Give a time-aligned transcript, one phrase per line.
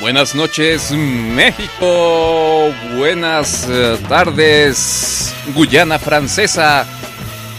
[0.00, 6.86] Buenas noches México, buenas eh, tardes Guyana Francesa.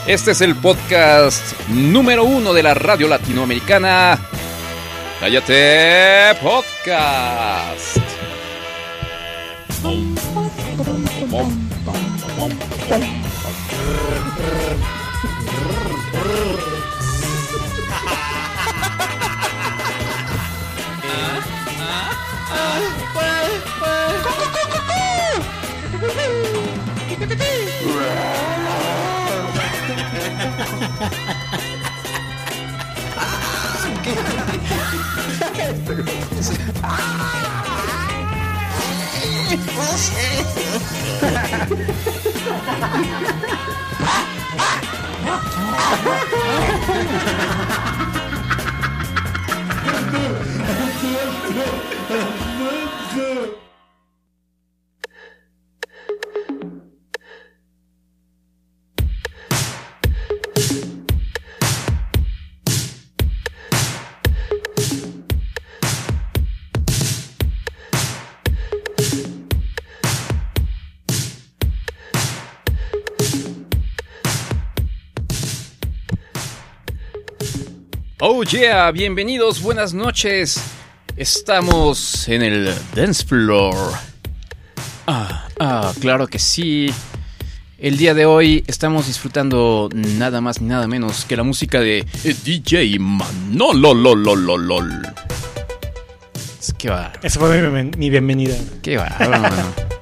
[0.07, 4.17] Este es el podcast número uno de la radio latinoamericana.
[5.20, 7.98] Cállate Podcast.
[35.91, 36.12] ったけど
[36.81, 37.76] ハハハ
[53.55, 53.60] ハ
[78.41, 80.59] Oh yeah, bienvenidos, buenas noches.
[81.16, 83.75] Estamos en el dance floor.
[85.06, 86.91] Ah, ah, claro que sí.
[87.78, 92.03] El día de hoy estamos disfrutando nada más ni nada menos que la música de
[92.44, 93.94] DJ Manolo.
[93.94, 95.03] Lol,
[96.79, 97.13] ¿Qué va?
[97.22, 98.56] Esa fue mi, mi bienvenida.
[98.81, 99.85] ¿Qué va?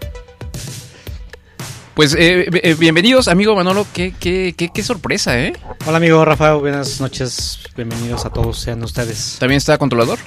[2.00, 3.86] Pues eh, eh, bienvenidos, amigo Manolo.
[3.92, 5.52] Qué, qué, qué, qué, sorpresa, ¿eh?
[5.86, 6.56] Hola, amigo Rafael.
[6.62, 7.60] Buenas noches.
[7.76, 9.36] Bienvenidos a todos, sean ustedes.
[9.38, 10.18] ¿También está controlador?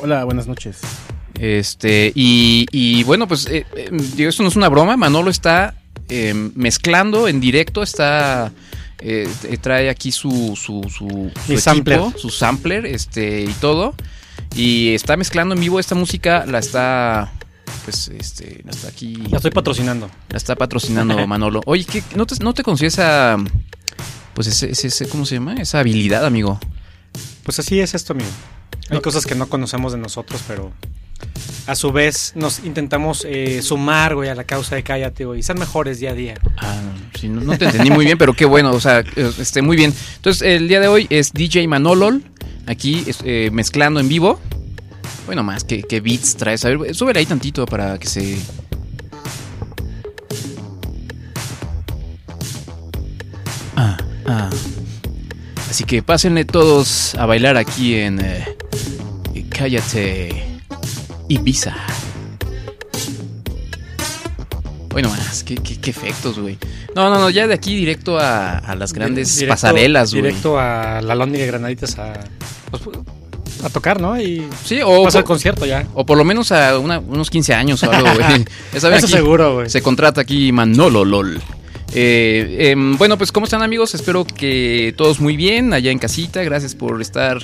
[0.00, 0.78] Hola, buenas noches.
[1.40, 3.66] Este, y, y bueno, pues, eh,
[4.14, 4.96] digo, esto no es una broma.
[4.96, 5.74] Manolo está
[6.54, 8.52] mezclando en directo, está.
[9.60, 12.00] trae aquí su, su, su, su sampler.
[12.16, 13.96] su sampler, este, y todo.
[14.54, 17.32] Y está mezclando en vivo esta música, la está
[17.84, 19.16] pues este, está aquí.
[19.30, 20.10] La estoy patrocinando.
[20.28, 21.60] La está patrocinando Manolo.
[21.66, 23.36] Oye, ¿qué, no, te, ¿no te esa,
[24.34, 25.54] pues ese, ese, ¿cómo se llama?
[25.54, 26.58] Esa habilidad, amigo.
[27.44, 28.30] Pues así es esto, amigo.
[28.90, 30.72] Hay cosas que no conocemos de nosotros, pero
[31.66, 35.42] a su vez nos intentamos eh, sumar, güey, a la causa de Cállate, güey, y
[35.42, 36.34] ser mejores día a día.
[36.56, 36.80] Ah,
[37.18, 39.94] sí, no, no, te entendí muy bien, pero qué bueno, o sea, este, muy bien.
[40.16, 42.24] Entonces, el día de hoy es DJ Manolol,
[42.66, 44.40] aquí eh, mezclando en vivo.
[45.26, 46.64] Bueno, más, ¿qué, qué beats traes?
[46.64, 48.38] A ver, súbele ahí tantito para que se...
[53.76, 54.50] Ah, ah.
[55.68, 58.56] Así que pásenle todos a bailar aquí en eh,
[59.50, 60.58] Cállate
[61.28, 61.76] Ibiza.
[64.88, 66.58] Bueno, más, ¿qué, qué, qué efectos, güey.
[66.96, 70.22] No, no, no, ya de aquí directo a, a las grandes directo, pasarelas, güey.
[70.22, 72.14] Directo a la Lóndiga de Granaditas a...
[72.70, 72.82] Pues,
[73.62, 74.20] a tocar, ¿no?
[74.20, 75.86] Y sí, o pasar al concierto ya.
[75.94, 78.44] O por lo menos a una, unos 15 años o algo, güey.
[78.72, 79.70] Eso aquí seguro, güey.
[79.70, 81.40] Se contrata aquí Manolo LOL.
[81.92, 83.94] Eh, eh, bueno, pues ¿cómo están amigos?
[83.94, 86.42] Espero que todos muy bien allá en casita.
[86.42, 87.38] Gracias por estar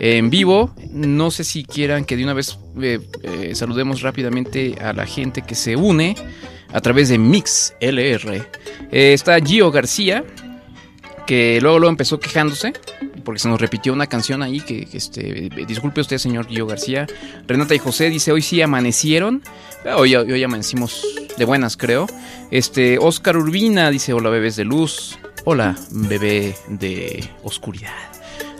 [0.00, 0.74] en vivo.
[0.90, 5.54] No sé si quieran que de una vez eh, saludemos rápidamente a la gente que
[5.54, 6.16] se une
[6.72, 8.44] a través de Mix LR.
[8.90, 10.24] está Gio García,
[11.26, 12.72] que luego empezó quejándose
[13.24, 17.06] porque se nos repitió una canción ahí que, este disculpe usted señor Gio García
[17.46, 19.42] Renata y José dice hoy sí amanecieron
[19.96, 21.04] hoy, hoy, hoy amanecimos
[21.36, 22.06] de buenas creo.
[22.50, 27.92] Este Oscar Urbina dice hola bebés de luz hola bebé de oscuridad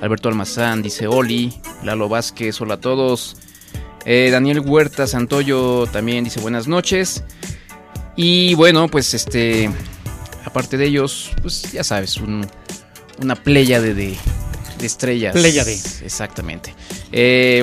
[0.01, 1.53] Alberto Almazán dice Oli
[1.83, 3.37] Lalo Vázquez hola a todos
[4.05, 7.25] eh, Daniel Huerta Santoyo también dice buenas noches
[8.17, 9.71] y bueno pues este
[10.45, 12.47] aparte de ellos pues ya sabes un,
[13.23, 14.17] una playa de, de,
[14.79, 15.33] de estrellas.
[15.33, 15.75] Playa de.
[15.75, 16.75] Exactamente.
[17.13, 17.63] Eh,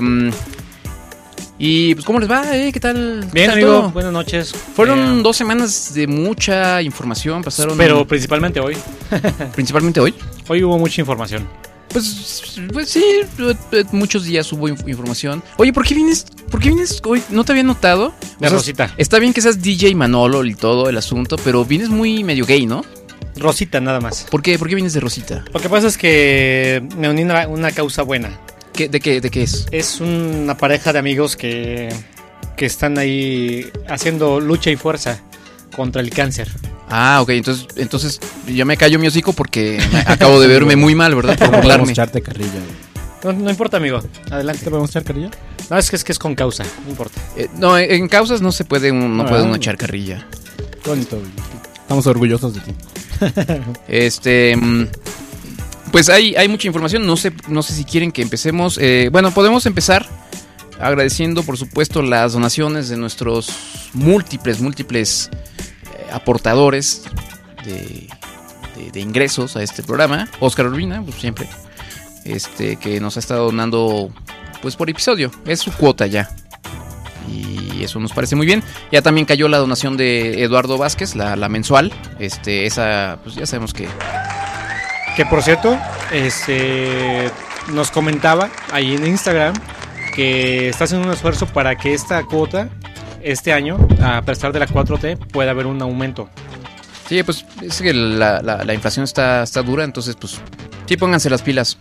[1.63, 2.57] y pues, ¿cómo les va?
[2.57, 2.72] Eh?
[2.74, 3.19] ¿Qué tal?
[3.19, 3.68] Bien, ¿Qué tal amigo.
[3.68, 3.89] todo?
[3.92, 4.51] Buenas noches.
[4.51, 7.44] Fueron eh, dos semanas de mucha información.
[7.44, 7.78] Pasaron.
[7.78, 8.75] Pero principalmente hoy.
[9.54, 10.16] principalmente hoy.
[10.48, 11.48] Hoy hubo mucha información.
[11.92, 13.04] Pues, pues sí,
[13.92, 15.44] muchos días hubo información.
[15.58, 16.26] Oye, ¿por qué vienes?
[16.50, 17.22] ¿Por qué vienes hoy?
[17.30, 18.14] ¿No te había notado?
[18.40, 18.94] De o sea, Rosita.
[18.98, 22.66] Está bien que seas DJ Manolo y todo el asunto, pero vienes muy medio gay,
[22.66, 22.84] ¿no?
[23.36, 24.26] Rosita nada más.
[24.30, 24.58] ¿Por qué?
[24.58, 25.44] ¿Por qué vienes de Rosita?
[25.54, 28.40] Lo que pasa es que me uní a una causa buena.
[28.74, 29.68] ¿Qué, de, qué, ¿De qué es?
[29.72, 31.94] Es una pareja de amigos que,
[32.56, 35.22] que están ahí haciendo lucha y fuerza
[35.76, 36.50] contra el cáncer.
[36.92, 41.16] Ah, ok, entonces, entonces ya me callo mi hocico porque acabo de verme muy mal,
[41.16, 41.38] ¿verdad?
[41.38, 41.90] Por burlarme.
[41.92, 42.60] echarte carrilla.
[43.24, 44.02] No, no importa, amigo.
[44.30, 44.64] Adelante.
[44.64, 45.30] ¿Te podemos echar carrilla?
[45.70, 47.22] No, es que es, que es con causa, no importa.
[47.38, 49.28] Eh, no, en en causas no se puede, un- no Ah.
[49.28, 50.28] puede uno echar carrilla.
[50.86, 51.30] Bonito, güey.
[51.82, 52.72] Estamos orgullosos de ti.
[53.88, 54.56] Este.
[54.58, 54.88] mm,
[55.92, 57.06] Pues hay, hay mucha información.
[57.06, 58.78] No sé, no sé si quieren que empecemos.
[58.82, 60.06] eh, bueno, podemos empezar
[60.80, 63.50] agradeciendo, por supuesto, las donaciones de nuestros
[63.94, 65.30] múltiples, múltiples
[66.12, 67.04] aportadores
[67.66, 68.08] de,
[68.92, 70.28] de- ingresos a este programa.
[70.40, 71.48] Oscar Urbina, pues siempre.
[72.25, 74.12] Este, que nos ha estado donando,
[74.62, 75.31] pues por episodio.
[75.46, 76.30] Es su cuota ya.
[77.30, 78.63] Y eso nos parece muy bien.
[78.92, 81.92] Ya también cayó la donación de Eduardo Vázquez, la, la mensual.
[82.19, 83.88] Este, esa, pues ya sabemos que
[85.16, 85.78] Que por cierto,
[86.12, 87.31] este
[87.74, 89.54] nos comentaba ahí en Instagram
[90.16, 92.69] que está haciendo un esfuerzo para que esta cuota
[93.23, 96.29] este año, a pesar de la 4T, pueda haber un aumento.
[97.09, 100.39] Sí, pues es que la, la- la inflación está, está dura, entonces pues
[100.88, 101.77] sí pónganse las pilas.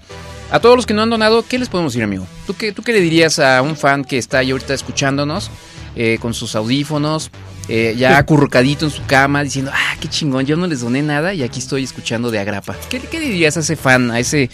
[0.50, 2.26] A todos los que no han donado, ¿qué les podemos decir, amigo?
[2.46, 5.48] ¿Tú qué, tú qué le dirías a un fan que está ahí ahorita escuchándonos
[5.94, 7.30] eh, con sus audífonos,
[7.68, 11.32] eh, ya acurrucadito en su cama, diciendo, ah, qué chingón, yo no les doné nada
[11.34, 12.74] y aquí estoy escuchando de agrapa?
[12.88, 14.50] ¿Qué, qué le dirías a ese fan, a ese,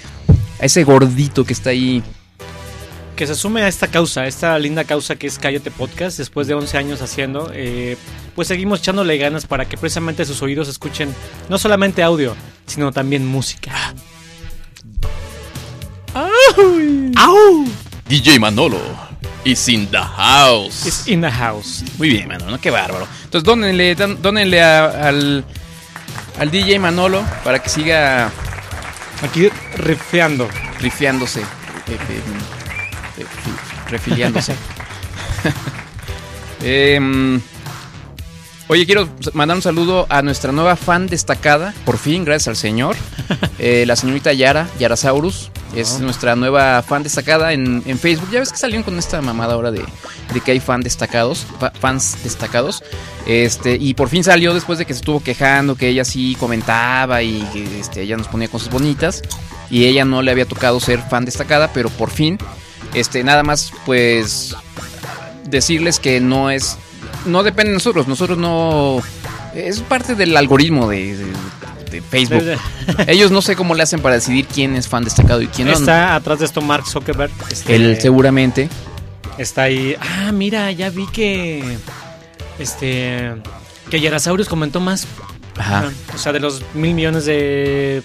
[0.60, 2.02] a ese gordito que está ahí?
[3.16, 6.54] Que se sume a esta causa, esta linda causa que es Cállate Podcast, después de
[6.54, 7.96] 11 años haciendo, eh,
[8.34, 11.14] pues seguimos echándole ganas para que precisamente sus oídos escuchen
[11.48, 12.36] no solamente audio,
[12.66, 13.72] sino también música.
[18.06, 18.80] DJ Manolo
[19.44, 20.84] is in the house.
[20.86, 21.82] It's in the house.
[21.96, 23.08] Muy bien, Manolo, qué bárbaro.
[23.24, 25.42] Entonces, dónenle, dónenle a- al,
[26.38, 28.30] al DJ Manolo para que siga
[29.22, 29.48] Aquí
[29.78, 30.46] rifeando.
[30.80, 31.44] rifeándose, eh,
[31.88, 32.20] eh, eh,
[33.88, 34.54] refiliándose.
[36.62, 37.40] Em,
[38.68, 42.96] oye, quiero mandar un saludo a nuestra nueva fan destacada, por fin, gracias al señor,
[43.58, 45.50] eh, la señorita Yara, Yarasaurus.
[45.74, 46.04] Es Oh.
[46.04, 48.30] nuestra nueva fan destacada en, en Facebook.
[48.30, 49.84] Ya ves que salieron con esta mamada ahora de,
[50.32, 52.82] de que hay fan destacados, fa- fans destacados.
[53.26, 57.22] Este, y por fin salió después de que se estuvo quejando, que ella sí comentaba
[57.22, 59.22] y que este, ella nos ponía cosas bonitas.
[59.68, 62.38] Y ella no le había tocado ser fan destacada, pero por fin,
[62.96, 64.56] este, nada más, pues,
[65.44, 66.76] decirles que no es,
[67.24, 69.00] no depende de nosotros, nosotros no,
[69.54, 71.26] es parte del algoritmo de, de-
[71.90, 72.42] de Facebook.
[73.06, 75.74] Ellos no sé cómo le hacen para decidir quién es fan destacado y quién no.
[75.74, 77.30] Está atrás de esto Mark Zuckerberg.
[77.50, 78.68] este, Él seguramente.
[79.38, 79.94] Está ahí.
[80.00, 81.78] Ah, mira, ya vi que.
[82.58, 83.32] Este.
[83.90, 85.06] Que Yerasaurus comentó más.
[85.56, 85.90] Ajá.
[86.14, 88.02] O sea, de los mil millones de.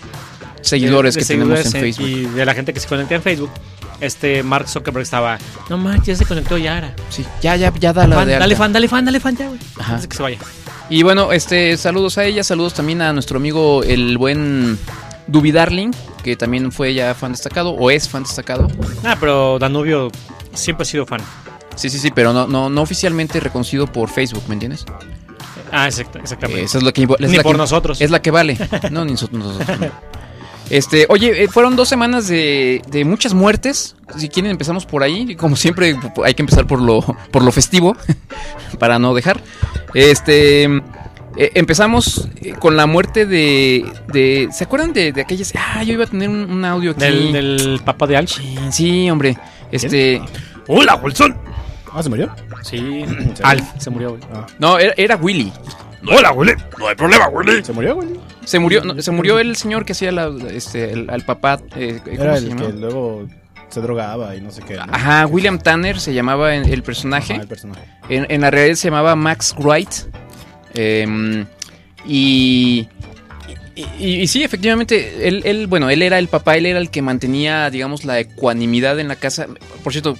[0.62, 2.08] Seguidores de- de que tenemos en seguidores Facebook.
[2.08, 3.50] Y de la gente que se conecta en Facebook.
[4.02, 5.38] Este Mark Zuckerberg estaba.
[5.70, 6.94] No manches, ya se conectó Yara.
[7.10, 9.48] Sí, ya, ya, ya da la Fan, de dale fan, dale fan, dale fan ya,
[9.48, 9.60] güey.
[9.80, 9.92] Ajá.
[9.94, 10.38] Antes de que se vaya.
[10.90, 14.78] Y bueno, este, saludos a ella, saludos también a nuestro amigo el buen
[15.28, 15.92] Duby Darling,
[16.24, 18.68] que también fue ya fan destacado, o es fan destacado.
[19.06, 20.12] Ah, pero Danubio
[20.54, 21.22] siempre ha sido fan.
[21.76, 24.84] Sí, sí, sí, pero no, no, no oficialmente reconocido por Facebook, ¿me entiendes?
[25.72, 26.64] Ah, exacta- exactamente.
[26.64, 28.02] Esa es lo que es Ni la por que- nosotros.
[28.02, 28.58] Es la que vale.
[28.92, 29.40] No, ni nosotros.
[29.46, 29.88] nosotros no.
[30.72, 33.98] Este, oye, eh, fueron dos semanas de, de muchas muertes.
[34.18, 35.36] Si quieren empezamos por ahí.
[35.36, 37.98] Como siempre, hay que empezar por lo, por lo festivo
[38.80, 39.42] para no dejar.
[39.94, 40.82] Este, eh,
[41.56, 45.52] empezamos eh, con la muerte de, de ¿se acuerdan de, de aquellas?
[45.58, 47.02] Ah, yo iba a tener un, un audio aquí.
[47.02, 48.38] Del, del Papa de Alch.
[48.38, 49.38] Sí, Sí, hombre.
[49.74, 50.22] Este,
[50.68, 51.36] ¡Hola, Wilson!
[51.94, 52.34] Ah, ¿se murió?
[52.64, 53.04] Sí,
[53.44, 54.22] Alf se murió, güey.
[54.34, 55.52] Ah, no, era, era Willy.
[56.08, 56.54] ¡Hola, Willy!
[56.80, 57.64] No hay problema, Willy.
[57.64, 58.08] ¿Se murió, güey?
[58.46, 61.60] Se murió, no, se murió el señor que hacía la, este, el- al papá.
[61.76, 62.68] eh, ¿cómo Era se el llamaba?
[62.72, 63.28] que luego
[63.70, 64.76] se drogaba y no sé qué.
[64.76, 64.84] ¿no?
[64.90, 67.34] Ajá, William Tanner se llamaba en- el personaje.
[67.34, 67.82] Ajá, el personaje.
[68.10, 69.92] En, en la realidad se llamaba Max Wright.
[70.74, 71.46] Em,
[72.06, 72.88] y,
[73.76, 73.86] y,
[74.22, 77.70] y sí, efectivamente, él, él, bueno, él era el papá, él era el que mantenía,
[77.70, 79.48] digamos, la ecuanimidad en la casa.
[79.84, 80.18] Por cierto,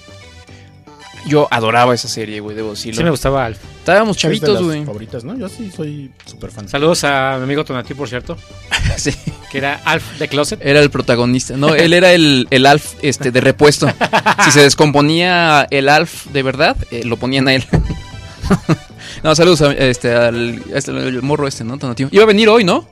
[1.26, 2.98] yo adoraba esa serie, güey, debo decirlo.
[2.98, 3.58] Sí me gustaba Alf.
[3.78, 4.84] Estábamos Es de chavitos, güey.
[4.84, 5.36] favoritas, ¿no?
[5.36, 6.68] Yo sí soy súper fan.
[6.68, 8.36] Saludos a mi amigo Tonati, por cierto,
[8.96, 9.12] Sí,
[9.50, 10.60] que era Alf de Closet.
[10.62, 11.56] era el protagonista.
[11.56, 13.88] No, él era el, el Alf este, de repuesto.
[14.44, 17.64] Si se descomponía el Alf de verdad, eh, lo ponían a él.
[19.22, 21.78] No, saludos a, este, al este, el morro este, ¿no?
[21.78, 22.08] Tonatiuh.
[22.10, 22.88] Iba a venir hoy, ¿no?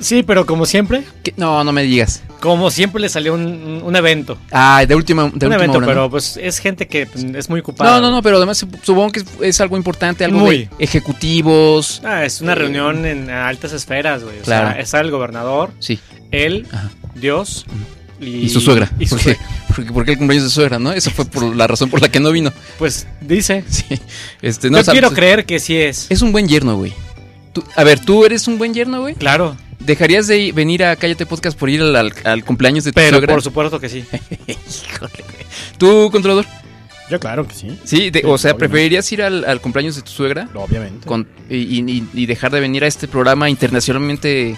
[0.00, 1.32] Sí, pero como siempre, ¿Qué?
[1.36, 2.22] No, no me digas.
[2.40, 4.38] Como siempre le salió un, un evento.
[4.52, 5.92] Ah, de última, de un última evento, hora, ¿no?
[5.92, 7.92] pero pues es gente que pues, es muy ocupada.
[7.92, 10.58] No, no, no, pero además supongo que es, es algo importante, algo Muy.
[10.58, 12.00] de ejecutivos.
[12.04, 14.38] Ah, es una Eh, reunión en altas esferas, güey.
[14.40, 14.72] O Claro.
[14.72, 15.98] sea, está el gobernador, Sí,
[16.30, 16.90] él, Ajá.
[17.14, 17.66] Dios
[18.20, 18.90] y, y, su suegra.
[18.98, 19.46] Y su porque, suegra.
[19.74, 20.92] porque, porque el cumpleaños de su suegra, ¿no?
[20.92, 22.52] Esa fue por la razón por la que no vino.
[22.78, 23.64] Pues dice.
[23.70, 23.84] Sí.
[24.42, 26.06] Este, no, Yo quiero creer que sí es.
[26.08, 26.92] Es un buen yerno, güey.
[27.52, 29.14] Tú- a ver, ¿tú eres un buen yerno, güey?
[29.14, 32.96] Claro, ¿Dejarías de venir a Cállate Podcast por ir al, al- al cumpleaños de tu
[32.96, 33.32] pero suegra?
[33.34, 34.04] por supuesto que sí.
[34.46, 35.24] Híjole.
[35.78, 36.44] ¿Tú, controlador?
[37.10, 37.78] Yo claro que sí.
[37.84, 38.68] Sí, de- Sí, o sea, obviamente.
[38.68, 41.06] ¿preferirías ir al, al cumpleaños de tu suegra Obviamente.
[41.06, 44.56] con, y, y- y dejar de venir a este programa internacionalmente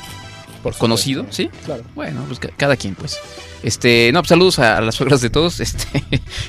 [0.63, 1.27] Por conocido?
[1.31, 1.49] ¿Sí?
[1.65, 1.83] Claro.
[1.95, 3.19] Bueno, pues ca- cada quien, pues.
[3.63, 6.05] Este, no, pues saludos a, a las suegras de todos, este,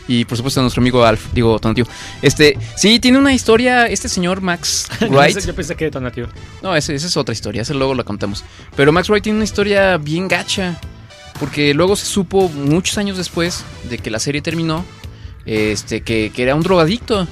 [0.07, 1.85] y por supuesto a nuestro amigo Alf, digo, Tonatio.
[2.21, 5.39] Este, sí, tiene una historia, este señor Max Wright.
[5.45, 6.27] Yo pensé que era Tonatio.
[6.61, 8.43] No, esa es otra historia, esa luego la contamos.
[8.75, 10.79] Pero Max Wright tiene una historia bien gacha,
[11.39, 14.85] porque luego se supo muchos años después de que la serie terminó,
[15.45, 17.27] este, que, que era un drogadicto,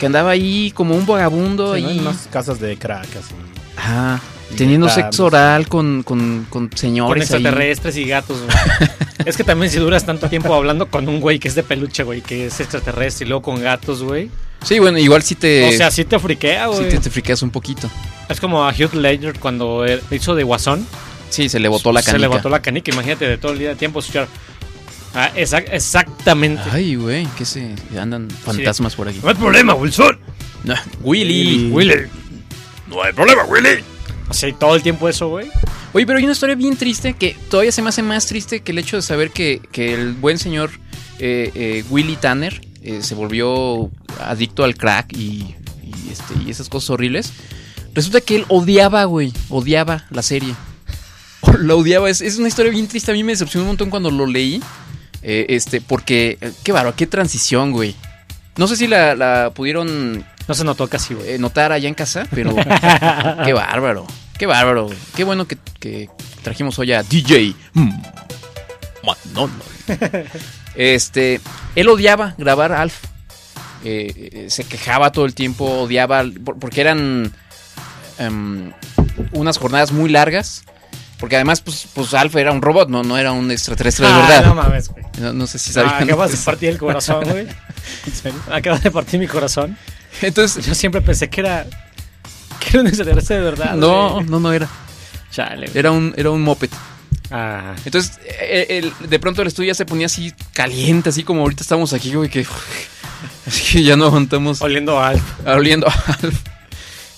[0.00, 1.88] que andaba ahí como un vagabundo Sí, ¿no?
[1.88, 1.98] ahí.
[1.98, 3.34] En unas casas de crack así.
[3.76, 4.20] Ajá,
[4.56, 7.36] teniendo sexo oral con, con, con Con señores ahí.
[7.36, 8.56] extraterrestres y gatos, güey.
[9.26, 12.02] es que también si duras tanto tiempo hablando con un güey que es de peluche,
[12.02, 14.30] güey, que es extraterrestre y luego con gatos, güey.
[14.62, 16.88] Sí, bueno, igual sí te, o sea, sí te friquea, güey.
[16.88, 17.90] te, te friqueas un poquito.
[18.28, 20.86] Es como a Hugh Ledger cuando él hizo de Guasón.
[21.30, 22.20] Sí, se le botó la Se canica.
[22.20, 24.28] le botó la canica, imagínate, de todo el día de tiempo escuchar.
[25.14, 26.62] Ah, exac- exactamente.
[26.70, 29.18] Ay, güey, que se andan fantasmas por aquí.
[29.22, 30.18] No hay problema, Wilson.
[30.64, 31.70] No, Willy.
[31.72, 31.94] Willy.
[32.88, 33.82] No hay problema, Willy.
[34.28, 35.50] O todo el tiempo eso, güey.
[35.92, 38.72] Oye, pero hay una historia bien triste que todavía se me hace más triste que
[38.72, 40.70] el hecho de saber que, que el buen señor
[41.18, 46.68] eh, eh, Willy Tanner eh, se volvió adicto al crack y, y, este, y esas
[46.68, 47.32] cosas horribles.
[47.94, 50.54] Resulta que él odiaba, güey, odiaba la serie.
[51.58, 53.10] La odiaba, es, es una historia bien triste.
[53.10, 54.62] A mí me decepcionó un montón cuando lo leí.
[55.22, 57.94] eh, este, porque, qué bárbaro, qué transición, güey.
[58.56, 61.32] No sé si la pudieron No se notó casi, güey.
[61.32, 62.54] eh, notar allá en casa, pero
[63.44, 64.06] qué bárbaro,
[64.38, 64.86] qué bárbaro.
[64.86, 64.98] güey.
[65.14, 66.08] Qué bueno que, que
[66.42, 69.52] trajimos hoy a DJ Manolo.
[70.74, 71.38] Este,
[71.76, 72.94] él odiaba grabar a Alf.
[73.84, 77.30] Eh, eh, se quejaba todo el tiempo, odiaba, por- porque eran
[78.18, 78.72] em,
[79.32, 80.62] unas jornadas muy largas.
[81.20, 84.18] Porque además, pues, pues Alf era un robot, no, no era un extraterrestre de Ah,
[84.26, 84.46] verdad.
[84.46, 85.04] No mames, güey.
[85.18, 86.02] No, no sé si Ah, sabían.
[86.04, 87.46] acabas de partir el corazón, güey.
[88.50, 89.76] Acabas de partir mi corazón.
[90.20, 91.66] Entonces, Yo siempre pensé que era.
[92.60, 93.74] Que era un extraterrestre de verdad.
[93.74, 94.26] no, güey.
[94.26, 94.68] no, no era.
[95.30, 95.78] Chale, güey.
[95.78, 96.68] Era un, era un moped.
[97.30, 97.74] Ah.
[97.84, 98.66] Entonces, eh,
[99.00, 102.12] el- de pronto el estudio ya se ponía así caliente, así como ahorita estamos aquí,
[102.14, 102.46] güey, que,
[103.46, 105.22] así que ya no aguantamos Oliendo a Alf.
[105.46, 105.92] oliendo a
[106.22, 106.38] Alf.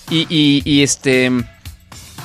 [0.09, 1.31] Y, y, y, este.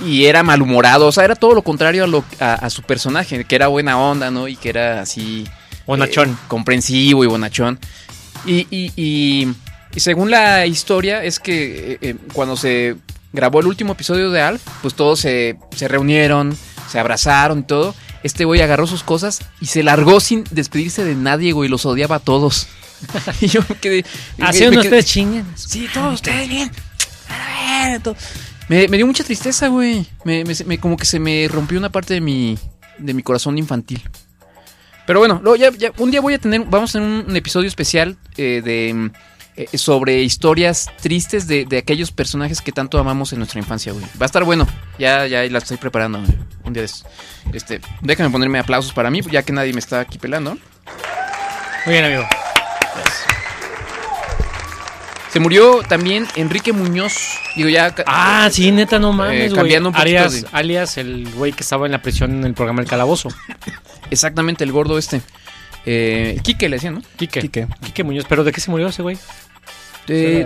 [0.05, 3.45] Y era malhumorado, o sea, era todo lo contrario a, lo, a, a su personaje,
[3.45, 4.49] que era buena onda, ¿no?
[4.49, 5.47] Y que era así.
[5.87, 6.31] Bonachón.
[6.31, 7.79] eh, comprensivo y bonachón.
[8.47, 9.53] Y, y, y-
[9.95, 12.97] y según la historia, es que eh, eh, cuando se
[13.33, 16.57] grabó el último episodio de Alf, pues todos se, se reunieron,
[16.91, 17.95] se abrazaron y todo.
[18.23, 21.69] Este güey agarró sus cosas y se largó sin despedirse de nadie, güey.
[21.71, 22.67] Los odiaba a todos.
[23.41, 24.05] y yo me quedé.
[24.41, 25.47] Así me- quedé- ustedes chingan.
[25.57, 26.71] Sí, todos ustedes bien.
[27.29, 28.17] A ver, todo.
[28.69, 30.07] Me, me dio mucha tristeza, güey.
[30.25, 32.59] Me, me- me- como que se me rompió una parte de mi,
[32.99, 34.03] de mi corazón infantil.
[35.07, 37.37] Pero bueno, luego ya, ya- un día voy a tener, vamos a tener un, un
[37.37, 39.11] episodio especial eh, de
[39.73, 44.05] eh, sobre historias tristes de, de aquellos personajes que tanto amamos en nuestra infancia, güey.
[44.21, 44.67] Va a estar bueno.
[44.99, 46.33] Ya, ya la estoy preparando güey,
[46.65, 47.05] un día de estos.
[47.53, 50.53] Este, déjame ponerme aplausos para mí, ya que nadie me está aquí pelando.
[51.87, 52.25] Muy bien, amigo.
[55.33, 57.13] Se murió también Enrique Muñoz.
[57.55, 57.95] Digo, ya.
[58.07, 61.63] Ah, sí, neta, no mames, Eh, cambiando un poquito alias, de- alias el güey que
[61.63, 63.29] estaba en la prisión en el programa El Calabozo.
[64.11, 65.21] Exactamente, el gordo este.
[65.87, 67.03] Eh, Quique le decían, ¿no?
[67.17, 67.41] Quique.
[67.41, 67.69] Quique.
[67.85, 68.27] Quique Muñoz.
[68.29, 69.17] ¿Pero de qué se murió ese güey?
[70.09, 70.45] Eh,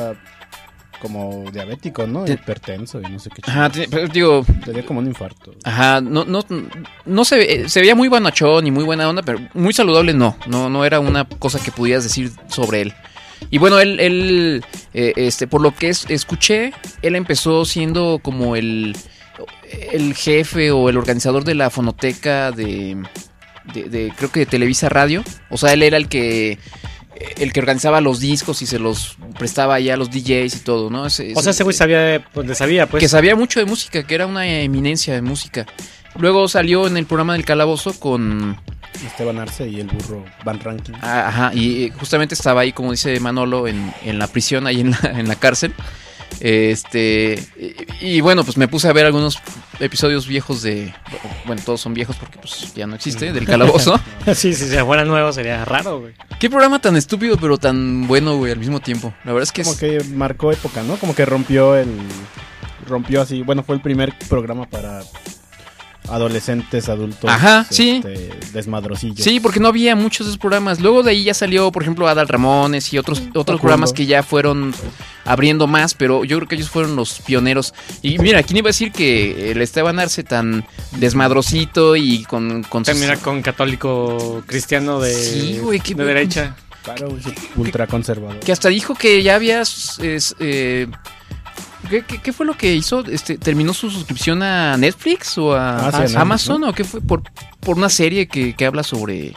[1.00, 2.24] como diabético, ¿no?
[2.24, 3.42] Te- Hipertenso y no sé qué.
[3.44, 5.54] ajá, te- pero digo, Tenía como un infarto.
[5.64, 6.42] ajá, no, no,
[7.04, 10.70] no se, se veía muy bonachón y muy buena onda, pero muy saludable no, no,
[10.70, 12.94] no era una cosa que pudieras decir sobre él.
[13.50, 18.56] Y bueno, él, él eh, este, por lo que es- escuché, él empezó siendo como
[18.56, 18.96] el,
[19.92, 22.96] el jefe o el organizador de la fonoteca de,
[23.74, 25.22] de, de, creo que de Televisa Radio.
[25.50, 26.58] O sea, él era el que
[27.38, 30.90] el que organizaba los discos y se los prestaba ya a los DJs y todo,
[30.90, 31.06] ¿no?
[31.06, 33.00] Ese- O sea, ese güey sabía, pues sabía, pues.
[33.02, 35.66] que sabía mucho de música, que era una eminencia de música.
[36.18, 38.56] Luego salió en el programa del Calabozo con...
[39.04, 40.92] Esteban Arce y el burro Van Ranking.
[41.02, 44.80] ah, Ajá, y eh, justamente estaba ahí, como dice Manolo, en, en la prisión, ahí
[44.80, 45.74] en la, en la cárcel.
[46.40, 47.38] Este...
[48.00, 49.38] Y, y bueno, pues me puse a ver algunos
[49.80, 50.94] episodios viejos de...
[51.46, 53.98] Bueno, todos son viejos porque pues ya no existe, del Calabozo.
[54.34, 56.14] sí, sí, si fuera nuevo sería raro, güey.
[56.38, 59.14] Qué programa tan estúpido, pero tan bueno, güey, al mismo tiempo.
[59.24, 59.78] La verdad es que Como es...
[59.80, 60.96] que marcó época, ¿no?
[60.96, 61.88] Como que rompió el.
[62.86, 63.42] Rompió así.
[63.42, 65.02] Bueno, fue el primer programa para
[66.08, 67.30] adolescentes, adultos.
[67.30, 68.02] Ajá, sí.
[68.04, 69.20] este, Desmadrosillos.
[69.24, 70.80] Sí, porque no había muchos de esos programas.
[70.80, 74.22] Luego de ahí ya salió, por ejemplo, Adal Ramones y otros, otros programas que ya
[74.22, 74.74] fueron
[75.24, 77.74] abriendo más, pero yo creo que ellos fueron los pioneros.
[78.02, 80.66] Y mira, ¿quién iba a decir que el Esteban Arce tan
[80.98, 86.56] desmadrosito y con, con sus- Termina con católico cristiano de, Sí, güey, qué de derecha.
[86.82, 88.40] Claro, güey, sí, ultra conservador.
[88.40, 89.98] Que hasta dijo que ya habías...
[90.00, 90.86] es, eh,
[91.88, 93.04] ¿qué, qué, qué fue lo que hizo?
[93.06, 96.60] Este, ¿Terminó su suscripción a Netflix o a, Ah, sí, a a Netflix, Amazon?
[96.62, 96.68] ¿no?
[96.70, 97.00] ¿O qué fue?
[97.00, 97.22] Por,
[97.60, 99.34] por una serie que, que habla sobre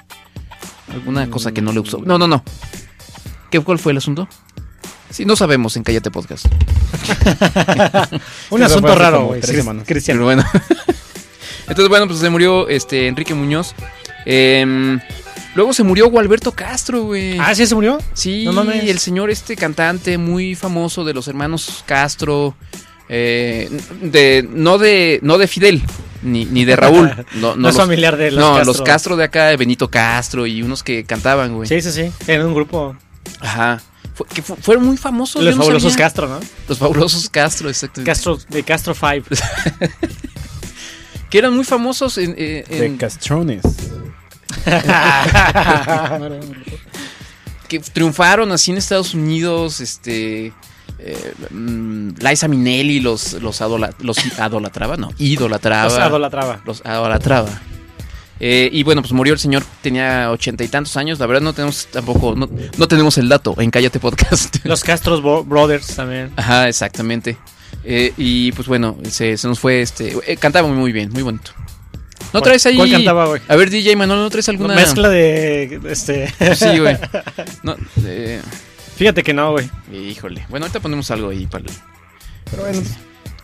[0.91, 1.99] alguna cosa que no le gustó.
[2.05, 2.43] No, no, no.
[3.51, 4.27] ¿Qué, ¿Cuál fue el asunto?
[5.09, 6.45] Sí, no sabemos en Cállate Podcast.
[8.49, 9.41] Un asunto raro, güey.
[9.41, 9.83] tres Cris- semanas.
[9.87, 10.17] Cristian.
[10.17, 10.43] Pero bueno.
[11.67, 13.73] Entonces, bueno, pues se murió este Enrique Muñoz.
[14.25, 14.99] Em,
[15.57, 17.37] luego se murió Gualberto Castro, güey.
[17.39, 17.97] Ah, ¿sí se murió?
[18.13, 18.85] Sí, No mames.
[18.85, 22.55] el señor este cantante muy famoso de los hermanos Castro,
[23.09, 23.69] eh,
[24.01, 25.81] de no de no de Fidel
[26.21, 28.65] ni, ni de Raúl, no, No, es los, familiar de los no, Castro.
[28.73, 31.67] los Castro de acá, de Benito Castro y unos que cantaban, güey.
[31.67, 32.11] Sí, sí, sí.
[32.31, 32.95] En un grupo.
[33.41, 33.81] Ajá.
[34.13, 35.43] Fue- que fu- fueron muy famosos.
[35.43, 36.05] Los no fabulosos sabía.
[36.05, 36.39] Castro, ¿no?
[36.67, 38.01] Los fabulosos Castro, exacto.
[38.03, 39.27] Castro, de Castro 5.
[41.29, 43.61] Que eran muy famosos en, eh, De en- Castrones.
[47.67, 50.53] que triunfaron así en Estados Unidos, este
[50.99, 55.83] eh, mm, Liza Minnelli los los, adola- los idolatraba, no, idolatraba.
[55.85, 56.61] Los idolatraba.
[56.65, 57.49] los idolatraba.
[58.39, 61.17] Eh, y bueno, pues murió el señor, tenía ochenta y tantos años.
[61.19, 62.47] La verdad no tenemos tampoco, no,
[62.77, 64.57] no tenemos el dato en Cállate Podcast.
[64.63, 66.31] Los Castro Bo- Brothers también.
[66.35, 67.35] Ajá, exactamente.
[67.83, 70.15] Eh, y pues bueno, se, se nos fue este.
[70.27, 71.51] eh, cantaba muy bien, muy bonito.
[72.33, 72.75] ¿No ¿Cuál- traes ahí?
[72.75, 73.41] cuál cantaba, güey?
[73.47, 74.75] A ver, DJ Manuel, ¿no traes alguna?
[74.75, 75.79] Mezcla de.
[75.89, 76.27] Este.
[76.55, 76.97] Sí, güey.
[77.63, 78.41] No, eh,
[78.95, 79.69] Fíjate que no, güey.
[79.93, 80.45] híjole.
[80.49, 81.65] Bueno, ahorita ponemos algo ahí para.
[81.65, 81.71] el-
[82.51, 82.81] Pero bueno,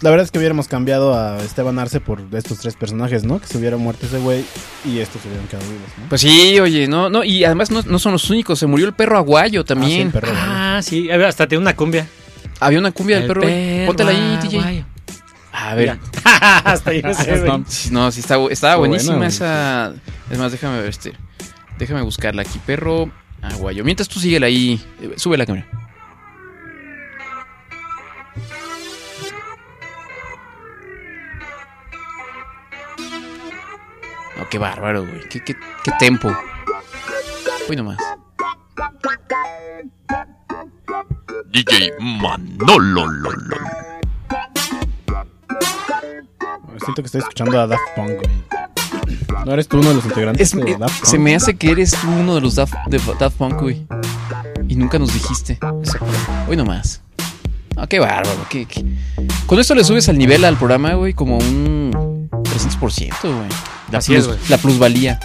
[0.01, 3.39] la verdad es que hubiéramos cambiado a Esteban Arce por estos tres personajes, ¿no?
[3.39, 4.43] Que se hubiera muerto ese güey
[4.83, 6.09] y estos se hubieran quedado vivos, ¿no?
[6.09, 8.93] Pues sí, oye, no, no, y además no, no son los únicos, se murió el
[8.93, 10.01] perro aguayo Ah, sí, también.
[10.07, 10.27] el perro.
[10.35, 11.09] Ah, sí.
[11.09, 12.05] a ver, Hasta tiene una cumbia.
[12.59, 13.41] Había una cumbia del El perro.
[13.43, 13.85] güey.
[13.85, 14.57] Póntela ahí, DJ.
[14.59, 14.85] aguayo.
[15.53, 15.99] A ver.
[16.25, 17.49] hasta ahí me sé, güey.
[17.59, 19.93] No, Sí, No, sí, está, estaba buenísima esa.
[20.29, 21.13] Es más, déjame ver este.
[21.77, 22.59] Déjame buscarla aquí.
[22.65, 23.11] Perro
[23.41, 23.83] aguayo.
[23.83, 24.83] Mientras tú síguela ahí.
[25.01, 25.67] eh, Sube la cámara.
[34.37, 35.21] No, qué bárbaro, güey.
[35.29, 36.31] Qué, qué, qué tempo.
[37.69, 37.97] Uy, nomás.
[41.51, 43.05] DJ Manolo.
[46.83, 49.45] Siento que estoy escuchando a Daft Punk, güey.
[49.45, 51.05] ¿No eres tú uno de los integrantes Es- de eh, Daft Punk?
[51.09, 53.85] se me hace que eres tú uno de los Daft, de Daft Punk, güey.
[54.67, 55.59] Y nunca nos dijiste.
[56.47, 57.01] Hoy nomás.
[57.75, 58.29] Ah, qué bárbaro.
[58.49, 58.85] qué- qué-
[59.45, 63.49] Con esto le subes al nivel al programa, güey, como un 300%, güey.
[63.91, 64.39] La, Así plus- es, güey.
[64.49, 65.19] la plusvalía.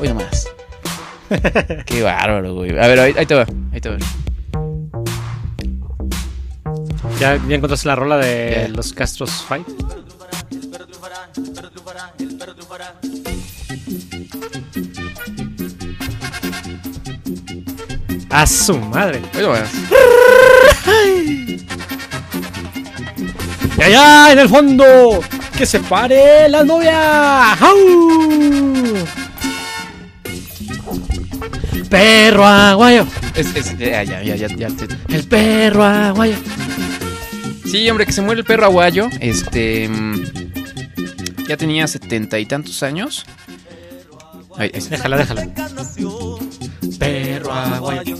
[0.00, 0.48] Hoy nomás.
[1.86, 2.70] qué bárbaro, güey.
[2.70, 3.46] A ver, ahí, ahí te va.
[3.72, 3.96] Ahí te va.
[7.20, 9.66] ¿Ya, ya encontraste la rola de los Castros Fight?
[18.32, 19.20] A su madre.
[23.78, 25.20] Y allá en el fondo,
[25.56, 27.52] que se pare la novia.
[27.54, 28.94] ¡Au!
[31.88, 34.20] Perro aguayo, Es, es- ya, ya,
[35.08, 36.36] el perro aguayo.
[37.66, 39.08] Sí, hombre, que se muere el perro aguayo.
[39.20, 39.90] Este.
[41.48, 43.26] Ya tenía setenta y tantos años.
[44.56, 45.08] Ahí, ahí está.
[45.08, 45.46] Déjala,
[47.90, 48.16] aguayo.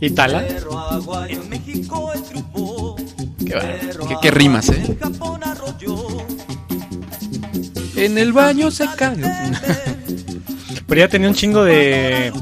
[0.00, 0.42] ¿Y tala?
[3.46, 4.06] Qué, bárbaro.
[4.08, 4.96] Qué- qué rimas, ¿eh?
[7.96, 9.24] En el baño se cayó.
[10.86, 12.32] Pero ya tenía un chingo de.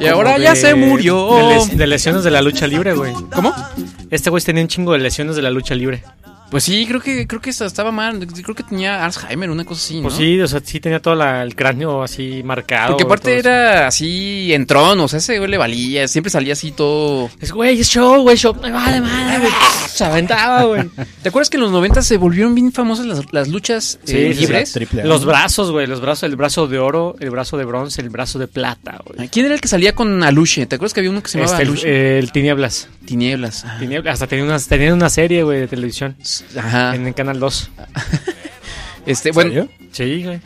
[0.00, 1.36] Y ahora ya se murió.
[1.36, 3.12] De, les- de lesiones de la lucha libre, güey.
[3.34, 3.52] ¿Cómo?
[4.10, 6.02] Este güey tenía un chingo de lesiones de la lucha libre.
[6.52, 8.24] Pues sí, creo que creo que estaba mal.
[8.28, 10.02] Creo que tenía Alzheimer, una cosa así, ¿no?
[10.02, 12.90] Pues sí, o sea, sí tenía todo la- el cráneo así marcado.
[12.90, 16.70] Porque aparte era así en trono, o sea, ese güey le valía, siempre salía así
[16.70, 17.30] todo.
[17.40, 18.54] Es, güey, es show, güey, show.
[18.62, 19.52] Me vale madre, güey.
[19.92, 20.84] Se aventaba, güey.
[21.22, 24.32] ¿Te acuerdas que en los 90 se volvieron bien famosas las, las luchas Sí, eh,
[24.34, 24.68] sí, libres?
[24.70, 24.74] sí.
[24.74, 25.04] Triple.
[25.04, 25.86] Los brazos, güey.
[25.86, 29.28] Los brazos, el brazo de oro, el brazo de bronce, el brazo de plata, güey.
[29.28, 30.64] ¿Quién era el que salía con Aluche?
[30.66, 32.18] ¿Te acuerdas que había uno que se llamaba Este, el, Aluche?
[32.18, 32.88] el Tinieblas.
[33.04, 33.64] Tinieblas.
[33.66, 34.14] Ah, Tinieblas.
[34.14, 36.16] Hasta tenía una, tenía una serie, güey, de televisión.
[36.56, 36.94] Ajá.
[36.94, 37.70] En el Canal 2.
[39.04, 39.68] Este, bueno.
[39.90, 40.40] Sí, güey.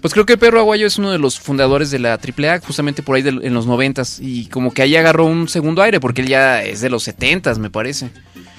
[0.00, 3.02] Pues creo que el perro aguayo es uno de los fundadores de la AAA, justamente
[3.02, 4.20] por ahí en los noventas.
[4.20, 7.58] Y como que ahí agarró un segundo aire, porque él ya es de los setentas,
[7.58, 8.10] me parece.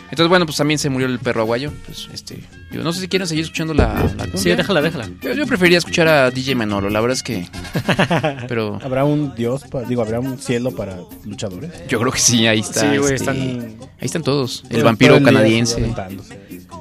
[0.10, 1.72] Entonces, bueno, pues también se murió el perro aguayo.
[1.86, 2.40] Pues, este,
[2.72, 5.10] yo no sé si quieren seguir escuchando la, la Sí, déjala, déjala.
[5.22, 7.48] Yo, yo preferiría escuchar a DJ Manolo, la verdad es que...
[8.48, 11.72] Pero ¿Habrá un dios, pa- digo, habrá un cielo para luchadores?
[11.90, 12.82] yo creo que sí, ahí está.
[12.92, 13.38] Sí, güey, este, están...
[14.00, 14.64] Ahí están todos.
[14.70, 15.94] El vampiro canadiense.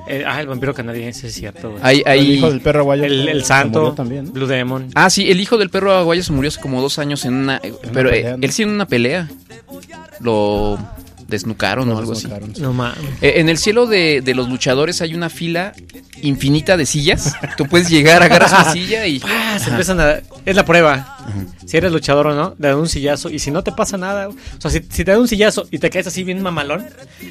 [0.08, 1.82] eh, ah, el vampiro canadiense, es cierto, güey.
[1.82, 3.04] Hay, El hijo del perro aguayo.
[3.04, 4.24] El, el se santo, murió también.
[4.26, 4.32] ¿no?
[4.32, 4.88] Blue Demon.
[4.94, 7.60] Ah, sí, el hijo del perro aguayo se murió hace como dos años en una...
[7.92, 8.44] pero pelea, eh, ¿no?
[8.44, 9.28] él sí en una pelea.
[10.20, 10.78] Lo
[11.28, 12.22] desnucaron o algo así.
[12.28, 12.52] Desnucaron.
[12.58, 12.98] No mames.
[13.20, 15.72] Eh, en el cielo de, de los luchadores hay una fila
[16.22, 17.34] infinita de sillas.
[17.56, 19.20] Tú puedes llegar, agarras una silla y...
[19.46, 20.16] Ah, se empiezan a...
[20.44, 21.18] Es la prueba.
[21.66, 23.30] Si eres luchador o no, te dan un sillazo.
[23.30, 25.78] Y si no te pasa nada, o sea, si, si te dan un sillazo y
[25.78, 26.86] te caes así bien mamalón,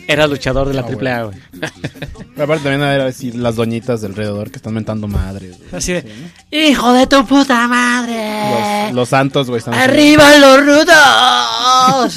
[0.07, 1.37] eras luchador de la Ah, triple A, güey.
[1.59, 5.57] Pero Aparte también a ver así las doñitas de alrededor que están mentando madres.
[5.57, 5.69] güey.
[5.71, 6.05] Así de,
[6.51, 8.85] ¡Hijo de tu puta madre!
[8.87, 9.83] Los, los santos, güey, están así.
[9.83, 12.15] ¡Arriba los rudos!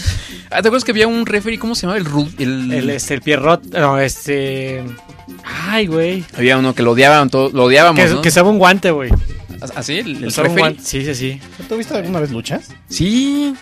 [0.50, 1.58] Ah, ¿Te acuerdas que había un referee?
[1.58, 1.98] ¿Cómo se llamaba?
[1.98, 2.06] El...
[2.06, 2.72] Ru- el...
[2.72, 4.82] el, este, el Pierrot, no, este...
[5.68, 6.24] Ay, güey.
[6.36, 8.22] Había uno que lo odiaban, todo, lo odiábamos, Que, ¿no?
[8.22, 9.10] que usaba un guante, güey.
[9.74, 9.98] ¿Así?
[9.98, 10.60] ¿El, el Usaba un referee?
[10.74, 10.82] guante.
[10.84, 11.40] Sí, sí, sí.
[11.68, 12.68] ¿Tú viste alguna vez luchas?
[12.88, 13.54] Sí.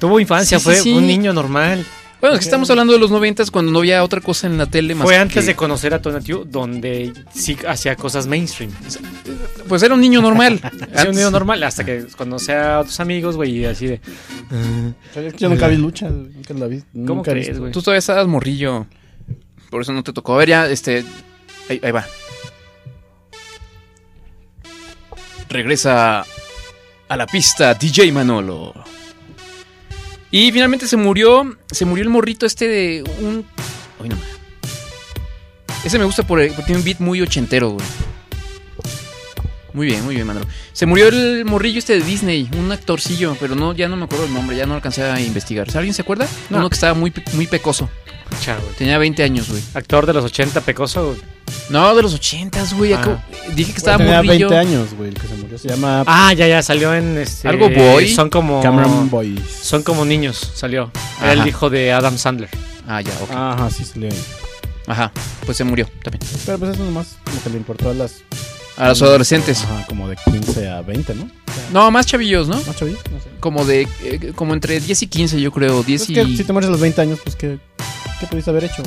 [0.00, 0.92] Tuvo infancia, Sí, fue sí, sí.
[0.92, 1.84] un niño normal.
[2.20, 4.64] Bueno, es que estamos hablando de los noventas cuando no había otra cosa en la
[4.64, 8.72] tele más Fue que- antes de conocer a Tonatiu, donde sí hacía cosas mainstream.
[9.68, 10.58] Pues era un niño normal.
[10.94, 14.00] Hacía un niño normal, hasta que conocí a otros amigos, güey, y así de...
[15.38, 16.12] Yo nunca vi luchas.
[16.12, 16.80] Nunca la vi.
[16.92, 17.72] ¿Cómo nunca crees, güey?
[17.72, 18.86] Tú todavía estabas morrillo.
[19.70, 20.34] Por eso no te tocó.
[20.34, 21.04] A ver, ya, este.
[21.68, 22.06] Ahí, ahí va.
[25.48, 26.24] Regresa
[27.08, 28.72] a la pista DJ Manolo.
[30.34, 31.56] Y finalmente se murió.
[31.70, 33.46] Se murió el morrito este de un.
[34.00, 34.16] Uy, no.
[35.84, 37.86] Ese me gusta por, porque tiene un beat muy ochentero, güey.
[39.74, 40.46] Muy bien, muy bien, Manolo.
[40.72, 44.24] Se murió el morrillo este de Disney, un actorcillo, pero no, ya no me acuerdo
[44.26, 45.66] el nombre, ya no alcancé a investigar.
[45.74, 46.26] ¿Alguien se acuerda?
[46.48, 46.58] No.
[46.58, 47.90] Uno que estaba muy, muy pecoso.
[48.40, 48.74] Chao, güey.
[48.76, 49.62] Tenía 20 años, güey.
[49.74, 51.06] Actor de los 80, pecoso.
[51.08, 51.20] güey.
[51.70, 52.92] No, de los 80, güey.
[52.92, 53.00] Ah.
[53.00, 53.22] acabo-
[53.54, 54.48] Dije que estaba tenía morrillo.
[54.48, 55.58] 20 años, güey, el que se murió.
[55.58, 57.48] Se llama Ah, ya, ya, salió en este...
[57.48, 58.08] ¿Algo boy?
[58.14, 58.62] Son como...
[58.62, 59.42] Cameron Boyce.
[59.62, 60.90] Son como niños, salió.
[61.20, 62.48] Era el hijo de Adam Sandler.
[62.86, 63.30] Ah, ya, ok.
[63.32, 64.18] Ajá, sí salió ahí.
[64.86, 65.10] Ajá,
[65.46, 66.20] pues se murió también.
[66.46, 68.22] Pero pues eso nomás como que le importó a las...
[68.76, 69.62] A los adolescentes.
[69.64, 71.28] Ajá, como de 15 a 20, ¿no?
[71.72, 72.56] No, más chavillos, ¿no?
[72.66, 73.00] ¿Más chavillos?
[73.12, 73.28] No sé.
[73.40, 73.88] Como de.
[74.02, 75.82] eh, como entre 10 y 15, yo creo.
[75.82, 76.14] 10 Es y.
[76.14, 77.58] que si te mueres a los 20 años, pues ¿qué,
[78.20, 78.82] qué pudiste haber hecho?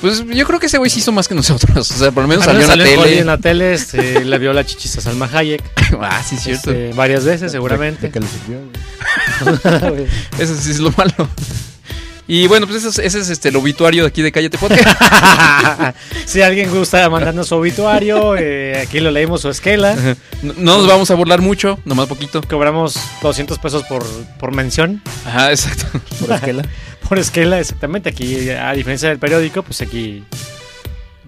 [0.00, 1.90] Pues yo creo que ese güey sí hizo más que nosotros.
[1.90, 3.18] O sea, por lo menos Al salió menos en la salió tele.
[3.20, 5.62] en la tele, este, le vio la chichis a Salma Hayek.
[6.00, 6.70] ah, sí, es cierto.
[6.72, 8.10] este, varias veces, ¿De seguramente.
[8.10, 8.60] qué le sirvió?
[9.90, 10.06] güey?
[10.38, 11.28] Ese sí es lo malo.
[12.26, 14.88] Y bueno, pues ese es, ese es este, el obituario de aquí de Cállate Podcast.
[16.26, 19.94] si alguien gusta mandarnos su obituario, eh, aquí lo leímos o esquela.
[20.42, 22.40] No, no nos vamos a burlar mucho, nomás poquito.
[22.42, 24.04] Cobramos 200 pesos por,
[24.38, 25.02] por mención.
[25.26, 25.84] Ajá, exacto.
[26.20, 26.62] Por esquela.
[27.08, 28.08] Por esquela, exactamente.
[28.08, 30.24] Aquí, a diferencia del periódico, pues aquí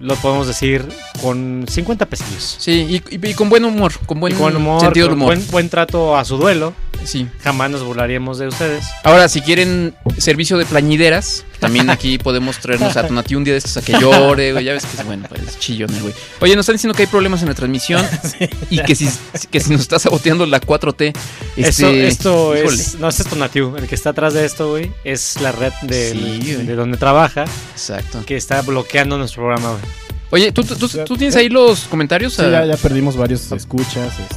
[0.00, 0.82] lo podemos decir
[1.20, 2.56] con 50 pesillos.
[2.58, 5.34] Sí, y, y- y con buen humor, con buen, Y con humor, sentido del humor.
[5.34, 6.72] Buen, buen trato a su duelo.
[7.04, 7.26] Sí.
[7.42, 8.84] Jamás nos burlaríamos de ustedes.
[9.04, 13.58] Ahora, si quieren servicio de plañideras, también aquí podemos traernos a Tonati un día de
[13.58, 14.64] estos a que llore, güey.
[14.64, 16.14] Ya ves que es bueno, pues es chillón el güey.
[16.40, 18.04] Oye, nos están diciendo que hay problemas en la transmisión
[18.70, 19.08] y que si,
[19.50, 21.16] que si nos está saboteando la 4T.
[21.56, 22.96] Esto, Este, esto es.
[22.96, 23.76] No, este es Tonatiu.
[23.76, 27.44] El que está atrás de esto, güey, es la red de, Sí, de donde trabaja
[27.72, 28.22] Exacto.
[28.26, 29.82] que está bloqueando nuestro programa, güey.
[30.30, 32.34] Oye, ¿tú, tú, tú- tú tienes ahí los comentarios?
[32.34, 34.12] Sí, a, ya, ya perdimos varios escuchas.
[34.18, 34.36] Este.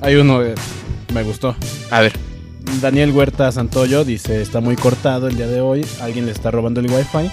[0.00, 0.54] Hay uno, eh,
[1.14, 1.56] me gustó.
[1.90, 2.12] a ver.
[2.80, 6.80] Daniel Huerta Santoyo dice, está muy cortado el día de hoy, alguien le está robando
[6.80, 7.30] el wifi.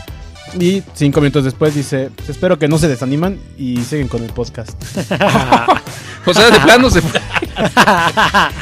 [0.60, 4.32] Y cinco minutos después dice, "Pues espero que no se desaniman y siguen con el
[4.32, 4.72] podcast.
[6.24, 7.20] O sea, de plano se fue.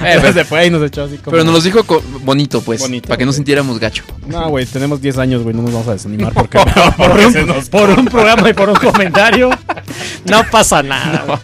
[0.01, 1.31] Eh, pero, se fue y nos echó así como...
[1.31, 1.83] pero nos los dijo
[2.23, 2.79] bonito, pues.
[2.81, 3.35] Bonito, para que no güey.
[3.35, 4.03] sintiéramos gacho.
[4.27, 6.57] No, güey, tenemos 10 años, güey, no nos vamos a desanimar porque...
[6.97, 9.49] por, un, por un programa y por un comentario,
[10.25, 11.23] no pasa nada.
[11.25, 11.39] güey.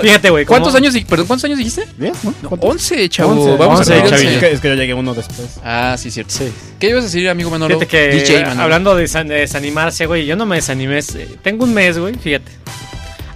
[0.00, 0.44] Fíjate, güey.
[0.44, 1.86] ¿Cuántos cómo- años, perdón, ¿cuántos años dijiste?
[1.98, 2.12] ¿10?
[2.24, 2.34] ¿no?
[2.42, 2.48] No.
[2.60, 3.32] 11, chavo.
[3.32, 4.10] 11, Vamos once, a ver.
[4.10, 4.30] chavillo.
[4.30, 5.58] Es que, es que yo llegué uno después.
[5.64, 6.32] Ah, sí, cierto.
[6.34, 6.52] Sí.
[6.78, 7.78] ¿Qué ibas a decir, amigo Manolo?
[7.78, 8.62] Fíjate que DJ Manolo.
[8.62, 10.98] hablando de desanimarse, güey, yo no me desanimé.
[10.98, 12.50] eh, Tengo un mes, güey, fíjate.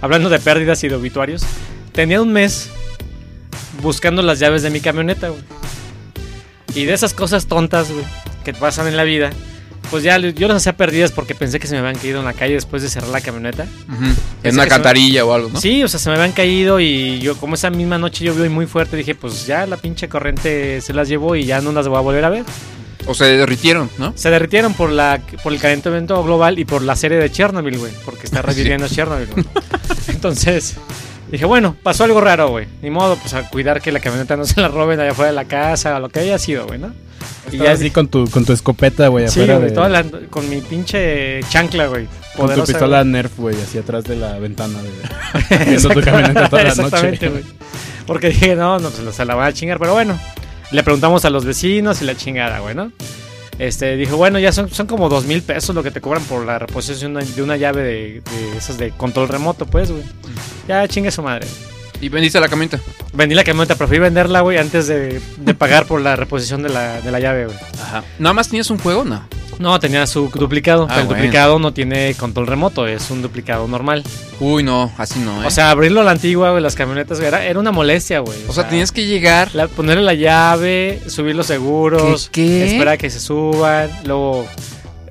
[0.01, 1.43] Hablando de pérdidas y de obituarios.
[1.91, 2.69] Tenía un mes
[3.81, 5.41] buscando las llaves de mi camioneta, güey.
[6.75, 8.05] Y de esas cosas tontas, güey,
[8.43, 9.31] que pasan en la vida.
[9.89, 12.33] Pues ya yo las hacía perdidas porque pensé que se me habían caído en la
[12.33, 13.65] calle después de cerrar la camioneta.
[14.43, 15.59] En una cantarilla o algo, ¿no?
[15.59, 18.49] Sí, o sea, se me habían caído y yo como esa misma noche llovió y
[18.49, 21.87] muy fuerte, dije, pues ya la pinche corriente se las llevó y ya no las
[21.87, 22.45] voy a volver a ver.
[23.07, 24.13] O se derritieron, ¿no?
[24.15, 27.91] Se derritieron por la por el calentamiento global y por la serie de Chernobyl, güey,
[28.05, 29.27] porque está reviviendo Chernobyl.
[29.31, 29.45] güey.
[30.09, 30.75] Entonces,
[31.31, 32.67] Dije, bueno, pasó algo raro, güey.
[32.81, 35.35] Ni modo, pues a cuidar que la camioneta no se la roben allá afuera de
[35.35, 36.91] la casa o lo que haya sido, güey, ¿no?
[37.51, 39.75] Y Y así con tu, con tu escopeta, güey, Sí, afuera güey, de...
[39.75, 42.07] toda la- con mi pinche chancla, güey.
[42.35, 43.11] Con tu pistola güey.
[43.11, 44.79] Nerf, güey, así atrás de la ventana.
[44.81, 45.65] De...
[45.65, 47.41] Viendo tu camioneta toda la Exactamente, noche.
[47.43, 47.53] güey.
[48.07, 50.17] Porque dije, no, no, pues se la van a chingar, pero bueno.
[50.71, 52.91] Le preguntamos a los vecinos y la chingada, güey, ¿no?
[53.59, 56.45] Este, dijo, bueno, ya son, son como dos mil pesos lo que te cobran por
[56.45, 60.03] la reposición de una, de una llave de, de esas de control remoto, pues, güey.
[60.67, 61.45] Ya chingue su madre.
[62.01, 62.79] Y vendiste la camioneta.
[63.13, 67.01] Vendí la camioneta, preferí venderla, güey, antes de, de pagar por la reposición de la,
[67.01, 67.57] de la llave, güey.
[67.81, 68.03] Ajá.
[68.19, 69.03] ¿Nada más tenías un juego?
[69.03, 69.23] No.
[69.59, 71.21] No, tenía su duplicado, Ah, pero el bueno.
[71.21, 74.03] duplicado no tiene control remoto, es un duplicado normal.
[74.39, 75.47] Uy, no, así no, ¿eh?
[75.47, 78.37] O sea, abrirlo a la antigua, güey, las camionetas, güey, era, era una molestia, güey.
[78.47, 79.53] O sea, tenías que llegar.
[79.53, 82.65] la- ponerle la llave, subir los seguros, ¿Qué, qué?
[82.71, 84.47] esperar a que se suban, luego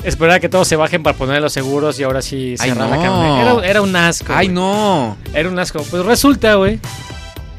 [0.05, 2.97] esperar a que todos se bajen para poner los seguros y ahora sí cerrar la
[2.97, 3.03] no.
[3.03, 3.51] camioneta.
[3.61, 4.33] Era, era un asco.
[4.35, 5.17] Ay, no.
[5.35, 5.83] Era un asco.
[5.91, 6.79] Pues resulta, güey,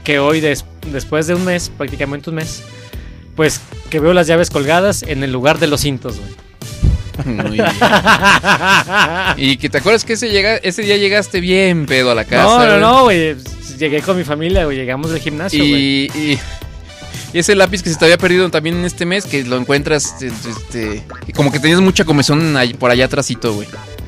[0.04, 2.64] que hoy, des- después de un mes, prácticamente un mes,
[3.36, 7.36] pues que veo las llaves colgadas en el lugar de los cintos, güey.
[7.36, 7.66] Muy bien.
[9.38, 12.44] Y que te acuerdas que ese, llega, ese día llegaste bien pedo a la casa.
[12.44, 13.36] no, no, no, güey.
[13.78, 14.78] Llegué con mi familia, güey.
[14.78, 15.74] Llegamos del gimnasio, güey.
[15.74, 16.40] Y, y,
[17.34, 20.16] y ese lápiz que se te había perdido también en este mes, que lo encuentras,
[20.22, 23.68] este, y como que tenías mucha comezón ahí- por allá atrásito, güey.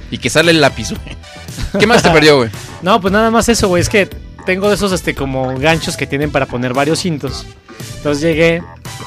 [0.10, 1.16] Y que sale el lápiz, güey.
[1.80, 2.50] ¿Qué más te perdió, güey?
[2.82, 3.82] No, pues nada más eso, güey.
[3.82, 4.10] Es que
[4.46, 7.46] tengo de esos, este, como ganchos que tienen para poner varios cintos.
[7.98, 8.62] Entonces llegué,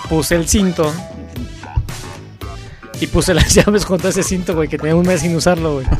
[0.08, 0.92] puse el cinto.
[3.00, 5.74] Y puse las llaves junto a ese cinto, güey, que tenía un mes sin usarlo,
[5.74, 5.86] güey.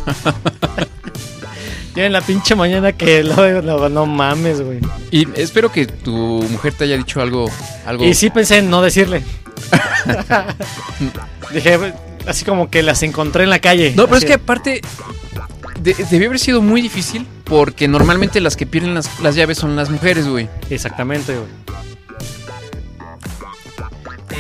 [1.94, 4.80] Ya en la pinche mañana que lo, lo- no mames, güey.
[5.10, 6.12] Y espero que tu
[6.50, 7.48] mujer te haya dicho algo.
[7.86, 8.04] algo...
[8.04, 9.22] Y sí pensé en no decirle.
[11.52, 11.78] Dije,
[12.26, 13.92] así como que las encontré en la calle.
[13.96, 14.80] No, pero es que aparte
[15.80, 19.76] de- debió haber sido muy difícil porque normalmente las que pierden las, las llaves son
[19.76, 20.48] las mujeres, güey.
[20.70, 21.48] Exactamente, güey.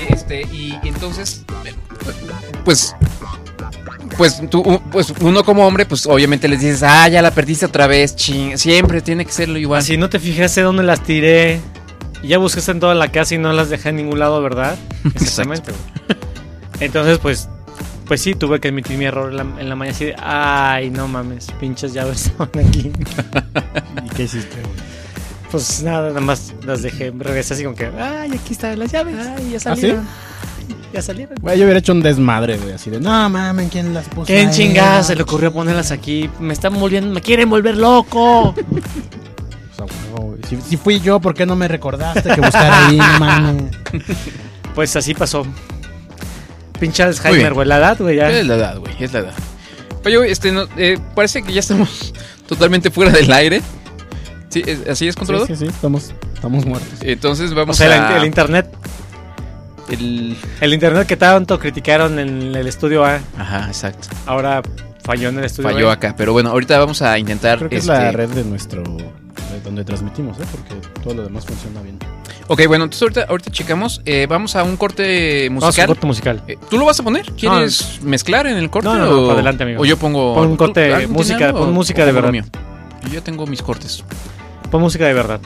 [0.08, 1.44] Este, y entonces,
[2.64, 2.94] pues,
[4.16, 7.86] pues tú, pues uno como hombre, pues obviamente les dices, ah, ya la perdiste otra
[7.86, 9.80] vez, ching, siempre tiene que serlo igual.
[9.80, 11.60] Así no te fijaste dónde las tiré.
[12.22, 14.78] Y ya buscaste en toda la casa y no las dejé en ningún lado, ¿verdad?
[15.04, 15.72] Exactamente.
[15.72, 16.18] güey.
[16.80, 17.48] Entonces, pues,
[18.06, 19.94] pues sí, tuve que admitir mi error en la, en la mañana.
[19.96, 22.92] Así de, ay, no mames, pinches llaves estaban aquí.
[24.04, 24.94] ¿Y qué hiciste, güey?
[25.50, 27.12] Pues nada, nada más las dejé.
[27.16, 29.14] Regresé así como que, ay, aquí están las llaves.
[29.16, 29.94] Ay, ya ¿Ah, sí?
[30.92, 31.34] Ya salieron.
[31.40, 34.26] Güey, yo hubiera hecho un desmadre, güey, así de, no mames, ¿quién las puso?
[34.26, 36.30] ¿Quién chingada se le ocurrió ponerlas aquí?
[36.38, 38.54] Me están volviendo, me quieren volver loco.
[39.76, 40.38] Pues, güey.
[40.48, 43.64] Si, si fui yo, ¿por qué no me recordaste que buscar ahí, no mames?
[44.74, 45.44] Pues así pasó.
[46.80, 48.30] Pinche Alzheimer, güey, la edad, güey, ya.
[48.30, 49.34] Es la edad, güey, es la edad.
[50.04, 52.12] Oye, güey, este, no, eh, parece que ya estamos
[52.48, 53.62] totalmente fuera del aire.
[54.48, 55.48] Sí, es- así es, Sí, controlador.
[55.48, 56.98] sí, sí, estamos, estamos muertos.
[57.02, 58.16] Entonces O vamos sea, el, a...
[58.18, 58.68] el internet.
[59.90, 64.08] El- El internet que tanto criticaron en el estudio A, Ajá, exacto.
[64.26, 64.62] ahora
[65.02, 65.92] falló en el estudio Falló B.
[65.92, 66.14] acá.
[66.16, 67.58] Pero bueno, ahorita vamos a intentar...
[67.58, 70.44] Creo que este, es la red de nuestro, de donde transmitimos, ¿eh?
[70.50, 71.98] Porque todo lo demás funciona bien.
[72.46, 74.02] Ok, bueno, entonces ahorita, ahorita checamos.
[74.04, 75.86] Eh, vamos a un corte Vamos a un musical.
[75.86, 76.42] corte musical.
[76.46, 77.24] Eh, ¿Tú lo vas a poner?
[77.32, 78.88] ¿Quieres mezclar en el corte?
[78.88, 79.80] No, no, o, adelante, amigo.
[79.80, 80.34] O yo pongo.
[80.34, 82.32] Pon un corte, ¿Tú- algún música, pon o- música o de lo verdad.
[82.32, 82.44] mío?
[83.06, 84.04] Yo ya tengo mis cortes.
[84.70, 85.40] Pon música de verdad.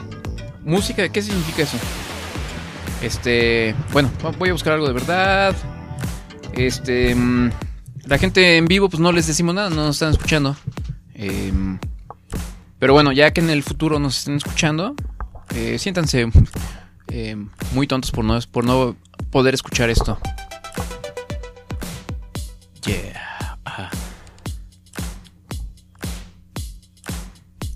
[0.65, 1.07] ¿Música?
[1.07, 1.77] ¿Qué significa eso?
[3.01, 3.75] Este.
[3.91, 5.55] Bueno, voy a buscar algo de verdad.
[6.53, 7.15] Este.
[7.15, 7.51] mm,
[8.05, 10.55] La gente en vivo, pues no les decimos nada, no nos están escuchando.
[11.13, 11.79] Em,
[12.79, 14.95] pero bueno, ya que en el futuro nos estén escuchando,
[15.55, 16.29] eh, siéntanse
[17.09, 17.35] eh,
[17.73, 18.95] muy tontos por no, por no
[19.31, 20.17] poder escuchar esto.
[22.85, 23.57] Yeah.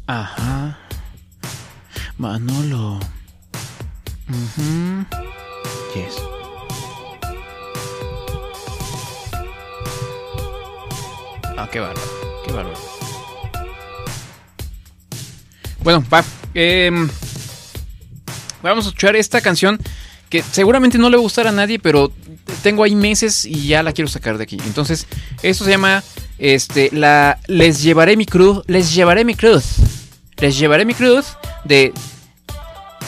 [0.07, 0.77] Ajá.
[2.17, 2.99] Manolo.
[4.29, 5.05] Ujú.
[5.93, 6.15] Yes.
[11.57, 12.01] Ah, qué bárbaro.
[12.45, 12.77] Qué bárbaro.
[15.83, 16.23] Bueno, va.
[16.53, 17.09] em,
[18.61, 19.77] vamos a escuchar esta canción
[20.29, 22.11] que seguramente no le va a gustar a nadie, pero
[22.63, 24.57] tengo ahí meses y ya la quiero sacar de aquí.
[24.65, 25.05] Entonces,
[25.43, 26.03] esto se llama
[26.39, 29.75] este la Les llevaré mi cruz, les llevaré mi cruz.
[30.37, 31.93] Les llevaré mi cruz de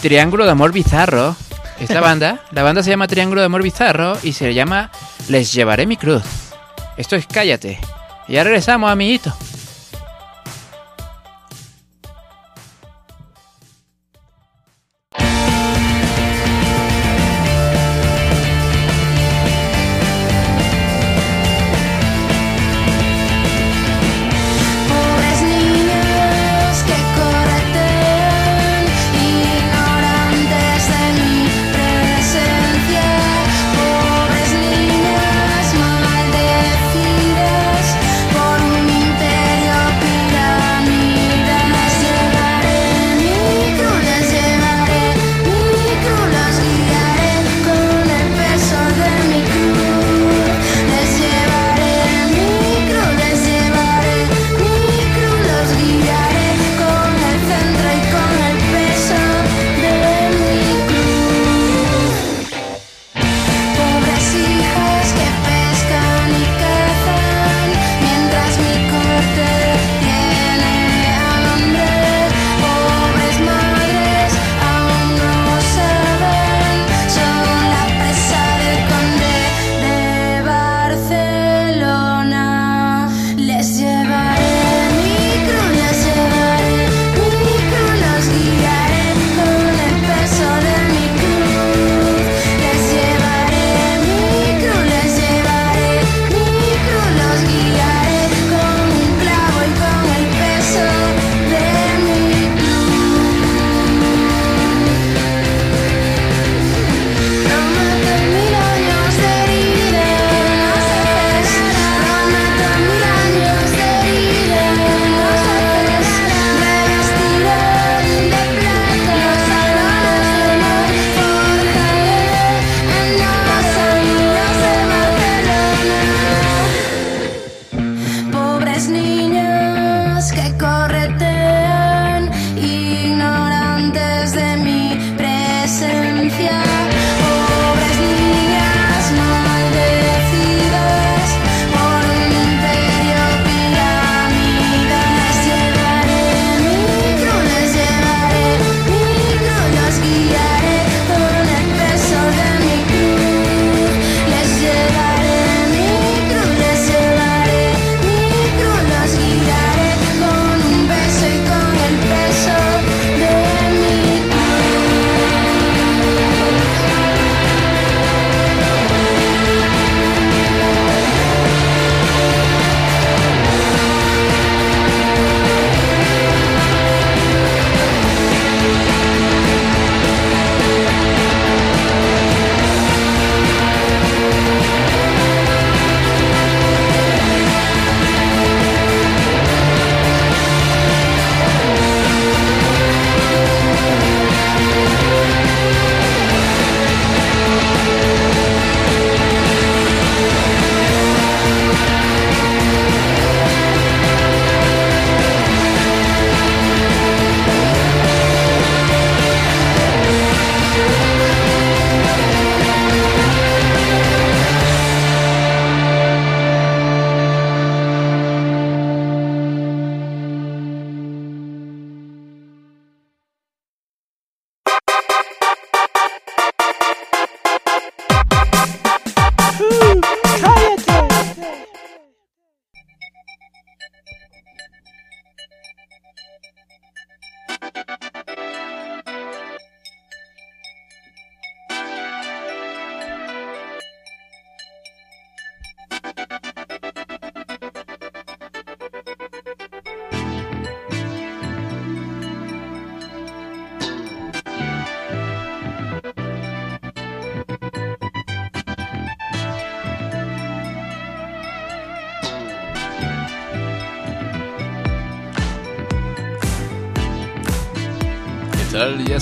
[0.05, 1.35] Triángulo de Amor Bizarro.
[1.79, 2.41] Es la banda.
[2.51, 4.91] La banda se llama Triángulo de Amor Bizarro y se llama
[5.29, 6.21] Les llevaré mi cruz.
[6.95, 7.79] Esto es Cállate.
[8.27, 9.35] Ya regresamos, amiguito.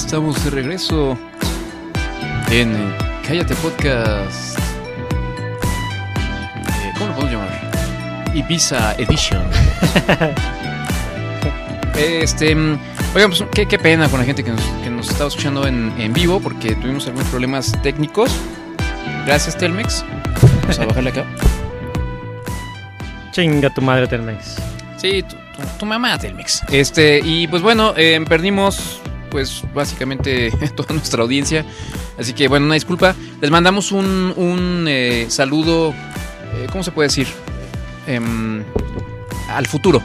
[0.06, 1.18] Estamos de regreso
[2.52, 4.58] en eh, Cállate Podcast.
[6.68, 8.32] Eh, ¿Cómo lo podemos llamar?
[8.36, 9.44] Ibiza Edition.
[11.98, 12.80] este, mm,
[13.16, 15.94] oigan, pues qué, qué pena con la gente que nos, que nos estaba escuchando en,
[15.98, 18.32] en vivo porque tuvimos algunos problemas técnicos.
[19.26, 20.04] Gracias, Telmex.
[20.62, 21.26] Vamos a bajarle acá.
[23.32, 24.56] Chinga tu madre, Telmex.
[24.98, 26.62] Sí, tu, tu- tu mamá, Telmex.
[26.72, 28.93] Este, y pues bueno, eh, perdimos
[29.34, 31.66] pues básicamente toda nuestra audiencia.
[32.20, 33.16] Así que bueno, una disculpa.
[33.42, 37.28] Les mandamos un, un eh, saludo, eh, ¿cómo se puede decir?
[38.06, 38.64] Em,
[39.50, 40.02] al futuro.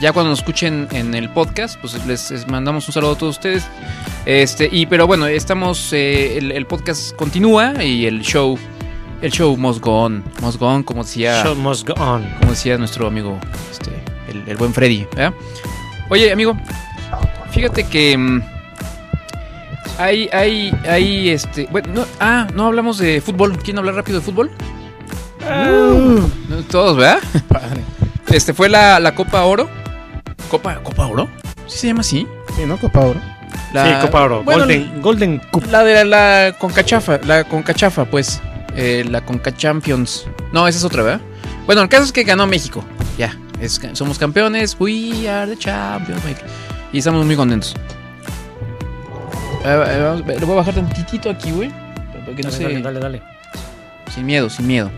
[0.00, 3.36] Ya cuando nos escuchen en el podcast, pues les, les mandamos un saludo a todos
[3.36, 3.64] ustedes.
[4.26, 8.58] Este, y pero bueno, estamos, eh, el, el podcast continúa y el show,
[9.20, 12.28] el show must go on, must go on, como decía Show must go on.
[12.40, 13.38] como decía nuestro amigo,
[13.70, 13.90] este,
[14.28, 15.06] el, el buen Freddy.
[16.08, 16.56] Oye, amigo,
[17.52, 18.42] fíjate que mm,
[19.98, 23.56] hay, hay, hay, este, bueno, no, ah, no hablamos de fútbol.
[23.58, 24.50] ¿Quieren hablar rápido de fútbol?
[26.48, 27.18] No, Todos, ¿verdad?
[27.48, 27.82] Padre.
[28.28, 29.68] Este fue la, la Copa Oro.
[30.50, 31.28] Copa, Copa Oro.
[31.66, 32.26] ¿Sí se llama así?
[32.56, 32.76] Sí, ¿no?
[32.78, 33.20] Copa Oro.
[33.72, 34.42] La- sí, Copa Oro.
[34.44, 35.64] bueno, Golden, Golden Cup.
[35.70, 36.04] La de la,
[36.48, 38.40] la Concachafa, la Concachafa, pues.
[38.74, 40.26] Eh, la Conca Champions.
[40.52, 41.20] No, esa es otra, ¿verdad?
[41.66, 42.84] Bueno, el caso es que ganó México.
[43.18, 44.76] Ya, es, somos campeones.
[44.78, 46.22] We are the champions.
[46.92, 47.74] Y estamos muy contentos.
[49.64, 51.70] Vamos, le voy a bajar tantitito aquí, güey.
[51.70, 52.62] Para que no Dale, se...
[52.64, 53.22] dale, dale, dale.
[54.12, 54.90] Sin miedo, sin miedo.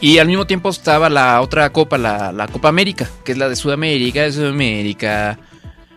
[0.00, 3.48] Y al mismo tiempo estaba la otra copa, la, la Copa América, que es la
[3.48, 5.38] de Sudamérica, de Sudamérica.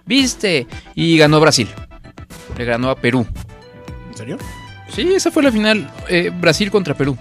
[0.06, 0.68] ¿Viste?
[0.94, 1.68] Y ganó Brasil.
[2.58, 3.26] Le ganó a Perú.
[4.12, 4.38] ¿En serio?
[4.90, 5.90] Sí, esa fue la final.
[6.08, 7.18] eh, Brasil contra Perú.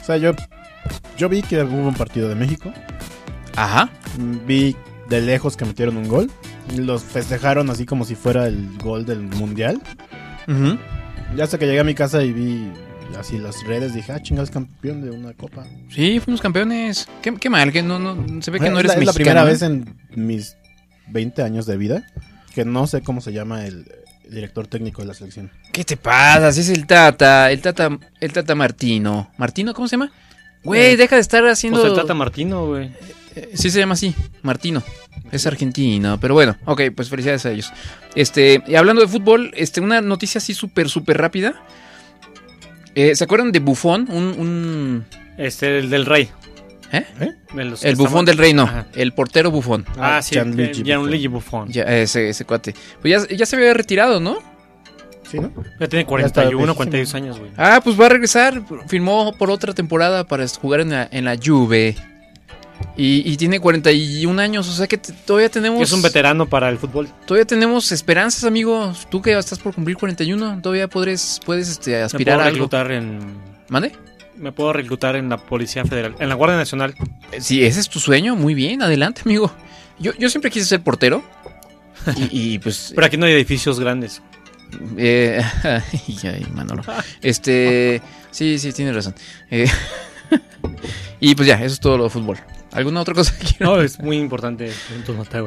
[0.00, 0.32] O sea, yo,
[1.16, 2.72] yo vi que hubo un partido de México.
[3.56, 3.88] Ajá.
[4.46, 4.76] Vi
[5.08, 6.30] de lejos que metieron un gol.
[6.72, 9.80] Y los festejaron así como si fuera el gol del mundial.
[11.36, 12.70] Ya hasta que llegué a mi casa y vi
[13.18, 15.64] así las redes, dije, ah, chingas, campeón de una copa.
[15.88, 17.08] Sí, fuimos campeones.
[17.22, 19.12] Qué, qué mal, que no, no, se ve que no es eres la, es la
[19.12, 19.14] mexicano.
[19.14, 19.46] primera ¿eh?
[19.46, 20.56] vez en mis
[21.08, 22.04] 20 años de vida
[22.54, 23.86] que no sé cómo se llama el,
[24.24, 25.50] el director técnico de la selección.
[25.72, 26.52] ¿Qué te pasa?
[26.52, 29.30] Si es el Tata, el Tata, el Tata Martino.
[29.36, 30.12] ¿Martino cómo se llama?
[30.62, 31.80] Güey, Eh, deja de estar haciendo...
[31.80, 32.90] Pues el Tata Martino, güey.
[33.36, 34.82] Eh, Sí se llama así, Martino.
[35.32, 37.72] Es argentino, pero bueno, ok, pues felicidades a ellos.
[38.14, 41.54] Este, y hablando de fútbol, este, una noticia así súper, súper rápida.
[42.94, 44.06] Eh, ¿Se acuerdan de Buffon?
[44.10, 45.04] Un, un-
[45.36, 46.28] Este, el del Rey.
[46.92, 47.04] ¿Eh?
[47.18, 48.62] Que El Buffon estaban- del Rey, no.
[48.64, 48.86] Ajá.
[48.94, 49.84] El portero Buffon.
[49.98, 51.68] Ah, sí, Gianluigi el Gianluigi Buffon.
[51.72, 52.72] Ya, ese, ese cuate.
[53.02, 54.38] Pues ya, ya se había retirado, ¿no?
[55.28, 55.50] ¿Sí, no?
[55.80, 56.74] Ya tiene Ya 41, está viejísimo.
[56.76, 57.50] 42 años, güey.
[57.56, 58.62] Ah, pues va a regresar.
[58.86, 61.96] Firmó por otra temporada para jugar en la, en la Juve.
[62.96, 65.82] Y, y tiene 41 años, o sea que todavía tenemos...
[65.82, 67.08] Es un veterano para el fútbol.
[67.26, 69.08] Todavía tenemos esperanzas, amigos.
[69.10, 72.54] Tú que estás por cumplir 41, todavía podres, puedes este, Me aspirar puedo a algo.
[72.56, 73.18] reclutar en...
[73.68, 73.92] ¿Mande?
[74.36, 76.14] Me puedo reclutar en la Policía Federal.
[76.20, 76.94] En la Guardia Nacional.
[77.32, 79.52] Eh, Si ese es tu sueño, muy bien, adelante, amigo.
[79.98, 81.22] Yo, yo siempre quise ser portero.
[82.16, 82.92] Y, y, pues.
[82.94, 84.20] Pero aquí no hay edificios grandes.
[84.98, 86.82] eh, ay, ay, Manolo.
[87.22, 88.02] Este.
[88.30, 89.14] Sí, sí, tienes razón.
[89.50, 89.66] Eh,
[91.20, 92.38] y pues ya, eso es todo lo de fútbol.
[92.74, 93.76] ¿Alguna otra cosa que quiero?
[93.76, 94.70] No, es muy importante.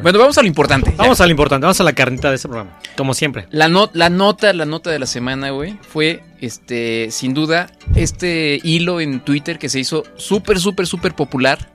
[0.02, 0.92] Bueno, vamos a lo importante.
[0.92, 0.98] ya.
[0.98, 2.80] Vamos a lo importante, vamos a la carnita de este programa.
[2.96, 3.48] Como siempre.
[3.52, 8.60] La, no- la nota, la nota de la semana, güey, fue, este, sin duda, este
[8.64, 11.70] hilo en Twitter que se hizo súper, súper, súper popular.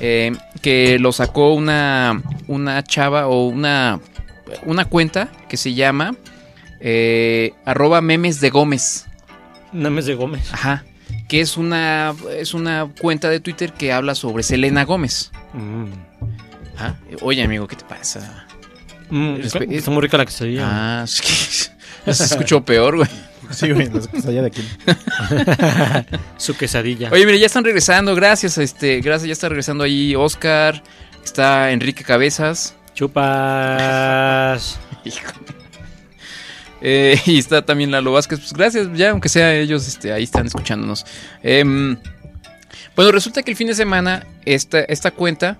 [0.00, 4.00] eh, que lo sacó una, una chava o una,
[4.64, 6.14] una cuenta que se llama
[6.80, 9.06] eh, arroba memes de Gómez.
[9.72, 10.52] Names de Gómez.
[10.52, 10.84] Ajá.
[11.30, 15.30] Que es una, es una cuenta de Twitter que habla sobre Selena Gómez.
[15.52, 15.84] Mm.
[16.76, 16.98] Ajá.
[17.20, 18.48] Oye, amigo, ¿qué te pasa?
[19.10, 19.36] Mm,
[19.70, 20.62] está muy rica la quesadilla.
[20.64, 21.70] Ah, es
[22.04, 23.08] que se escuchó peor, güey.
[23.52, 24.68] Sí, güey, las cosas allá de aquí.
[26.36, 27.10] Su quesadilla.
[27.12, 30.82] Oye, mire, ya están regresando, gracias, este, gracias, ya está regresando ahí Oscar,
[31.24, 34.80] está Enrique Cabezas, Chupas.
[36.80, 40.46] eh, y está también Lalo Vázquez, pues gracias, ya aunque sea ellos, este, ahí están
[40.46, 41.04] escuchándonos.
[41.42, 41.96] Em,
[42.96, 45.58] bueno, resulta que el fin de semana esta, esta cuenta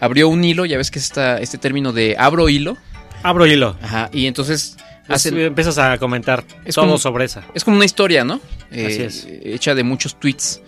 [0.00, 2.76] abrió un hilo, ya ves que es esta, este término de abro hilo,
[3.22, 3.76] Abro hilo.
[3.82, 4.76] ajá, y entonces
[5.08, 7.44] Así hacen, empiezas a comentar Es todo como- sobre esa.
[7.54, 8.40] Es como una historia, ¿no?
[8.70, 9.26] Eh, Así es.
[9.44, 10.60] Hecha de muchos tweets.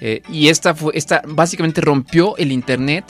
[0.00, 3.04] Eh, y esta fue, esta básicamente rompió el internet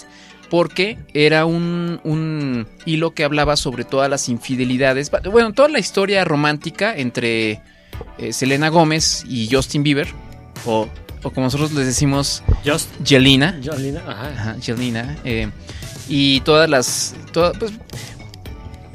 [0.51, 5.11] porque era un, un hilo que hablaba sobre todas las infidelidades.
[5.30, 7.61] Bueno, toda la historia romántica entre
[8.18, 10.09] eh, Selena Gómez y Justin Bieber.
[10.66, 10.88] O,
[11.22, 12.88] o como nosotros les decimos, Just.
[13.05, 13.59] Jelena.
[13.64, 14.03] Jolina.
[14.07, 14.28] Ajá.
[14.28, 15.16] Ajá, Jelena.
[15.24, 15.48] eh,
[16.09, 17.14] y todas las.
[17.32, 17.72] todas, pues,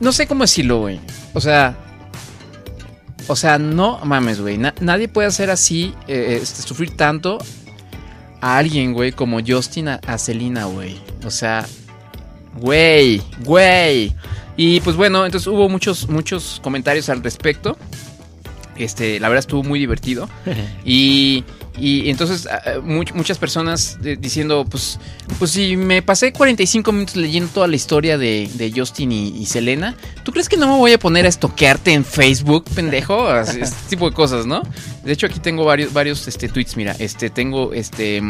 [0.01, 0.99] no sé cómo decirlo, güey.
[1.33, 1.77] O sea,
[3.27, 4.57] O sea, no mames, güey.
[4.57, 7.37] Na- nadie puede hacer así, eh, este, sufrir tanto
[8.41, 10.97] a alguien, güey, como Justin a, a Selena, güey.
[11.25, 11.65] O sea,
[12.59, 14.13] güey, güey.
[14.57, 17.77] Y pues bueno, entonces hubo muchos, muchos comentarios al respecto.
[18.77, 20.29] Este, la verdad estuvo muy divertido.
[20.85, 21.43] Y,
[21.77, 22.47] y entonces
[22.83, 24.97] much- muchas personas eh, diciendo, pues,
[25.39, 29.45] pues si me pasé 45 minutos leyendo toda la historia de, de Justin y, y
[29.45, 33.27] Selena, ¿tú crees que no me voy a poner a estoquearte en Facebook, pendejo?
[33.41, 34.61] Este tipo de cosas, ¿no?
[35.03, 38.21] De hecho aquí tengo varios, varios este, tweets, mira, este, tengo, este,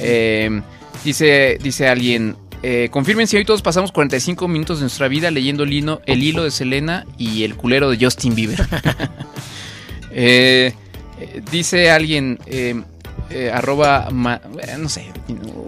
[0.00, 0.60] eh,
[1.04, 2.36] dice, dice alguien...
[2.62, 6.22] eh, confirmen si hoy todos pasamos 45 minutos de nuestra vida leyendo el hilo, el
[6.22, 8.66] hilo de Selena y el culero de Justin Bieber.
[10.18, 10.72] Eh,
[11.20, 12.80] eh, dice alguien, eh,
[13.28, 14.40] eh, arroba, ma-
[14.78, 15.12] no sé,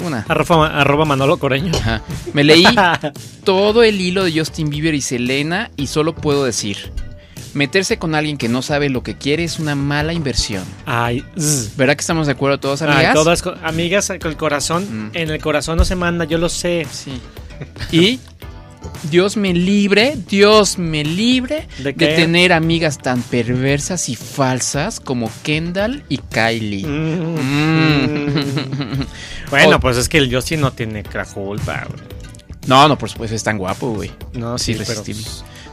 [0.03, 0.24] una.
[0.26, 1.72] Arroba, arroba Manolo Coreño.
[1.76, 2.03] Ajá.
[2.33, 2.64] Me leí
[3.45, 6.93] todo el hilo de Justin Bieber y Selena y solo puedo decir,
[7.55, 10.64] meterse con alguien que no sabe lo que quiere es una mala inversión.
[10.86, 11.76] Ay, zzz.
[11.76, 13.14] ¿Verdad que estamos de acuerdo todos, Ay, amigas?
[13.14, 15.09] todas co- amigas con el corazón.
[15.09, 15.11] Mm.
[15.16, 16.86] En el corazón no se manda, yo lo sé.
[16.90, 17.20] Sí.
[17.90, 18.20] Y
[19.11, 26.05] Dios me libre, Dios me libre ¿De tener amigas tan perversas y falsas como Kendall
[26.09, 26.86] y Kylie.
[26.86, 27.34] Mm.
[27.38, 29.07] Mm.
[29.51, 31.03] Bueno, O- pues es que el Justin no tiene
[31.34, 31.86] culpa.
[32.66, 34.11] No, no, por supuesto, es tan guapo, güey.
[34.34, 35.03] No, Sí, pero.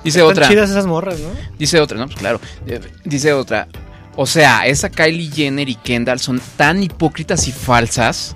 [0.05, 1.29] Dice están otra, chidas esas morras, ¿no?
[1.59, 2.39] dice otra, no, pues claro.
[2.67, 3.67] Eh, Dice otra.
[4.15, 8.35] O sea, esa Kylie Jenner y Kendall son tan hipócritas y falsas.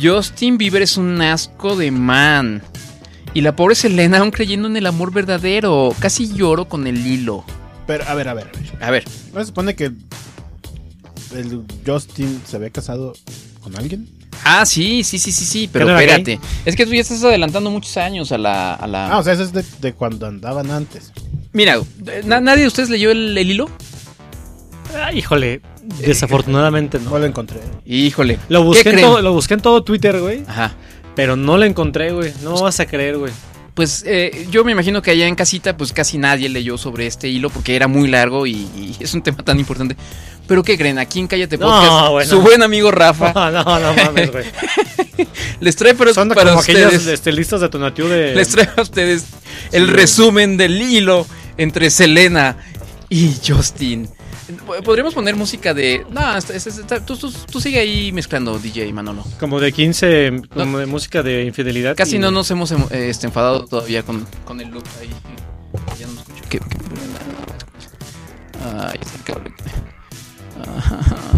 [0.00, 2.62] Justin Bieber es un asco de man.
[3.34, 5.92] Y la pobre Selena aún creyendo en el amor verdadero.
[5.98, 7.44] Casi lloro con el hilo.
[7.86, 8.50] Pero, a ver, a ver.
[8.80, 9.92] A ver, ¿No se supone que
[11.34, 13.14] el Justin se había casado
[13.62, 14.08] con alguien?
[14.44, 16.40] Ah, sí, sí, sí, sí, sí, pero ¿Que no era espérate.
[16.64, 18.74] Es que tú ya estás adelantando muchos años a la...
[18.74, 19.08] A la...
[19.12, 21.12] Ah, o sea, ese es de, de cuando andaban antes.
[21.52, 21.80] Mira,
[22.24, 23.68] na- ¿nadie de ustedes leyó el, el hilo?
[24.94, 25.60] Ah, híjole,
[26.00, 27.18] desafortunadamente No no.
[27.18, 27.60] lo encontré.
[27.84, 28.38] Híjole.
[28.48, 30.42] Lo ¿qué busqué, en todo, lo busqué en todo Twitter, güey.
[30.46, 30.74] Ajá.
[31.14, 32.32] Pero no lo encontré, güey.
[32.42, 33.32] No me vas a creer, güey.
[33.76, 37.28] Pues eh, yo me imagino que allá en casita, pues casi nadie leyó sobre este
[37.28, 39.94] hilo porque era muy largo y, y es un tema tan importante.
[40.48, 40.98] Pero ¿qué creen?
[40.98, 42.30] Aquí en Cállate No, Podcast, bueno.
[42.30, 44.46] su buen amigo Rafa No, no, no mames, güey.
[45.60, 48.34] les trae para, Son para como ustedes, este, listas de Tonatiu de.
[48.34, 49.24] les trae a ustedes
[49.72, 51.26] el resumen del hilo
[51.58, 52.56] entre Selena
[53.10, 54.08] y Justin.
[54.84, 56.06] Podríamos poner música de...
[56.10, 59.24] No, esta- esta- esta- tú, tú- tú sigue ahí mezclando DJ Manolo.
[59.40, 61.96] Como de 15, como de música de infidelidad.
[61.96, 65.10] Casi y- no nos hemos em- este, enfadado todavía con, con el loop ahí.
[65.98, 66.42] Ya no escucho.
[66.48, 66.68] ¿Qué, qué-
[68.64, 69.52] Ay, está el cable.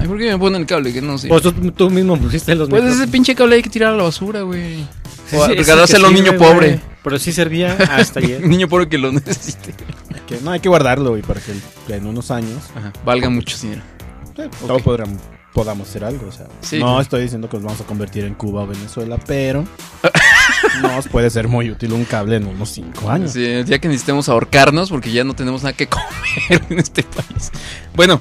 [0.00, 0.92] Ay, ¿por qué me ponen el cable?
[0.92, 1.28] Que no sé.
[1.28, 4.02] Pues tú, tú mismo pusiste los Pues ese pinche cable hay que tirar a la
[4.04, 4.86] basura, güey.
[5.28, 6.80] Sí, O a sí, regalárselo a un que niño pobre.
[7.02, 8.40] Pero sí servía hasta ayer.
[8.46, 9.74] Niño pobre que lo necesite.
[10.28, 13.82] Que no, hay que guardarlo, güey, para que en unos años Ajá, valga mucho dinero.
[14.36, 15.20] eh, todos podramos,
[15.54, 16.28] podamos hacer algo.
[16.28, 16.78] O sea, Sí.
[16.78, 19.64] no estoy diciendo que nos vamos a convertir en Cuba o Venezuela, pero
[20.82, 23.32] nos puede ser muy útil un cable en unos 5 años.
[23.32, 27.02] Sí, el día que necesitemos ahorcarnos porque ya no tenemos nada que comer en este
[27.04, 27.50] país.
[27.94, 28.20] Bueno,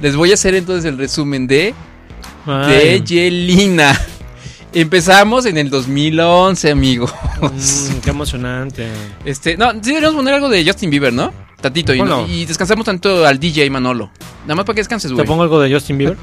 [0.00, 1.72] les voy a hacer entonces el resumen de
[2.46, 3.98] de Yelina.
[4.72, 7.06] Empezamos en el 2011, amigo.
[7.40, 8.88] Mm, qué emocionante.
[9.24, 11.32] Este, no, sí deberíamos poner algo de Justin Bieber, ¿no?
[11.64, 14.10] Tantito y, descansamos tanto al DJ Manolo.
[14.42, 15.26] Nada más para que descanses, ¿Te güey.
[15.26, 16.18] pongo algo de Justin Bieber?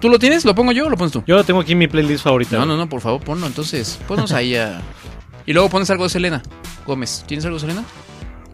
[0.00, 0.44] ¿Tú lo tienes?
[0.44, 1.24] ¿Lo pongo yo o lo pones tú?
[1.26, 2.58] Yo lo tengo aquí en mi playlist favorita.
[2.58, 3.98] No, no, no, por favor, ponlo entonces.
[4.06, 4.82] Ponnos ahí a...
[5.46, 6.42] Y luego pones algo de Selena
[6.86, 7.24] Gómez.
[7.26, 7.84] ¿Tienes algo de Selena?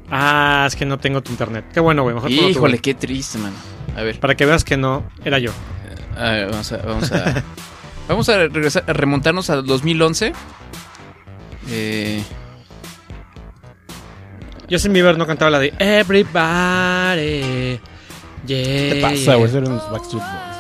[0.09, 1.65] Ah, es que no tengo tu internet.
[1.75, 2.15] Qué bueno, güey.
[2.15, 2.79] Mejor Híjole, güey.
[2.79, 3.57] qué triste, mano.
[3.97, 5.51] A ver, Para que veas que no era yo.
[6.17, 6.77] a ver, vamos a...
[6.77, 7.45] Vamos a,
[8.09, 10.33] vamos a regresar, a remontarnos al 2011.
[11.69, 12.23] Eh...
[14.71, 17.81] Justin Bieber no cantaba la de Everybody.
[18.47, 18.49] Yeah.
[18.65, 19.51] ¿Qué te pasa, güey?
[19.57, 20.57] Eran los Backstreet Boys.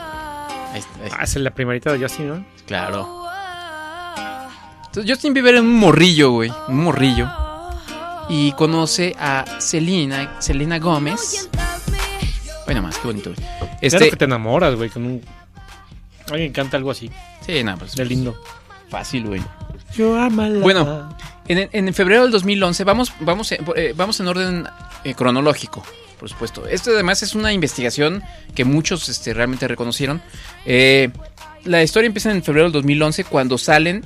[0.72, 1.16] Ahí está, ahí está.
[1.20, 2.44] Ah, es la primerita de Justin, ¿no?
[2.66, 3.24] Claro.
[4.86, 6.50] Entonces, Justin Bieber es un morrillo, güey.
[6.68, 7.28] Un morrillo.
[8.28, 11.48] Y conoce a Selena, Selena Gómez.
[12.64, 13.36] Bueno, más, qué bonito, güey.
[13.58, 14.10] Claro Este.
[14.10, 15.22] que te enamoras, güey, con un...
[16.30, 17.08] Alguien canta algo así,
[17.46, 17.94] Sí, nada, pues.
[17.94, 18.36] de lindo.
[18.90, 19.40] Fácil, güey.
[19.40, 20.62] Are my love.
[20.62, 21.16] Bueno.
[21.48, 24.66] En, en febrero del 2011, vamos, vamos, eh, eh, vamos en orden
[25.04, 25.84] eh, cronológico,
[26.18, 26.66] por supuesto.
[26.66, 28.22] Esto además es una investigación
[28.54, 30.20] que muchos este, realmente reconocieron.
[30.64, 31.10] Eh,
[31.64, 34.04] la historia empieza en febrero del 2011 cuando salen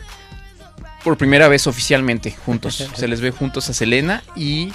[1.02, 2.74] por primera vez oficialmente juntos.
[2.94, 4.70] Se les ve juntos a Selena y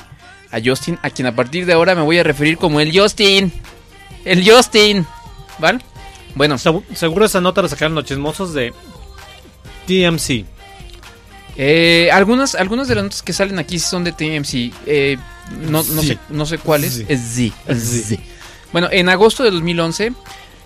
[0.52, 3.52] a Justin, a quien a partir de ahora me voy a referir como el Justin.
[4.24, 5.06] El Justin.
[5.60, 5.80] ¿Vale?
[6.34, 8.74] Bueno, Segu- Seguro esa nota la sacaron los chismosos de
[9.88, 10.46] TMC.
[11.58, 14.74] Eh, algunas, algunas de las notas que salen aquí son de TMC.
[14.86, 15.18] Eh,
[15.62, 16.08] no, no, Sí.
[16.10, 16.94] sé, no sé cuáles.
[16.96, 17.06] Sí.
[17.08, 17.22] Es
[17.66, 17.76] Z.
[17.76, 18.22] Z.
[18.72, 20.12] Bueno, en agosto de 2011,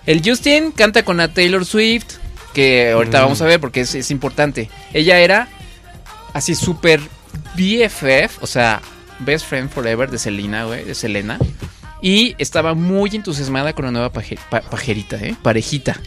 [0.05, 2.15] el Justin canta con la Taylor Swift,
[2.53, 3.21] que ahorita Mm.
[3.23, 4.69] vamos a ver porque es, es importante.
[4.93, 5.47] Ella era
[6.33, 6.99] así súper
[7.55, 8.81] BFF, o sea,
[9.19, 11.37] Best Friend Forever de Selena, güey, de Selena.
[12.01, 15.35] Y estaba muy entusiasmada con la nueva paje- pa- pajerita, ¿eh?
[15.43, 15.99] Parejita.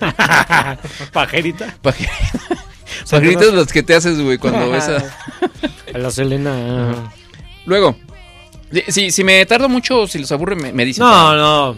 [1.12, 1.74] Pajerita.
[3.00, 4.96] Paje- Pajeritas los que te haces, güey, cuando ves a...
[5.94, 7.12] A la Selena.
[7.66, 7.96] Luego,
[8.88, 11.04] si, si me tardo mucho o si los aburre, me, me dicen.
[11.04, 11.34] No,
[11.72, 11.76] no.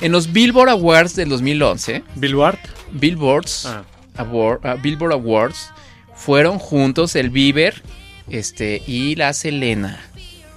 [0.00, 2.58] En los Billboard Awards del 2011, Billboard.
[2.92, 3.82] Billboards, Ah.
[4.16, 5.70] Award- ah, Billboard Awards,
[6.16, 7.82] fueron juntos el Bieber
[8.28, 10.00] este, y la Selena.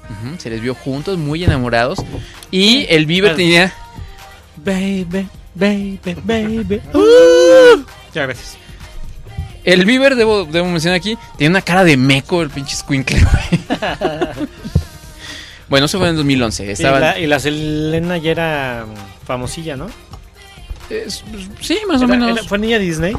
[0.09, 1.99] Ujú, se les vio juntos, muy enamorados.
[2.51, 3.73] Y el Bieber tenía...
[4.55, 6.81] Baby, baby, baby.
[6.93, 7.83] Uh.
[8.13, 8.57] Ya, gracias.
[9.68, 13.61] El Bieber, debo, debo mencionar aquí, tiene una cara de meco el pinche squinkle, güey.
[15.70, 16.65] bueno, eso fue en 2011.
[16.65, 18.86] Y Estaban, la, y la Selena ya era
[19.26, 19.88] famosilla, ¿no?
[20.89, 21.24] Es-
[21.59, 22.32] sí, más o menos.
[22.38, 23.13] era- ¿Fue niña Disney?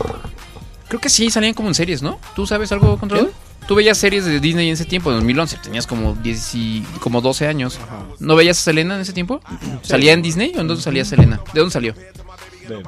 [0.89, 2.19] Creo que sí, salían como en series, ¿no?
[2.35, 3.31] ¿Tú sabes algo, Control?
[3.67, 5.59] Tú veías series de Disney en ese tiempo, en 2011.
[5.63, 7.79] Tenías como 10 y- como 12 años.
[8.21, 9.43] ¿No veías a Selena en ese tiempo?
[9.83, 11.41] ¿Salía en Disney o en dónde salía Selena?
[11.53, 11.93] ¿De dónde salió?
[11.93, 12.83] De-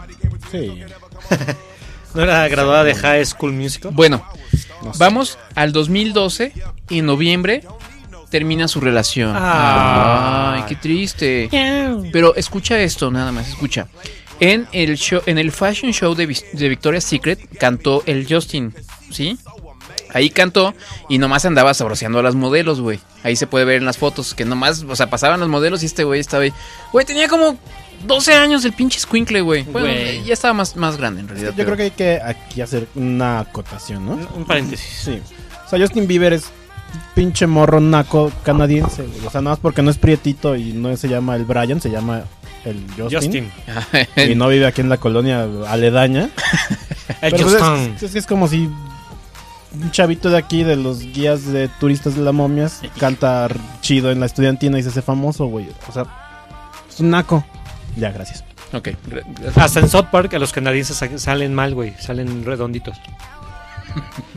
[0.51, 0.83] sí.
[2.15, 3.93] ¿No era graduada de High School Musical?
[3.95, 4.25] Bueno,
[4.83, 4.99] No sé.
[4.99, 6.53] vamos al 2012
[6.89, 7.63] y en noviembre
[8.31, 9.33] termina su relación.
[9.37, 10.55] Ah.
[10.57, 11.49] Ay, qué triste.
[12.13, 13.89] Pero escucha esto, nada más, escucha.
[14.41, 18.75] En el show, en el fashion show de Victoria's Secret cantó el Justin,
[19.11, 19.39] ¿sí?
[20.13, 20.75] Ahí cantó
[21.09, 22.99] y nomás andaba sabroseando a las modelos, güey.
[23.23, 25.87] Ahí se puede ver en las fotos que nomás, o sea, pasaban los modelos y
[25.87, 26.53] este güey estaba ahí.
[26.93, 27.59] Güey, tenía como
[28.07, 29.63] 12 años el pinche squinkle, güey.
[29.65, 30.25] Bueno, Güey.
[30.25, 31.53] ya estaba más, más grande en realidad.
[31.57, 34.13] Yo creo que hay que aquí hacer una acotación, ¿no?
[34.13, 35.03] Un, un paréntesis.
[35.05, 35.21] Sí.
[35.67, 36.45] O sea, Justin Bieber es
[37.15, 39.03] pinche morro naco canadiense.
[39.03, 39.27] güey.
[39.27, 41.91] O sea, nada más porque no es prietito y no se llama el Brian, se
[41.91, 42.23] llama
[42.65, 43.51] el Justin.
[43.67, 44.31] Justin.
[44.31, 46.31] Y no vive aquí en la colonia aledaña.
[47.23, 47.95] El Pero, pues, Justin.
[47.97, 48.69] es, es que es como si
[49.73, 53.49] un chavito de aquí, de los guías de turistas de la momias, canta
[53.83, 55.69] chido en la estudiantina y se hace famoso, güey.
[55.89, 56.05] O sea,
[56.89, 57.45] es un naco.
[57.97, 58.45] Ya, gracias.
[58.73, 58.89] Ok.
[59.57, 61.95] Hasta en South Park a los canadienses sa- salen mal, güey.
[61.99, 62.97] Salen redonditos.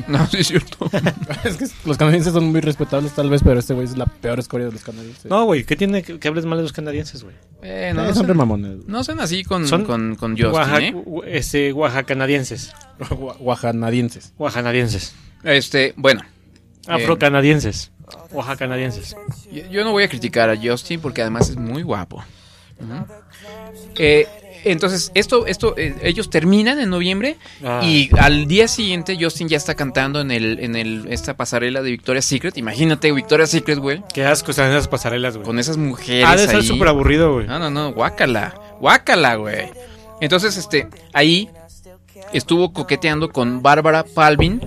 [0.07, 0.89] No, sí es cierto.
[1.43, 4.39] es que los canadienses son muy respetables tal vez, pero este güey es la peor
[4.39, 5.25] escoria de los canadienses.
[5.25, 5.63] No, güey.
[5.63, 7.35] ¿Qué tiene que, que hables mal de los canadienses, güey?
[7.61, 8.87] Eh, Eh, no, no, son re mamones.
[8.87, 10.95] no son así con, Son con, con Justin, Oaxaca, ¿eh?
[11.27, 12.73] este, oaxacanadienses.
[12.99, 14.33] Gua- Guajanadienses.
[14.39, 15.13] Oaxacanadienses.
[15.43, 16.21] Este, bueno.
[16.87, 17.91] Afrocanadienses.
[18.31, 19.15] Oaxacanadienses.
[19.51, 22.23] Yo, yo no voy a criticar a Justin porque además es muy guapo.
[22.79, 23.05] Ujú.
[23.97, 24.27] Eh,
[24.65, 27.35] entonces, esto, esto, eh, ellos terminan en noviembre
[27.65, 27.81] Ah.
[27.83, 31.91] y al día siguiente Justin ya está cantando en el, en el, esta pasarela de
[31.91, 32.57] Victoria's Secret.
[32.57, 35.45] Imagínate Victoria's Secret, güey, Qué asco están esas pasarelas, güey.
[35.45, 37.45] con esas mujeres Ha de ser súper aburrido, güey.
[37.47, 39.69] No, no, no, guácala, guácala, güey.
[40.21, 41.49] Entonces, este, ahí
[42.31, 44.61] estuvo coqueteando con Bárbara Palvin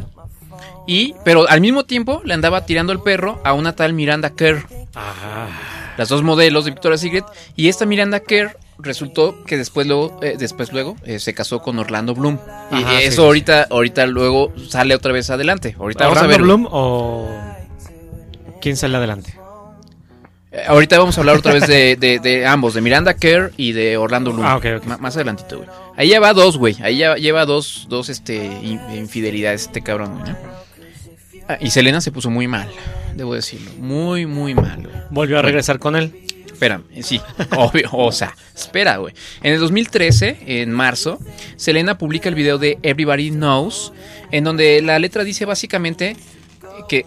[0.86, 4.66] y, pero al mismo tiempo le andaba tirando el perro a una tal Miranda Kerr,
[4.94, 5.48] Ah.
[5.96, 7.24] las dos modelos de Victoria's Secret,
[7.56, 11.78] y esta Miranda Kerr resultó que después luego, eh, después luego eh, se casó con
[11.78, 12.38] Orlando Bloom
[12.72, 15.74] y Ajá, eso sí, ahorita, ahorita luego sale otra vez adelante.
[15.78, 16.42] Ahorita vamos a ¿Orlando ver.
[16.42, 17.28] Bloom o
[18.60, 19.34] quién sale adelante?
[20.52, 23.72] Eh, Ahorita vamos a hablar otra vez de, de- de ambos, de Miranda Kerr y
[23.72, 24.46] de Orlando Bloom.
[24.46, 24.84] Ah, ok, ok.
[24.86, 25.68] Ma- más adelantito, güey.
[25.96, 26.76] Ahí ya va dos, güey.
[26.82, 30.32] Ahí ya lleva dos, dos este, in- infidelidades este cabrón, güey.
[30.32, 30.38] ¿no?
[31.48, 32.68] Ah, y Selena se puso muy mal,
[33.14, 33.70] debo decirlo.
[33.78, 34.96] Muy, muy mal, güey.
[35.10, 36.12] Volvió a regresar con él.
[36.56, 37.20] Espérame, sí,
[37.58, 39.12] obvio, o sea, espera, güey.
[39.42, 41.18] En el 2013, en marzo,
[41.56, 43.92] Selena publica el video de Everybody Knows,
[44.30, 46.16] en donde la letra dice básicamente
[46.88, 47.04] que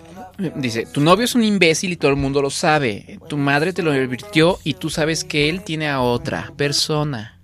[0.53, 3.17] dice, tu novio es un imbécil y todo el mundo lo sabe.
[3.27, 7.39] Tu madre te lo advirtió y tú sabes que él tiene a otra persona.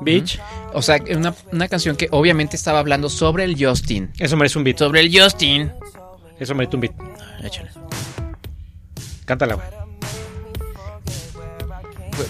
[0.00, 0.40] Bitch.
[0.74, 4.10] O sea, una, una canción que obviamente estaba hablando sobre el Justin.
[4.18, 4.78] Eso merece un beat.
[4.78, 5.70] Sobre el Justin.
[6.40, 6.94] Eso merece un beat.
[7.44, 7.70] Échale.
[9.24, 9.75] Cántala, güey.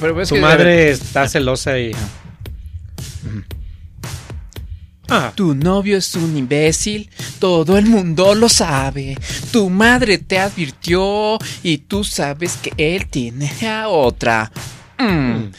[0.01, 1.93] Pero que- madre está celosa y.
[5.09, 7.09] Ah, Tu novio es un imbécil,
[7.39, 9.17] todo el mundo lo sabe.
[9.53, 14.51] Tu madre te advirtió y tú sabes que él tiene a otra.
[14.99, 15.05] Mm.
[15.07, 15.53] muy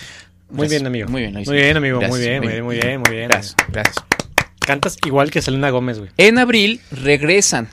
[0.49, 0.69] Gracias.
[0.69, 1.07] bien, amigo.
[1.09, 1.33] Muy bien.
[1.33, 1.99] Muy bien, amigo.
[1.99, 3.29] Gracias, muy bien, muy bien, muy bien, muy bien.
[3.29, 3.95] Gracias, gracias.
[4.59, 6.11] Cantas igual que Selena Gómez, güey.
[6.17, 7.69] En abril regresan.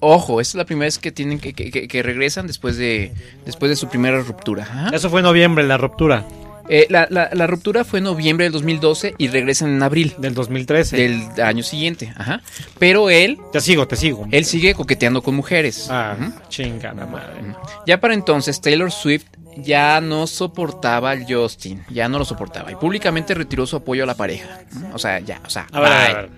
[0.00, 3.12] Ojo, esta es la primera vez que tienen que, que- que- que regresan después de
[3.44, 4.62] después de su primera ruptura.
[4.64, 4.90] Ajá.
[4.92, 6.24] Eso fue en noviembre, la ruptura.
[6.68, 10.32] Eh, la, la- la ruptura fue en noviembre del 2012 y regresan en abril Del
[10.34, 10.96] 2013.
[10.96, 12.12] del año siguiente.
[12.16, 12.40] Ajá.
[12.78, 14.28] Pero él, Te sigo, te sigo.
[14.30, 15.88] él sigue coqueteando con mujeres.
[15.90, 16.32] Ah, Ujú.
[16.48, 17.54] chingada madre.
[17.86, 19.24] Ya para entonces Taylor Swift
[19.56, 24.06] ya no soportaba al Justin, ya no lo soportaba y públicamente retiró su apoyo a
[24.06, 24.60] la pareja.
[24.94, 26.16] O sea, ya, o sea, A ver, a ver, bye.
[26.16, 26.30] a ver.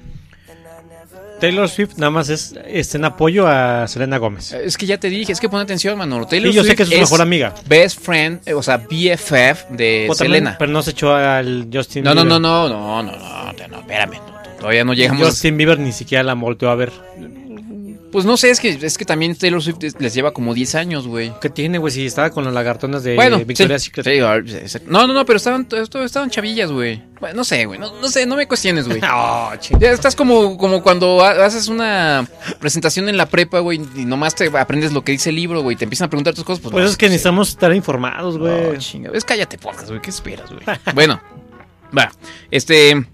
[1.44, 4.52] Taylor Swift nada más es, es en apoyo a Selena Gómez.
[4.52, 6.26] Es que ya te dije, es que pon atención, Manolo.
[6.26, 7.54] Taylor Sí, yo sé que es su mejor amiga.
[7.66, 10.56] Best friend, eh, o sea, BFF de O también- Selena.
[10.58, 12.26] Pero no se echó al Justin No, Bieber.
[12.26, 15.26] no, no, no, no, no, no, no, espérame, no, todavía no llegamos.
[15.28, 16.92] Justin Bieber ni siquiera la volteó a ver.
[18.14, 21.08] Pues no sé, es que es que también Taylor Swift les lleva como 10 años,
[21.08, 21.32] güey.
[21.40, 21.92] ¿Qué tiene, güey?
[21.92, 24.06] Si estaba con las lagartonas de Bueno, Victoria's sí, Secret.
[24.06, 25.66] sí, ah, no, no, no, pero estaban,
[26.04, 27.02] estaban chavillas, güey.
[27.18, 29.00] Bueno, no sé, güey, no, no sé, no me cuestiones, güey.
[29.12, 32.24] Oh, ching- Ya estás como, como cuando ha- haces una
[32.60, 35.74] presentación en la prepa, güey, y nomás te aprendes lo que dice el libro, güey,
[35.74, 37.10] te empiezan a preguntar tus cosas, pues, Pues no, es que sí.
[37.10, 38.78] necesitamos estar informados, No, güey.
[38.78, 40.62] chinga, es cállate, podcast, güey, ¿qué esperas, güey?
[40.94, 41.20] bueno,
[41.98, 42.12] va,
[42.52, 43.04] este,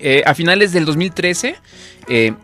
[0.00, 1.56] eh, a finales del 2013,
[2.08, 2.34] eh,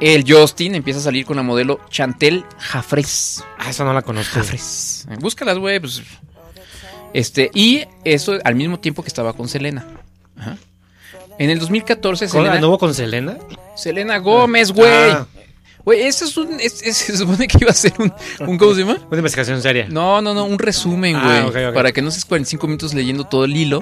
[0.00, 3.44] el Justin empieza a salir con la modelo Chantel Jafres.
[3.58, 4.34] Ah, esa no la conozco.
[4.34, 5.06] Jafres.
[5.10, 6.02] Eh, Búscalas, güey, pues.
[7.12, 9.86] Este, y eso al mismo tiempo que estaba con Selena.
[10.38, 10.56] Ajá.
[11.38, 13.36] En el 2014, ¿Con- Selena, ¿Anduvo con Selena?
[13.76, 15.10] Selena Gómez, güey.
[15.10, 15.26] Ah.
[15.84, 16.60] Güey, eso es un.
[16.60, 18.12] es- es- se supone que iba a ser un.
[18.46, 18.98] un ¿Cómo se llama?
[19.08, 19.86] Una investigación seria.
[19.88, 21.38] No, no, no, un resumen, güey.
[21.38, 21.74] Ah, ok.
[21.74, 23.80] Para que no seas 45 minutos leyendo todo el hilo.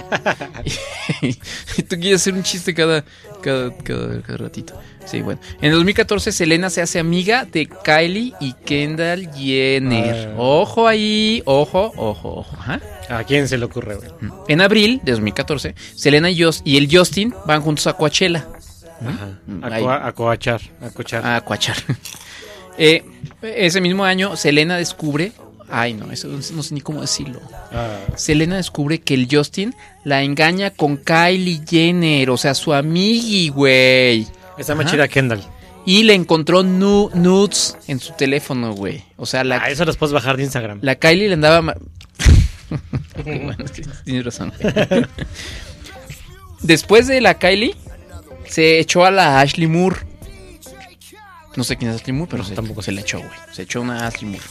[1.22, 1.28] y,
[1.78, 3.04] y tú quieres hacer un chiste cada,
[3.42, 4.80] cada, cada, cada ratito.
[5.06, 5.40] Sí, bueno.
[5.62, 10.32] En el 2014, Selena se hace amiga de Kylie y Kendall Jenner.
[10.32, 10.34] Ah.
[10.36, 12.56] Ojo ahí, ojo, ojo, ojo.
[12.58, 12.80] Ajá.
[13.08, 14.10] ¿A quién se le ocurre, güey?
[14.48, 16.42] En abril de 2014, Selena y
[16.76, 18.46] el Justin van juntos a Coachella.
[19.00, 19.28] Ajá.
[19.46, 21.26] Mm, A, coachar, a coachar.
[21.26, 21.76] A Coachar.
[22.80, 23.02] Eh,
[23.42, 25.32] ese mismo año, Selena descubre.
[25.68, 27.40] Ay, no, eso no sé ni cómo decirlo.
[27.72, 27.96] Ah.
[28.14, 29.74] Selena descubre que el Justin
[30.04, 34.28] la engaña con Kylie Jenner, o sea, su amigui, güey.
[34.56, 35.42] Está más chida Kendall.
[35.84, 39.02] Y le encontró nu- nudes en su teléfono, güey.
[39.16, 40.78] O sea, la, Ah, eso los puedes bajar de Instagram.
[40.82, 41.60] la Kylie le andaba...
[43.24, 43.56] Bueno,
[44.04, 44.52] tienes razón.
[46.62, 47.74] Después de la Kylie,
[48.48, 49.96] se echó a la Ashley Moore.
[51.56, 53.30] No sé quién es Ashley Moore, pero No, se, tampoco se le echó, güey.
[53.52, 54.44] Se echó una Ashley Moore.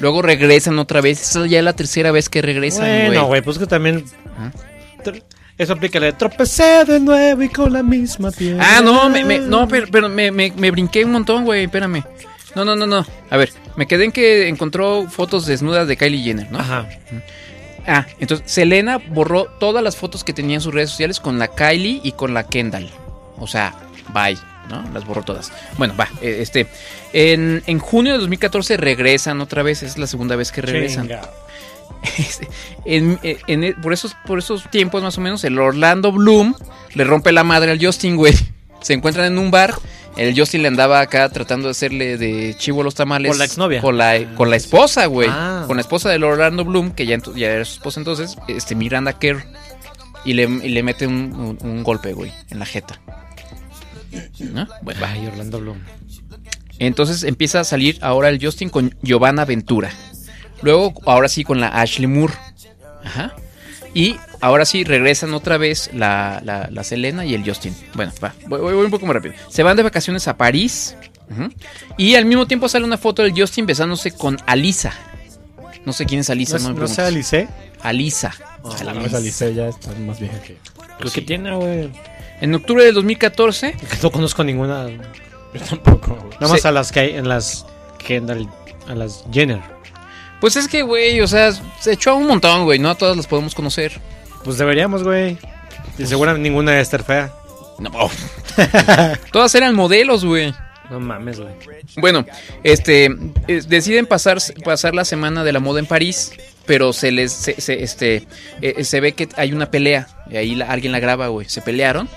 [0.00, 1.20] Luego regresan otra vez.
[1.22, 3.06] Esta ya es la tercera vez que regresan, güey.
[3.06, 4.04] Bueno, güey, pues que también.
[5.58, 8.64] Eso aplica de tropecé de nuevo y con la misma piedra.
[8.66, 12.02] Ah, no, me, me- no, pero, pero me, me- me brinqué un montón, güey, espérame.
[12.56, 13.06] No, no, no, no.
[13.28, 16.58] A ver, me quedé en que encontró fotos desnudas de Kylie Jenner, ¿no?
[16.60, 16.88] Ajá.
[17.86, 21.48] Ah, entonces Selena borró todas las fotos que tenía en sus redes sociales con la
[21.48, 22.90] Kylie y con la Kendall.
[23.40, 23.74] O sea,
[24.14, 24.38] bye,
[24.68, 24.84] ¿no?
[24.94, 25.50] Las borró todas.
[25.78, 26.68] Bueno, va, eh, este.
[27.12, 31.08] En, en junio de 2014 regresan otra vez, es la segunda vez que regresan.
[32.16, 32.48] Este,
[32.86, 36.54] en- en- en- por, esos, por esos tiempos más o menos, el Orlando Bloom
[36.94, 38.34] le rompe la madre al Justin, güey.
[38.80, 39.74] Se encuentran en un bar.
[40.16, 43.30] El Justin le andaba acá tratando de hacerle de chivo a los tamales.
[43.30, 43.80] ¿Con la exnovia?
[43.80, 45.28] Con la, con la esposa, güey.
[45.30, 45.64] Ah.
[45.66, 49.18] Con la esposa del Orlando Bloom, que ya, ya era su esposa entonces, este, Miranda
[49.18, 49.44] Kerr.
[50.24, 53.00] Y le, y le mete un, un- un golpe, güey, en la jeta.
[54.40, 54.66] ¿No?
[54.82, 55.10] Bueno, va.
[55.10, 55.78] Ay, Orlando Bloom.
[56.78, 59.90] Entonces empieza a salir ahora el Justin con Giovanna Ventura.
[60.62, 62.34] Luego, ahora sí, con la Ashley Moore.
[63.04, 63.34] Ajá.
[63.92, 67.74] Y ahora sí regresan otra vez la, la- la Selena y el Justin.
[67.94, 69.34] Bueno, va, voy, un poco más rápido.
[69.48, 70.96] Se van de vacaciones a París.
[71.96, 74.92] Y al mismo tiempo sale una foto del Justin besándose con Alisa.
[75.86, 77.32] No sé quién es Alisa, No, no, me no sea preguntes.
[77.34, 77.48] Alice.
[77.82, 78.34] Alisa.
[78.84, 80.56] La mesa Alice ya está más vieja que.
[81.00, 81.90] Pues que tiene, güey.
[82.40, 84.88] En octubre del 2014, No conozco ninguna.
[84.88, 86.16] Yo tampoco.
[86.40, 86.68] Nada más Sí.
[86.68, 87.66] a las que hay en las
[87.98, 88.48] Kendall,
[88.88, 89.60] a las Jenner.
[90.40, 92.78] pues es que, güey, o sea, se echó a un montón, güey.
[92.78, 94.00] No a todas las podemos conocer.
[94.44, 95.36] Pues deberíamos, güey.
[95.98, 97.32] Y seguramente ninguna debe estar fea.
[97.78, 97.90] No.
[99.32, 100.54] todas eran modelos, güey.
[100.90, 101.52] No mames, güey.
[101.96, 102.24] Bueno,
[102.64, 103.06] este
[103.48, 106.32] eh, deciden pasar, pasar la semana de la moda en París,
[106.66, 108.26] pero se les se, se- este
[108.62, 111.48] eh, se ve que hay una pelea y ahí la- alguien la graba, güey.
[111.48, 112.08] Se pelearon.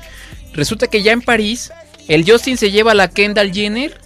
[0.54, 1.72] Resulta que ya en París
[2.08, 3.98] el Justin se lleva a la Kendall Jenner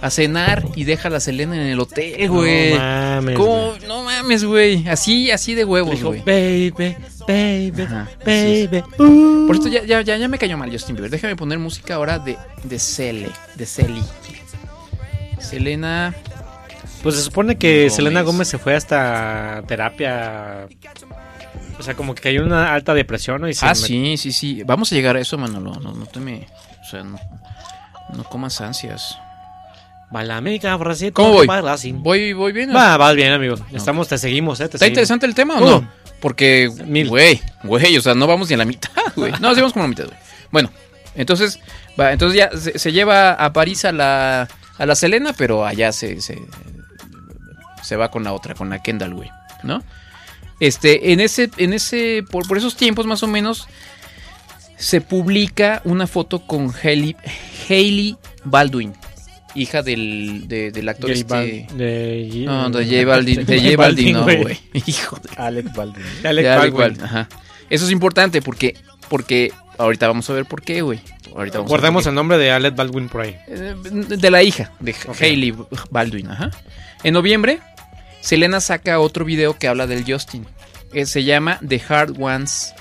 [0.00, 2.72] a cenar y deja a la Selena en el hotel, güey.
[2.72, 3.38] No mames.
[3.86, 4.88] No mames, güey.
[4.88, 6.20] Así así de huevos, güey.
[6.22, 6.96] baby,
[7.28, 8.82] baby, Ajá, baby.
[8.98, 9.46] uh".
[9.46, 11.08] Por esto ya, ya, ya, ya me cayó mal Justin Bieber.
[11.10, 14.02] Déjame poner música ahora de, de Cele, de Celi.
[15.38, 16.14] Selena.
[17.02, 17.94] Pues se supone que Gómez.
[17.94, 20.66] Selena Gómez se fue hasta terapia.
[21.78, 23.48] O sea, como que cayó en una alta depresión ¿no?
[23.48, 24.62] y se Ah, sí, sí, sí.
[24.64, 25.74] Vamos a llegar a eso, Manolo.
[25.80, 26.46] No, no te me.
[26.80, 27.18] O sea, no,
[28.14, 29.18] no comas ansias.
[30.12, 31.46] Balame, cabracito, ¿Cómo voy?
[31.94, 32.74] Voy, voy bien.
[32.74, 33.56] Va, vas bien, amigo.
[33.72, 34.64] Estamos, te seguimos, eh.
[34.68, 34.90] Te ¿Está seguimos.
[34.92, 35.88] interesante el tema o Uh, no?
[36.20, 37.08] Porque, Mil.
[37.08, 39.32] güey, güey, o sea, no vamos ni a la mitad, güey.
[39.40, 40.18] No, sí vamos como a la mitad, güey.
[40.52, 40.70] Bueno,
[41.16, 41.58] entonces,
[41.98, 44.48] va, entonces ya se, se lleva a París a la,
[44.78, 46.38] a la Selena, pero allá se, se,
[47.82, 49.30] se va con la otra, con la Kendall, güey,
[49.62, 49.82] ¿no?
[50.60, 53.66] Este, en ese, en ese, por, por esos tiempos más o menos,
[54.76, 57.16] se publica una foto con Hailey,
[57.68, 58.92] Hailey Baldwin,
[59.54, 61.66] hija del, de- del actor J este...
[61.68, 64.58] Bal- de- No, de J Balvin, de J Balvin, no, güey.
[64.86, 66.04] Hijo de Alec Baldwin.
[66.22, 66.78] de Alec de Alec Baldwin.
[66.98, 67.28] Baldwin, ajá.
[67.70, 68.76] Eso es importante porque,
[69.08, 71.00] porque ahorita vamos a ver por qué, güey.
[71.34, 73.36] Ahorita vamos Guardemos a el nombre de Alec Baldwin por ahí.
[73.48, 73.76] ver.
[73.84, 75.20] Eh, De la hija, de Ok.
[75.22, 75.54] Hailey
[75.90, 76.50] Baldwin, ajá.
[77.04, 77.60] En noviembre,
[78.22, 80.46] Selena saca otro video que habla del Justin.
[80.92, 82.72] Eh, se llama The Hard Ones,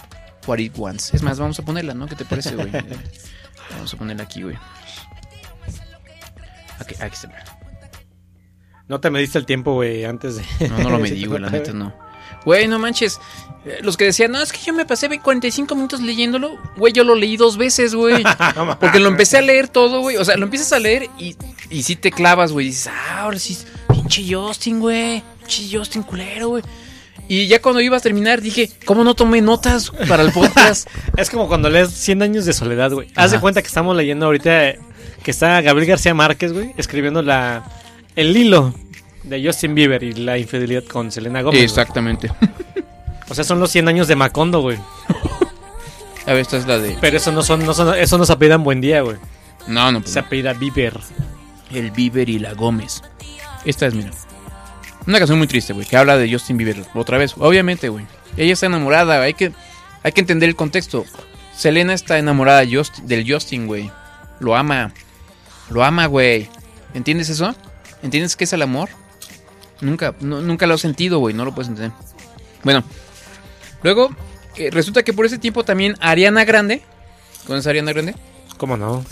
[0.46, 1.14] What It Wants.
[1.14, 2.06] Es más, vamos a ponerla, ¿no?
[2.08, 2.72] ¿Qué te parece, güey?
[3.72, 4.58] Vamos a ponerla aquí, güey.
[6.80, 7.30] Aquí, aquí está.
[8.88, 10.68] No te mediste el tiempo, güey, antes de...
[10.68, 11.94] No, no lo medí, güey, la neta no.
[12.44, 13.20] Güey, no manches.
[13.66, 16.58] Eh, Los que decían, no, es que yo me pasé 45 minutos leyéndolo.
[16.76, 18.24] Güey, yo lo leí dos veces, güey.
[18.80, 20.18] Porque lo empecé a leer todo, güey.
[20.18, 21.36] O sea, lo empiezas a leer y,
[21.70, 22.68] y sí te clavas, güey.
[22.68, 23.58] Dices, ah, ahora sí,
[24.12, 25.24] pinche Justin, güey.
[25.40, 26.64] Pinche Justin culero, güey.
[27.28, 30.90] Y ya cuando iba a terminar dije, ¿cómo no tomé notas para el podcast?
[31.18, 33.08] Es como cuando lees 100 años de soledad, güey.
[33.16, 34.74] Haz de cuenta que estamos leyendo ahorita
[35.24, 37.64] que está Gabriel García Márquez, güey, escribiendo la
[38.16, 38.74] el hilo
[39.24, 41.62] de Justin Bieber y la infidelidad con Selena Gómez.
[41.62, 42.32] Exactamente.
[43.30, 44.78] O sea, son los 100 años de Macondo, güey.
[46.28, 46.98] A ver, esta es la de...
[47.00, 49.16] Pero eso no son, no son eso no se apellidan Buen Día, güey.
[49.68, 51.00] No, no, pues Se apellida Bieber.
[51.74, 53.02] El Bieber y la Gómez.
[53.66, 54.12] Esta es, mira.
[55.08, 57.34] Una canción muy triste, güey, que habla de Justin Bieber otra vez.
[57.38, 58.06] Obviamente, güey.
[58.38, 59.52] Ella está enamorada, hay que,
[60.04, 61.06] hay que entender el contexto.
[61.56, 63.92] Selena está enamorada del Justin, güey.
[64.40, 64.94] Lo ama.
[65.70, 66.50] Lo ama, güey.
[66.94, 67.56] ¿Entiendes eso?
[68.04, 68.90] ¿Entiendes qué es el amor?
[69.80, 71.34] Nunca, nunca lo he sentido, güey.
[71.34, 71.92] No lo puedes entender.
[72.64, 72.84] Bueno.
[73.84, 74.16] Luego,
[74.56, 76.84] eh, resulta que por ese tiempo también Ariana Grande.
[77.48, 78.16] ¿Conoces a Ariana Grande?
[78.58, 79.04] ¿Cómo no?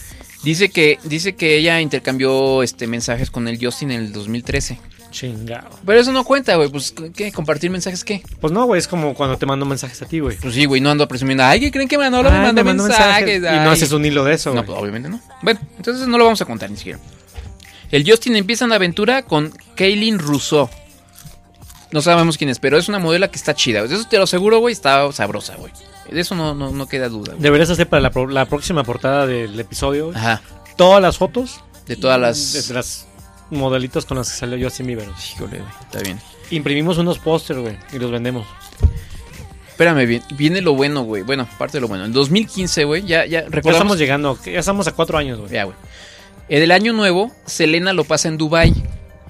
[0.44, 4.80] Dice que, dice que ella intercambió este, mensajes con el Justin en el 2013.
[5.12, 5.70] Chingado.
[5.86, 6.70] Pero eso no cuenta, güey.
[6.70, 7.32] Pues, ¿qué?
[7.32, 8.22] ¿Compartir mensajes qué?
[8.40, 10.38] Pues no, güey, es como cuando te mando mensajes a ti, güey.
[10.38, 11.44] Pues sí, güey, no ando presumiendo.
[11.44, 13.40] Ay, ¿qué creen que Manolo me mandó me mandó mensajes?
[13.40, 15.20] Y no haces un hilo de eso, No, pues, obviamente no.
[15.42, 17.00] Bueno, entonces no lo vamos a contar ni siquiera.
[17.92, 20.70] El Justin empieza una aventura con Kaylin Rousseau.
[21.92, 23.82] No sabemos quién es, pero es una modelo que está chida.
[23.84, 25.72] Eso te lo aseguro, güey, está sabrosa, güey.
[26.12, 27.32] De eso no, no, no queda duda.
[27.34, 27.42] güey.
[27.42, 30.42] Deberías hacer para la, pro- la próxima portada del episodio, güey, Ajá.
[30.78, 32.68] todas las fotos De todas las...
[32.68, 33.08] de las
[33.52, 35.08] modelitos con las que salió Justin Bieber.
[35.34, 36.20] Híjole, güey, está bien.
[36.52, 38.46] Imprimimos unos pósters, güey, y los vendemos.
[39.70, 41.24] Espérame, bien, viene lo bueno, güey.
[41.24, 42.06] Bueno, parte de lo bueno.
[42.06, 45.52] En 2015, güey, ya, ya Ya estamos llegando, ya estamos a cuatro años, güey.
[45.52, 45.76] Ya, güey.
[46.50, 48.74] En el año nuevo, Selena lo pasa en Dubai.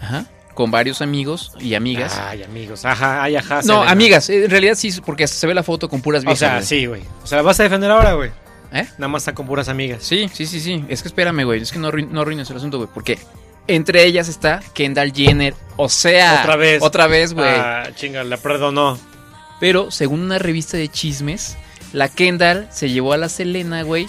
[0.01, 0.25] Ajá.
[0.59, 2.19] Con varios amigos y amigas.
[2.21, 2.83] Ay, amigos.
[2.83, 3.61] Ajá, ay, ajá.
[3.63, 3.91] no, Selena.
[3.91, 4.29] amigas.
[4.29, 6.39] En realidad sí, porque se ve la foto con puras O viejas.
[6.39, 6.65] sea, güey.
[6.65, 7.01] sí, güey.
[7.23, 8.29] O sea, la vas a defender ahora, güey.
[8.73, 8.85] ¿Eh?
[8.97, 10.03] Nada más está con puras amigas.
[10.03, 10.83] Sí, sí, sí, sí.
[10.89, 11.61] Es que espérame, güey.
[11.61, 12.89] Es que no, arruin- no arruines el asunto, güey.
[12.93, 13.17] Porque
[13.67, 15.53] entre ellas está Kendall Jenner.
[15.77, 16.83] O sea, Otra vez.
[16.83, 17.47] Otra vez, güey.
[17.47, 18.99] Ah, chinga, la perdonó.
[19.61, 21.55] Pero según una revista de chismes,
[21.93, 24.07] la Kendall se llevó a la Selena, güey,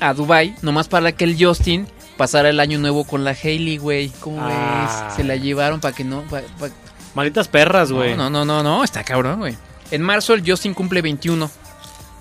[0.00, 1.86] a Dubai, nomás para que el Justin
[2.18, 4.10] pasara el año nuevo con la Hailey, güey.
[4.20, 5.06] ¿Cómo Ah.
[5.06, 5.16] ves?
[5.16, 6.20] Se la llevaron para que no.
[6.24, 6.68] pa- pa-
[7.14, 8.14] Malditas perras, güey.
[8.14, 9.56] No, no, no, no, está cabrón, güey.
[9.90, 11.50] En marzo el Justin cumple 21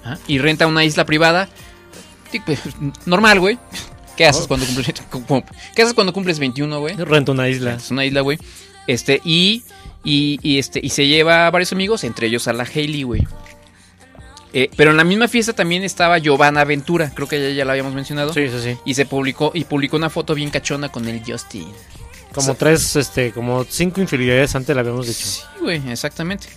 [0.06, 0.18] ¿ah?
[0.28, 1.50] y renta una isla privada.
[2.46, 2.60] Pues,
[3.06, 3.58] Normal, güey.
[4.16, 4.48] ¿Qué haces Oh.
[4.48, 4.88] cuando cumples
[5.76, 6.96] ¿Qué haces cuando cumples 21, güey?
[6.96, 7.74] Renta una isla.
[7.76, 8.40] Es una isla, güey.
[8.88, 9.64] Este, y,
[10.04, 13.28] y, y, este, y se lleva a varios amigos, entre ellos a la Hailey, güey.
[14.54, 17.74] Eh, pero en la misma fiesta también estaba Giovanna Ventura, creo que ya, ya la
[17.74, 18.34] habíamos mencionado.
[18.34, 18.78] Sí, sí, sí.
[18.86, 21.68] Y se publicó, y publicó una foto bien cachona con el Justin.
[22.34, 25.26] Como tres, este, como cinco infidelidades antes la habíamos dicho.
[25.26, 26.48] Sí, güey, exactamente.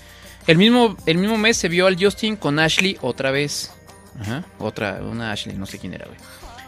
[0.46, 3.72] El mismo, el mismo mes se vio al Justin con Ashley otra vez.
[4.20, 6.18] Ajá, otra, una Ashley, no sé quién era, güey.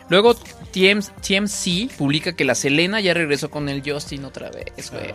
[0.09, 5.11] Luego TM TMC publica que la Selena ya regresó con el Justin otra vez, güey.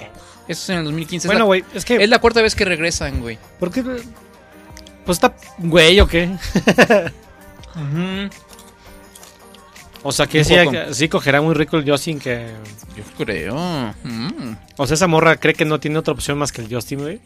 [0.47, 1.27] Eso es en el 2015.
[1.27, 1.95] es Bueno, güey, es que.
[1.95, 3.37] Es la cuarta vez que regresan, güey.
[3.59, 3.83] ¿Por qué?
[5.07, 5.33] Pues está.
[5.57, 6.29] Güey, ¿o qué?
[10.03, 10.43] O sea, que
[10.93, 12.47] sí, cogerá muy rico el Justin que.
[12.95, 13.55] Yo creo.
[14.03, 14.55] Mm.
[14.77, 17.21] O sea, esa morra cree que no tiene otra opción más que el Justin, güey.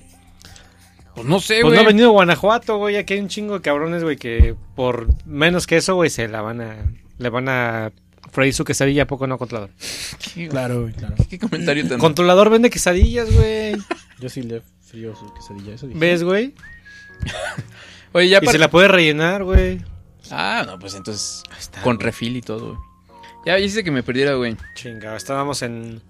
[1.15, 1.75] Pues no sé, Pues güey.
[1.75, 2.97] no ha venido a Guanajuato, güey.
[2.97, 6.41] Aquí hay un chingo de cabrones, güey, que por menos que eso, güey, se la
[6.41, 6.75] van a.
[7.17, 7.91] Le van a
[8.31, 9.71] freír su quesadilla, ¿a poco no, controlador?
[10.33, 11.15] ¿Qué, Claro, güey, claro.
[11.29, 11.99] qué comentario tan...
[11.99, 13.75] Controlador vende quesadillas, güey.
[14.19, 15.73] Yo sí le frío su quesadilla.
[15.73, 15.99] Eso dije.
[15.99, 16.53] ¿Ves, güey?
[18.13, 18.51] Oye, ya Y para...
[18.51, 19.81] se la puede rellenar, güey.
[20.31, 21.43] Ah, no, pues entonces...
[21.83, 22.91] Con refil y todo, güey.
[23.45, 24.55] Ya hice que me perdiera, güey.
[24.75, 26.01] Chinga, estábamos en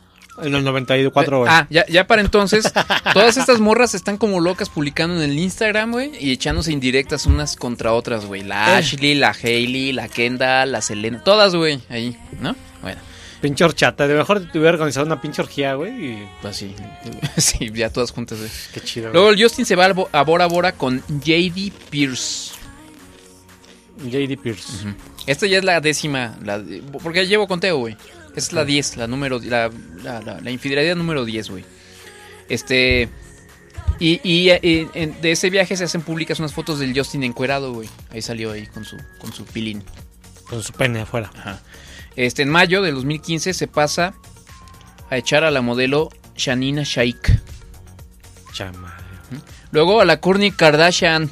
[0.43, 1.49] En el 94, güey.
[1.51, 2.71] Ah, ya, ya para entonces,
[3.13, 7.55] todas estas morras están como locas publicando en el Instagram, güey, y echándose indirectas unas
[7.55, 8.43] contra otras, güey.
[8.43, 8.77] La Eh.
[8.77, 12.55] Ashley, la Hailey, la Kendall, la Selena, todas, güey, ahí, ¿no?
[12.81, 12.99] Bueno,
[13.41, 14.07] Pinche horchata.
[14.07, 15.91] De mejor te hubiera organizado una pinche orgía, güey.
[16.13, 16.75] Y pues sí,
[17.37, 18.49] sí, ya todas juntas, güey.
[18.73, 19.05] qué chido.
[19.09, 19.13] güey.
[19.13, 22.51] Luego el Justin se va a Bora Bora con JD Pierce.
[24.03, 24.71] JD Pierce.
[25.27, 26.61] Esta ya es la décima, la
[27.03, 27.95] porque llevo conteo, güey.
[28.29, 29.69] Esta es la 10, la número, la,
[30.03, 31.65] la, la- la infidelidad número 10, güey.
[32.49, 33.09] Este...
[33.99, 37.89] Y, y, en- de ese viaje se hacen públicas unas fotos del Justin encuerado, güey.
[38.09, 39.83] Ahí salió ahí con su, con su pilín.
[40.49, 41.29] Con su pene afuera.
[41.37, 41.61] Ajá.
[42.15, 44.13] Este, en mayo del 2015 se pasa
[45.09, 47.41] a echar a la modelo Shanina Shaik.
[48.53, 48.97] Chama.
[49.71, 51.29] Luego a la Kourtney Kardashian.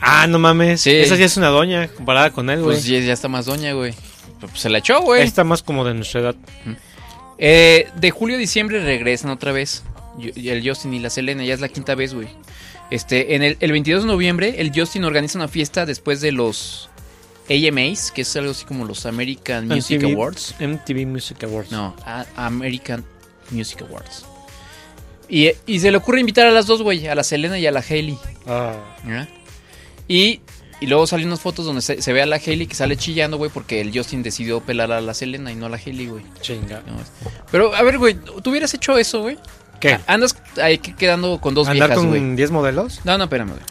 [0.00, 0.80] Ah, no mames.
[0.80, 0.90] Sí.
[0.90, 2.76] Esa sí es una doña comparada con él, güey.
[2.76, 3.94] Pues ya, ya está más doña, güey.
[4.40, 5.22] Pues se la echó, güey.
[5.22, 6.36] Está más como de nuestra edad.
[7.38, 9.84] Eh, de julio a diciembre regresan otra vez.
[10.18, 12.28] El Justin y la Selena, ya es la quinta vez, güey.
[12.90, 16.89] Este, en el, el 22 de noviembre, el Justin organiza una fiesta después de los
[17.50, 20.54] AMAs, que es algo así como los American Music MTV Awards.
[20.60, 21.70] MTV Music Awards.
[21.72, 23.04] No, a- American
[23.50, 24.24] Music Awards.
[25.28, 27.70] Y, y se le ocurre invitar a las dos, güey, a la Selena y a
[27.72, 28.18] la Hailey.
[28.46, 28.74] Ah.
[30.08, 30.40] Y,
[30.80, 33.36] y luego salen unas fotos donde se, se ve a la Hailey que sale chillando,
[33.36, 36.24] güey, porque el Justin decidió pelar a la Selena y no a la Hailey, güey.
[36.40, 36.82] Chinga.
[36.86, 36.96] No,
[37.52, 39.38] Pero, a ver, güey, ¿tú hubieras hecho eso, güey?
[39.78, 39.98] ¿Qué?
[40.06, 42.20] Andas ahí que- quedando con dos ¿Andar viejas, güey.
[42.20, 43.00] con 10 modelos?
[43.04, 43.62] No, no, espérame, güey.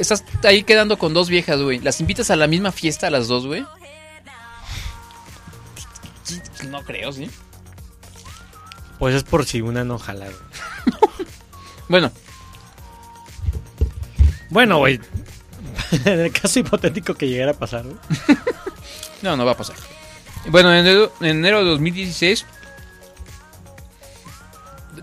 [0.00, 1.78] Estás ahí quedando con dos viejas, güey.
[1.78, 3.66] ¿Las invitas a la misma fiesta a las dos, güey?
[6.70, 7.30] No creo, ¿sí?
[8.98, 10.36] Pues es por si una no jala, güey.
[11.88, 12.12] Bueno,
[14.48, 15.00] Bueno, güey.
[16.04, 17.98] en el caso hipotético que llegara a pasar, güey.
[19.22, 19.76] no, no va a pasar.
[20.46, 22.46] Bueno, en enero, en enero de 2016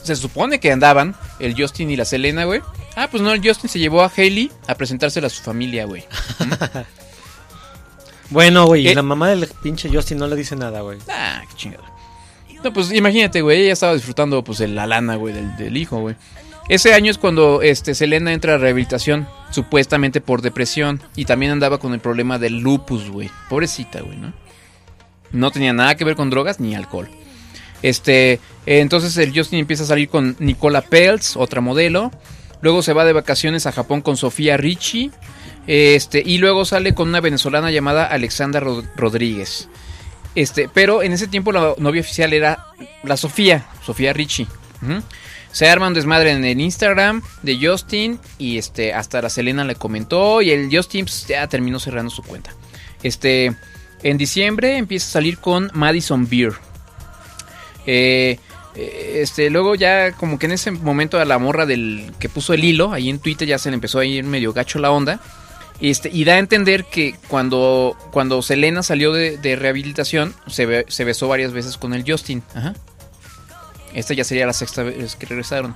[0.08, 2.62] se supone que andaban el Justin y la Selena, güey.
[2.96, 6.04] Ah, pues no, el Justin se llevó a Hailey a presentársela a su familia, güey.
[8.30, 8.96] Bueno, güey, Eh.
[8.96, 10.98] la mamá del pinche Justin no le dice nada, güey.
[11.10, 11.84] Ah, qué chingada.
[12.64, 16.16] No, pues imagínate, güey, ella estaba disfrutando pues la lana, güey, del, del hijo, güey.
[16.68, 21.78] Ese año es cuando este Selena entra a rehabilitación, supuestamente por depresión, y también andaba
[21.78, 23.30] con el problema del lupus, güey.
[23.50, 24.34] Pobrecita, güey, ¿no?
[25.32, 27.08] No tenía nada que ver con drogas ni alcohol.
[27.82, 28.40] Este, eh,
[28.80, 32.12] entonces el Justin empieza a salir con Nicola Peltz, otra modelo.
[32.62, 35.12] Luego se va de vacaciones a Japón con Sofía Richie.
[35.68, 39.68] Este, y luego sale con una venezolana llamada Alexandra Rod- Rodríguez.
[40.34, 42.68] Este, pero en ese tiempo la novia oficial era
[43.04, 44.14] la Sofía, Sofía.
[44.14, 45.02] Ujú.
[45.52, 49.76] Se arma un desmadre en el Instagram de Justin y este hasta la Selena le
[49.76, 52.52] comentó y el Justin pues, ya terminó cerrando su cuenta.
[53.02, 53.56] Este,
[54.04, 56.54] en diciembre empieza a salir con Madison Beer.
[57.88, 58.38] Eh,
[58.76, 62.64] este, luego ya como que en ese momento a la morra del que puso el
[62.64, 65.20] hilo ahí en Twitter ya se le empezó a ir medio gacho la onda.
[65.80, 70.86] Este, y da a entender que cuando, cuando Selena salió de, de rehabilitación, se, be-
[70.88, 72.44] se besó varias veces con el Justin.
[72.54, 72.76] Ajá.
[73.94, 75.76] Esta ya sería la sexta vez que regresaron.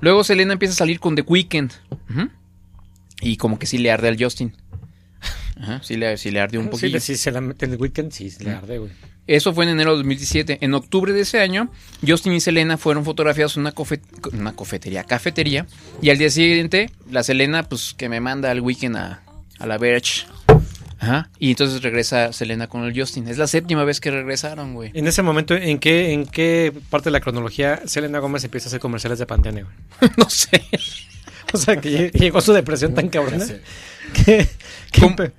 [0.00, 1.70] Luego Selena empieza a salir con The Weeknd.
[2.10, 2.28] Ujú.
[3.20, 4.56] Y como que sí le arde al Justin.
[5.60, 6.98] Ajá, sí le, sí le arde un Sí, poquillo.
[7.00, 8.90] si se la mete en el weekend, sí, se le arde, güey.
[9.26, 10.58] Eso fue en enero de 2017.
[10.62, 11.70] En octubre de ese año,
[12.06, 14.00] Justin y Selena fueron fotografiados en una, cofe-
[14.32, 15.66] una cafetería, cafetería.
[16.00, 19.22] Y al día siguiente, la Selena, pues que me manda al weekend a,
[19.58, 20.26] a la Verge.
[20.98, 21.30] Ajá.
[21.38, 23.26] Y entonces regresa Selena con el Justin.
[23.28, 24.90] Es la séptima vez que regresaron, güey.
[24.94, 28.68] En ese momento, ¿en qué, ¿en qué parte de la cronología Selena Gómez empieza a
[28.68, 30.10] hacer comerciales de Pantene, güey?
[30.16, 30.62] no sé.
[31.54, 33.60] O sea, que lle- llegó su depresión tan cabrona sé.
[34.24, 34.48] que,
[34.90, 35.32] que,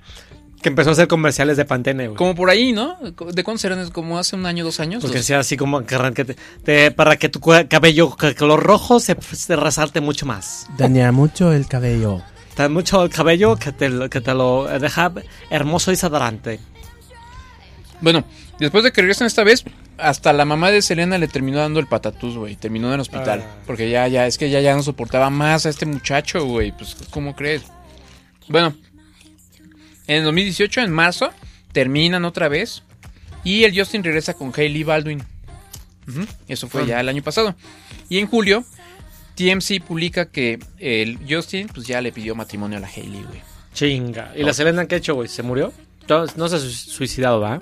[0.63, 2.17] que empezó a hacer comerciales de Pantene, güey.
[2.17, 2.97] Como por ahí, ¿no?
[3.31, 3.87] ¿De cuándo serán?
[3.91, 5.03] ¿Como hace un año, dos años?
[5.03, 9.55] Porque sea así como que te- te- para que tu cabello, color rojo, se, se
[9.55, 10.65] resalte mucho más.
[10.77, 12.21] Daña mucho el cabello.
[12.55, 15.11] Tan mucho el cabello que te, lo- que te lo deja
[15.51, 16.59] hermoso y sadorante.
[18.01, 18.23] Bueno,
[18.59, 19.63] después de que regresan esta vez,
[19.97, 22.55] hasta la mamá de Selena le terminó dando el patatús, güey.
[22.55, 23.43] Terminó en el hospital.
[23.45, 23.55] Ah.
[23.65, 26.71] Porque ya, ya, es que ya, ya no soportaba más a este muchacho, güey.
[26.71, 27.63] Pues, ¿cómo crees?
[28.49, 28.73] Bueno,
[30.13, 31.31] en el 2018, en marzo,
[31.71, 32.83] terminan otra vez.
[33.43, 35.23] Y el Justin regresa con Hailey Baldwin.
[36.47, 37.55] Eso fue ya el año pasado.
[38.09, 38.63] Y en julio,
[39.35, 43.41] TMC publica que el Justin, pues ya le pidió matrimonio a la Hailey, güey.
[43.73, 44.33] Chinga.
[44.35, 45.27] ¿Y la Selena qué ha hecho, güey?
[45.27, 45.73] ¿Se murió?
[46.07, 47.61] No, no se ha su- suicidado, ¿va?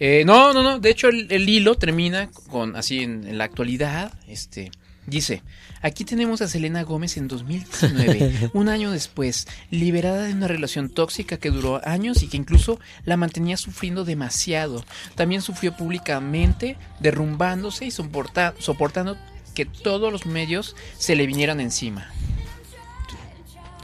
[0.00, 0.78] Eh, no, no, no.
[0.80, 4.12] De hecho, el, el hilo termina con así en, en la actualidad.
[4.26, 4.70] Este,
[5.06, 5.42] Dice,
[5.82, 11.36] aquí tenemos a Selena Gómez en 2019, un año después, liberada de una relación tóxica
[11.38, 14.84] que duró años y que incluso la mantenía sufriendo demasiado.
[15.16, 19.16] También sufrió públicamente, derrumbándose y soporta- soportando
[19.54, 22.08] que todos los medios se le vinieran encima.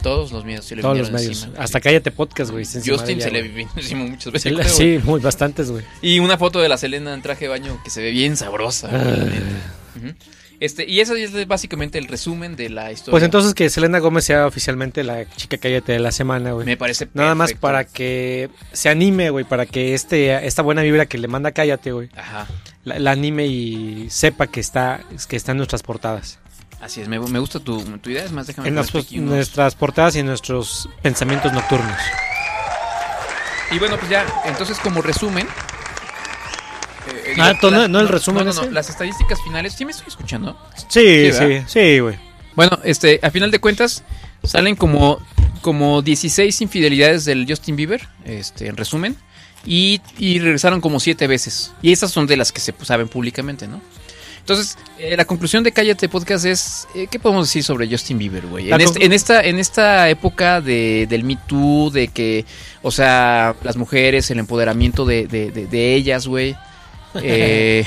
[0.02, 1.44] Todos los medios se le Todos los vinieron medios.
[1.46, 1.64] encima.
[1.64, 2.64] Hasta cállate podcast, güey.
[2.64, 4.52] Justin se le vino encima muchas veces.
[4.52, 5.00] Sí, creo, güey.
[5.00, 5.84] Sí, muy bastantes, güey.
[6.02, 8.88] Y una foto de la Selena en traje de baño que se ve bien sabrosa.
[8.88, 10.14] Ujú.
[10.58, 13.10] Este, y eso es básicamente el resumen de la historia.
[13.10, 16.64] Pues entonces que Selena Gómez sea oficialmente la chica cállate de la semana, güey.
[16.64, 21.06] me parece Nada más para que se anime, güey, para que este, esta buena vibra
[21.06, 22.46] que le manda Cállate, güey, Ajá.
[22.84, 26.38] la, la anime y sepa que está, que está en nuestras portadas.
[26.80, 28.24] Así es, me, me gusta tu, tu idea.
[28.24, 31.98] Es más, déjame En aquí unos- nuestras portadas y en nuestros pensamientos nocturnos.
[33.72, 35.46] Y bueno, pues ya, entonces como resumen.
[37.08, 38.72] Eh, Ah, la- ¿tú no- no el resumen no, no, ese?
[38.72, 39.74] las estadísticas finales.
[39.74, 40.58] ¿Sí me estoy escuchando?
[40.88, 42.16] Sí, Sí, sí, güey.
[42.54, 44.02] Bueno, este, a final de cuentas,
[44.42, 45.18] salen como,
[45.60, 49.16] como 16 infidelidades del Justin Bieber, este, en resumen,
[49.66, 51.72] y, y regresaron como 7 veces.
[51.82, 53.80] Y esas son de las que se pues, saben públicamente, ¿no?
[54.38, 58.46] Entonces, eh, la conclusión de Cállate Podcast es, eh, ¿qué podemos decir sobre Justin Bieber,
[58.46, 58.70] güey?
[58.72, 62.44] En, este- en esta, en esta época de, del Me Too, de que,
[62.80, 66.54] o sea, las mujeres, el empoderamiento de, de- de- de ellas, güey,
[67.22, 67.84] eh,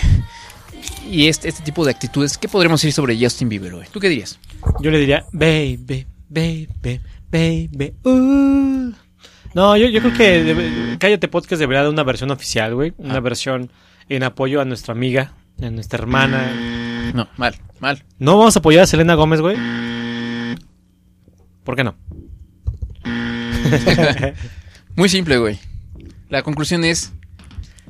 [1.10, 3.88] y este, este tipo de actitudes, ¿qué podríamos decir sobre Justin Bieber, güey?
[3.92, 4.40] ¿Tú qué dirías?
[4.82, 6.70] Yo le diría, baby, baby,
[7.32, 8.92] baby, uh.
[9.56, 12.94] No, yo, yo creo que Cállate Podcast debería dar una versión oficial, güey.
[12.98, 13.20] Una Ah.
[13.20, 13.72] versión
[14.08, 17.12] en apoyo a nuestra amiga, a nuestra hermana.
[17.16, 18.04] No, mal, mal.
[18.20, 19.58] ¿No vamos a apoyar a Selena Gómez, güey?
[21.64, 21.96] ¿Por qué no?
[24.96, 25.60] Muy simple, güey.
[26.30, 27.14] La conclusión es.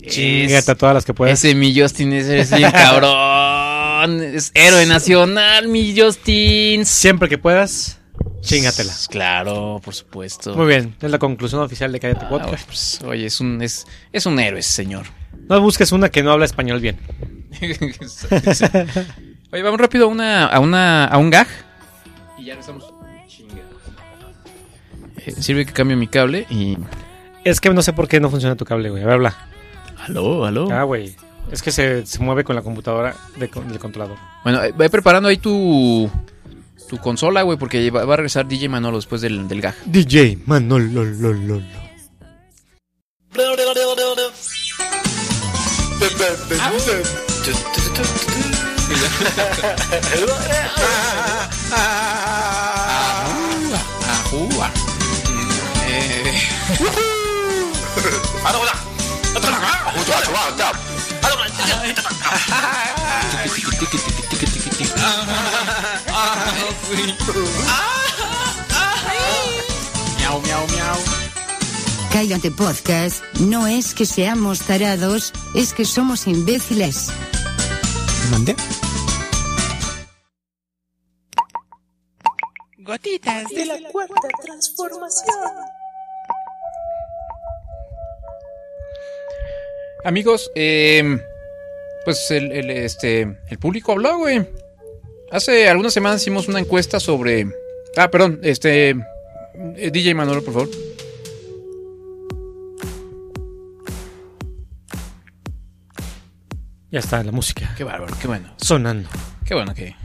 [0.08, 1.38] Chingate a todas las que puedas.
[1.44, 4.22] Ese mi Justin es, es bien cabrón.
[4.24, 6.86] Es héroe nacional, mi Justin.
[6.86, 8.00] Siempre que puedas,
[8.42, 8.94] chingatela.
[9.10, 10.56] Claro, por supuesto.
[10.56, 12.66] Muy bien, es la conclusión oficial de Cállate Ah, Podcast.
[12.66, 15.06] pues, oye, es un, es, es un héroe ese señor.
[15.50, 16.98] No busques una que no habla español bien.
[19.52, 21.48] Oye, vamos rápido a una, a una, a un gag.
[22.38, 22.86] Y ya estamos.
[25.26, 26.78] Eh, sirve que cambio mi cable y.
[27.44, 29.02] Es que no sé por qué no funciona tu cable, güey.
[29.02, 29.36] A ver, habla.
[30.00, 30.72] Aló, aló.
[30.72, 31.16] Ah, güey.
[31.52, 34.18] Es que se, se mueve con la computadora de del controlador.
[34.44, 36.10] Bueno, eh, ve preparando ahí tu,
[36.88, 39.76] tu consola, güey, porque va, va a regresar DJ Manolo después del, del gag.
[39.86, 41.62] DJ Manolo, lo, lo, lo.
[67.70, 69.20] Ajúa.
[70.18, 70.98] Miau, miau, miau.
[72.12, 77.08] Cállate Podcast no es que seamos tarados, es que somos imbéciles.
[78.32, 78.56] ¿Mandé?
[83.56, 85.79] de la cuarta transformación.
[90.04, 91.20] Amigos, eh,
[92.06, 94.48] pues el, el, este, el público habló, güey.
[95.32, 97.48] Hace algunas semanas hicimos una encuesta sobre...
[97.98, 98.90] Ah, perdón, este...
[99.76, 100.70] eh, DJ Manolo, por favor.
[106.92, 107.74] Ya está la música.
[107.78, 108.50] Qué bárbaro, qué bueno.
[108.58, 109.10] Sonando.
[109.46, 109.96] Qué bueno que...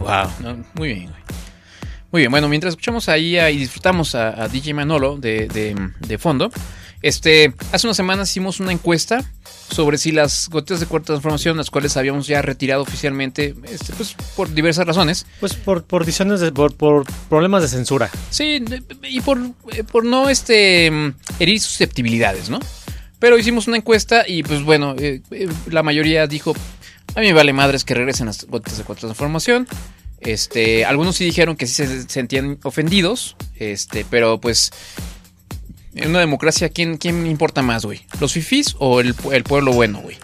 [0.00, 1.18] Wow, no, muy bien, güey.
[2.10, 6.18] Muy bien, bueno, mientras escuchamos ahí y disfrutamos a, a DJ Manolo de, de- de
[6.18, 6.50] fondo,
[7.02, 9.24] este, hace unas semanas hicimos una encuesta
[9.70, 14.16] sobre si las gotas de cuarta transformación, las cuales habíamos ya retirado oficialmente, este, pues
[14.36, 18.10] por diversas razones, Pues por, por decisiones de, por, por problemas de censura.
[18.30, 18.64] Sí,
[19.02, 19.38] y por,
[19.72, 20.86] eh, por no este
[21.38, 22.58] herir susceptibilidades, ¿no?
[23.18, 26.54] Pero hicimos una encuesta y pues bueno, eh, eh, la mayoría dijo,
[27.14, 29.66] a mí me vale madres que regresen las gotas de cuarta transformación.
[30.20, 34.72] Este, algunos sí dijeron que sí se sentían ofendidos, este, pero pues
[35.98, 38.00] en una democracia, ¿quién, quién importa más, güey?
[38.20, 40.16] ¿Los fifís o el, el pueblo bueno, güey?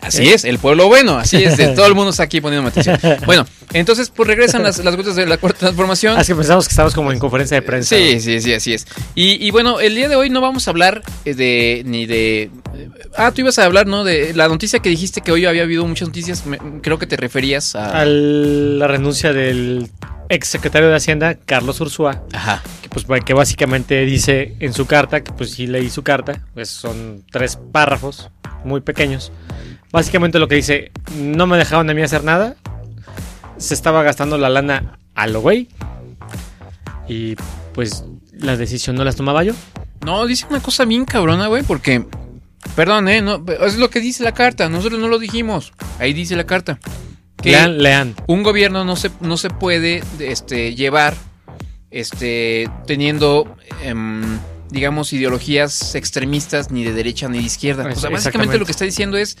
[0.00, 0.34] Así ¿Eh?
[0.34, 2.98] es, el pueblo bueno, así es, todo el mundo está aquí poniendo atención.
[3.26, 6.16] Bueno, entonces pues regresan las, las gotas de la cuarta transformación.
[6.16, 7.96] Ah, es que pensamos que estábamos como en conferencia de prensa.
[7.96, 8.20] Sí, ¿no?
[8.20, 8.86] sí, sí, así es.
[9.14, 12.42] Y, y bueno, el día de hoy no vamos a hablar eh, de ni de...
[12.42, 12.50] eh,
[13.16, 14.04] Ah, tú ibas a hablar, ¿no?
[14.04, 16.46] De la noticia que dijiste que hoy había habido muchas noticias.
[16.46, 18.00] me- creo que te referías a...
[18.00, 19.90] A la renuncia del
[20.28, 22.62] ex secretario de Hacienda, Carlos Ursúa, Ajá.
[22.82, 26.68] que, pues, que básicamente dice en su carta, que pues sí leí su carta, pues
[26.68, 28.28] son tres párrafos
[28.62, 29.32] muy pequeños,
[29.90, 32.56] Básicamente lo que dice, no me dejaron a mí hacer nada.
[33.56, 35.68] Se estaba gastando la lana a lo güey.
[37.08, 37.36] Y
[37.74, 39.54] pues la decisión no las tomaba yo.
[40.04, 42.04] No, dice una cosa bien cabrona, güey, porque.
[42.76, 43.22] Perdón, ¿eh?
[43.22, 44.68] No, es lo que dice la carta.
[44.68, 45.72] Nosotros no lo dijimos.
[45.98, 46.78] Ahí dice la carta.
[47.42, 48.14] Que Lean, lean.
[48.26, 51.14] un gobierno no se, no se puede este, llevar
[51.90, 54.38] este, teniendo, em,
[54.70, 57.88] digamos, ideologías extremistas ni de derecha ni de izquierda.
[57.88, 59.38] O sea, básicamente lo que está diciendo es,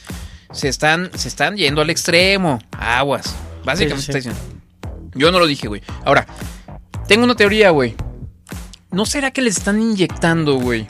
[0.52, 2.58] se están, se están yendo al extremo.
[2.72, 3.34] Aguas.
[3.64, 5.10] Básicamente Sí, sí, está diciendo.
[5.14, 5.82] Yo no lo dije, güey.
[6.04, 6.26] Ahora,
[7.06, 7.94] tengo una teoría, güey.
[8.90, 10.86] ¿No será que les están inyectando, güey?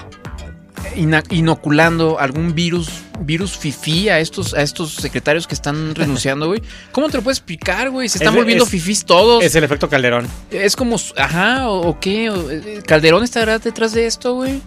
[1.30, 2.88] inoculando algún virus
[3.20, 6.62] virus fifí a estos a estos secretarios que están renunciando, güey.
[6.92, 8.08] ¿Cómo te lo puedes explicar, güey?
[8.08, 9.42] Se están Es- volviendo es- fifís todos.
[9.44, 10.26] Es el efecto Calderón.
[10.50, 14.60] Es como, ajá, o, o qué, o, eh, Calderón estará detrás de esto, güey.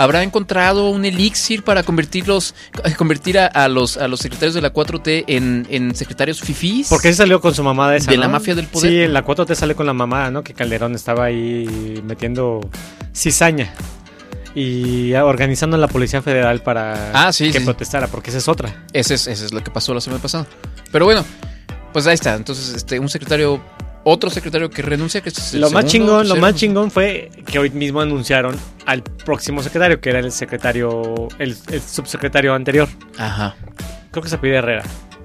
[0.00, 2.54] Habrá encontrado un elixir para convertirlos,
[2.84, 6.88] eh, convertir a, a los a los secretarios de la 4T en, en secretarios fifís.
[6.88, 8.22] Porque sí salió con su mamada esa, De ¿no?
[8.22, 8.90] la mafia del poder.
[8.90, 10.42] Sí, en la 4T sale con la mamá, ¿no?
[10.44, 12.60] Que Calderón estaba ahí metiendo
[13.14, 13.74] cizaña.
[14.54, 17.64] Y organizando a la Policía Federal para Ah, sí, que sí.
[17.64, 18.86] protestara, porque esa es otra.
[18.92, 20.46] Ese es, ese es lo que pasó la semana pasada.
[20.90, 21.24] Pero bueno,
[21.92, 22.34] pues ahí está.
[22.34, 23.60] Entonces, este, un secretario,
[24.04, 27.58] otro secretario que renuncia, que es el Lo más chingón, lo más chingón fue que
[27.58, 28.56] hoy mismo anunciaron
[28.86, 32.88] al próximo secretario, que era el secretario, el, el subsecretario anterior.
[33.18, 33.54] Ajá.
[34.10, 34.82] Creo que se pide Herrera.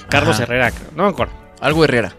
[0.09, 0.43] Carlos Ajá.
[0.43, 0.89] Herrera, creo.
[0.95, 1.33] no me acuerdo.
[1.61, 2.13] Algo Herrera.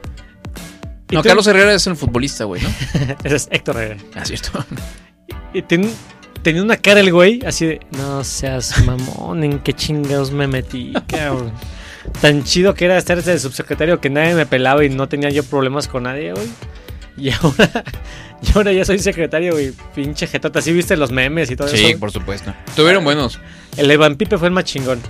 [1.10, 1.28] ¿Y No, tú?
[1.28, 2.68] Carlos Herrera es el futbolista, güey, ¿no?
[3.24, 4.00] Ese es Héctor Herrera.
[4.14, 4.64] Ah, cierto.
[5.52, 5.92] Y ten-
[6.42, 10.92] tenía una cara el güey así de, no seas mamón, ¿en qué chingados me metí,
[11.06, 11.52] cabrón?
[12.20, 15.44] Tan chido que era estar de subsecretario que nadie me pelaba y no tenía yo
[15.44, 16.46] problemas con nadie, güey.
[17.16, 17.84] Y ahora,
[18.42, 19.72] y ahora ya soy secretario, güey.
[19.94, 20.62] Pinche jetota.
[20.62, 21.76] ¿Sí viste los memes y todo eso?
[21.76, 22.54] Sí, por supuesto.
[22.76, 23.40] Tuvieron buenos.
[23.76, 25.00] El Evan Pipe fue el más chingón.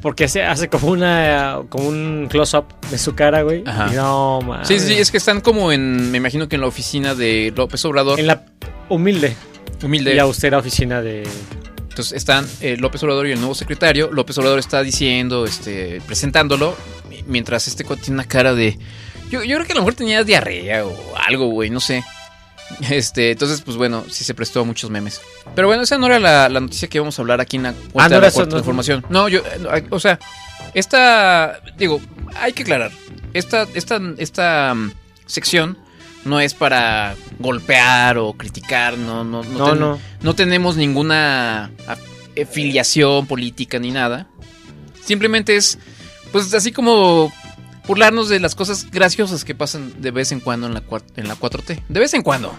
[0.00, 3.64] Porque hace, hace como una como un close-up de su cara, güey.
[3.66, 3.90] Ajá.
[3.92, 4.68] Y no, mames.
[4.68, 7.84] Sí, sí, es que están como en, me imagino que en la oficina de López
[7.84, 8.20] Obrador.
[8.20, 8.44] En la
[8.88, 9.36] humilde
[9.84, 10.14] humilde.
[10.14, 11.24] y austera oficina de...
[11.98, 14.08] Entonces están eh, López Obrador y el nuevo secretario.
[14.12, 16.76] López Obrador está diciendo, este, presentándolo,
[17.10, 18.78] mi- mientras este cuate tiene una cara de.
[19.32, 20.96] Yo, yo creo que a lo mejor tenía diarrea o
[21.26, 22.04] algo, güey, no sé.
[22.88, 25.20] Este, entonces, pues bueno, sí se prestó a muchos memes.
[25.56, 27.70] Pero bueno, esa no era la, la noticia que íbamos a hablar aquí en la
[27.70, 28.48] Ah, no de era la cuarta no.
[28.50, 29.04] transformación.
[29.08, 30.20] No, yo, no, o sea,
[30.74, 32.00] esta, digo,
[32.36, 32.92] hay que aclarar.
[33.34, 34.92] Esta, esta, esta mm,
[35.26, 35.76] sección
[36.28, 39.98] no es para golpear o criticar, no, no, no, No, ten- no.
[40.22, 44.26] no tenemos ninguna af- afiliación política ni nada.
[45.04, 45.78] Simplemente es,
[46.32, 47.32] pues así como
[47.86, 50.82] burlarnos de las cosas graciosas que pasan de vez en cuando en la,
[51.16, 51.82] en la 4T.
[51.88, 52.54] De vez en cuando.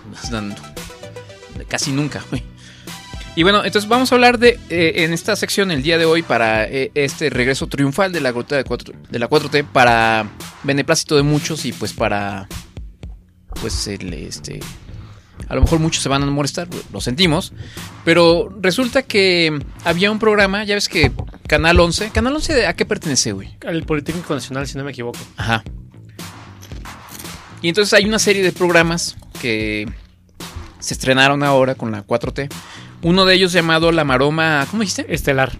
[1.67, 2.43] Casi nunca, güey.
[3.35, 6.23] Y bueno, entonces vamos a hablar de, eh, en esta sección el día de hoy,
[6.23, 10.27] para eh, este regreso triunfal de la, de, 4, de la 4T, para
[10.63, 12.47] beneplácito de muchos y pues para,
[13.61, 14.59] pues el, este,
[15.47, 17.53] a lo mejor muchos se van a molestar, lo sentimos.
[18.03, 21.11] Pero resulta que había un programa, ya ves que
[21.47, 23.55] Canal 11, ¿Canal 11 a qué pertenece, güey?
[23.65, 25.19] Al Politécnico Nacional, si no me equivoco.
[25.37, 25.63] Ajá.
[27.61, 29.87] Y entonces hay una serie de programas que
[30.79, 32.49] se estrenaron ahora con la 4T.
[33.01, 35.13] Uno de ellos llamado La Maroma, ¿cómo dijiste?
[35.13, 35.51] Estelar.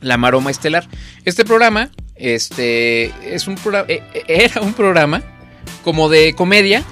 [0.00, 0.86] La Maroma Estelar.
[1.24, 3.88] Este programa, este, es un programa,
[4.28, 5.22] era un programa
[5.82, 6.84] como de comedia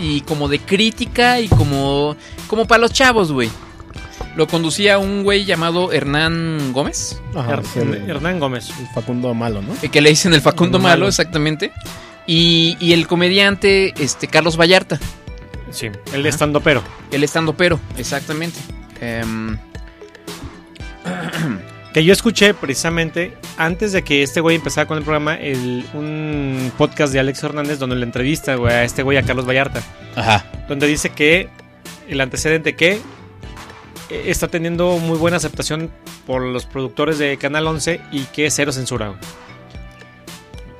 [0.00, 2.16] y como de crítica y como,
[2.46, 3.50] como para los chavos, güey.
[4.36, 8.70] Lo conducía un güey llamado Hernán Gómez, Ajá, Her- el, Hernán Gómez.
[8.78, 9.74] el Facundo Malo, ¿no?
[9.82, 10.94] eh, que le dicen el Facundo Malo.
[11.00, 11.72] Malo, exactamente.
[12.26, 15.00] Y, y el comediante este, Carlos Vallarta,
[15.70, 16.82] Sí, el estando pero.
[17.10, 18.58] el estando pero, exactamente.
[19.00, 19.58] Em,
[21.98, 26.70] Que yo escuché precisamente antes de que este güey empezara con el programa el, un
[26.78, 29.82] podcast de Alex Hernández donde le entrevista güey, a este güey a Carlos Vallarta.
[30.14, 30.46] ajá.
[30.68, 31.48] Donde dice que
[32.08, 33.00] el antecedente que
[34.10, 35.90] eh, está teniendo muy buena aceptación
[36.24, 39.08] por los productores de Canal 11 y que es cero censura.
[39.08, 39.18] güey.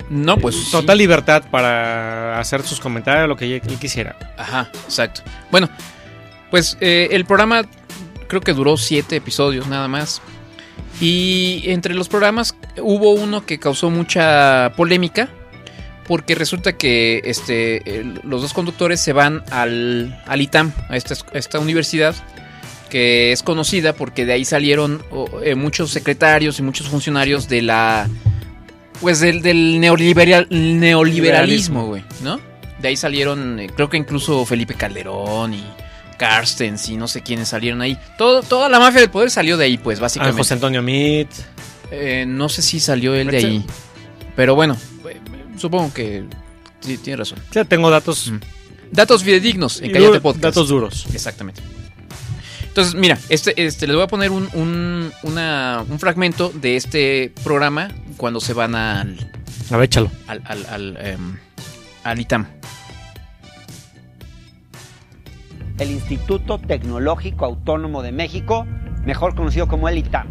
[0.08, 0.54] No, pues.
[0.54, 0.70] sí.
[0.70, 4.16] Total libertad para hacer sus comentarios, lo que él quisiera.
[4.36, 5.22] Ajá, exacto.
[5.50, 5.68] Bueno,
[6.52, 7.64] pues eh, el programa
[8.28, 10.22] creo que duró siete episodios nada más.
[11.00, 15.28] Y entre los programas hubo uno que causó mucha polémica.
[16.06, 21.36] Porque resulta que este, los dos conductores se van al, al ITAM, a esta, a
[21.36, 22.14] esta universidad,
[22.88, 25.02] que es conocida porque de ahí salieron
[25.44, 28.08] eh, muchos secretarios y muchos funcionarios de la.
[29.02, 32.40] Pues del, del neoliberal, neoliberalismo, güey, ¿no?
[32.80, 35.64] De ahí salieron, eh, creo que incluso Felipe Calderón y
[36.18, 37.96] Carstens y no sé quiénes salieron ahí.
[38.18, 40.36] Todo, toda la mafia del poder salió de ahí, pues, A básicamente.
[40.38, 41.28] José Antonio Mit.
[41.90, 43.66] Eh, no sé si salió él de ahí.
[44.36, 44.76] Pero bueno,
[45.08, 45.18] eh,
[45.56, 46.24] supongo que
[46.80, 47.38] sí, tiene razón.
[47.48, 48.30] O sea, tengo datos.
[48.30, 48.36] Mm.
[48.90, 50.42] Datos fidedignos en Cállate Podcast.
[50.44, 51.06] Datos duros.
[51.12, 51.60] Exactamente.
[52.68, 57.32] Entonces, mira, este, este, les voy a poner un, un, una- un fragmento de este
[57.42, 59.30] programa cuando se van al,
[59.70, 60.10] A ver, échalo.
[60.28, 61.36] al, al, al, em,
[62.04, 62.46] al ITAM.
[65.78, 68.66] El Instituto Tecnológico Autónomo de México,
[69.04, 70.26] mejor conocido como el ITAM.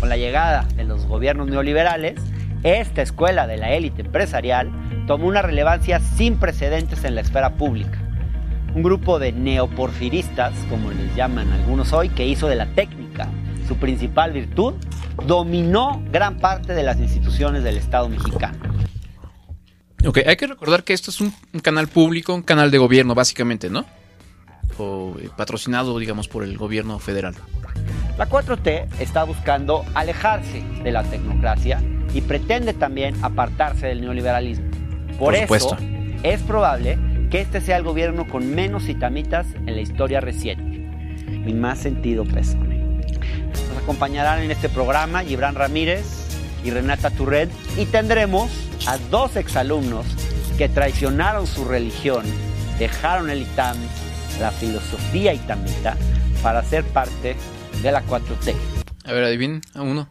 [0.00, 2.20] Con la llegada de los gobiernos neoliberales,
[2.62, 4.70] esta escuela de la élite empresarial
[5.06, 7.98] tomó una relevancia sin precedentes en la esfera pública.
[8.74, 13.28] Un grupo de neoporfiristas, como les llaman algunos hoy, que hizo de la técnica
[13.68, 14.74] su principal virtud,
[15.26, 18.58] dominó gran parte de las instituciones del Estado mexicano.
[20.06, 23.14] Ok, hay que recordar que esto es un, un canal público, un canal de gobierno,
[23.14, 23.86] básicamente, ¿no?
[24.78, 27.34] O eh, patrocinado, digamos, por el gobierno federal.
[28.18, 31.82] La 4T está buscando alejarse de la tecnocracia
[32.12, 34.70] y pretende también apartarse del neoliberalismo.
[35.18, 35.76] Por, Por eso
[36.22, 36.98] es probable
[37.30, 40.78] que este sea el gobierno con menos itamitas en la historia reciente.
[41.44, 42.78] Mi más sentido pésame.
[42.78, 46.04] Nos acompañarán en este programa Gibran Ramírez
[46.64, 48.50] y Renata Turret y tendremos
[48.86, 50.06] a dos exalumnos
[50.56, 52.24] que traicionaron su religión,
[52.78, 53.76] dejaron el ITAM,
[54.40, 55.96] la filosofía itamita,
[56.42, 57.36] para ser parte
[57.82, 58.54] de la 4T.
[59.04, 60.08] A ver, adivinen a uno.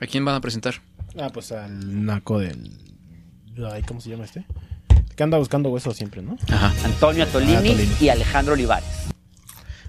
[0.00, 0.74] ¿A quién van a presentar?
[1.18, 2.70] Ah, pues al naco del.
[3.72, 4.44] Ay, ¿Cómo se llama este?
[5.16, 6.36] Que anda buscando huesos siempre, ¿no?
[6.50, 6.72] Ajá.
[6.84, 7.88] Antonio Atolini, Ah, Atolini.
[8.00, 8.88] y Alejandro Olivares.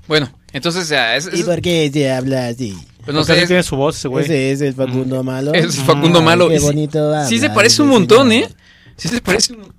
[0.08, 2.78] Bueno, entonces, ya, es, es- qué se habla así?
[3.04, 4.24] pues no sé, es, tiene su voz ese güey.
[4.26, 5.54] Ese es el Facundo Malo.
[5.54, 6.48] es Facundo Malo.
[6.50, 8.50] Qué Y sí- bonito habla, Sí se parece un montón, señor.
[8.52, 8.56] ¿eh?
[8.98, 9.74] Sí se parece un...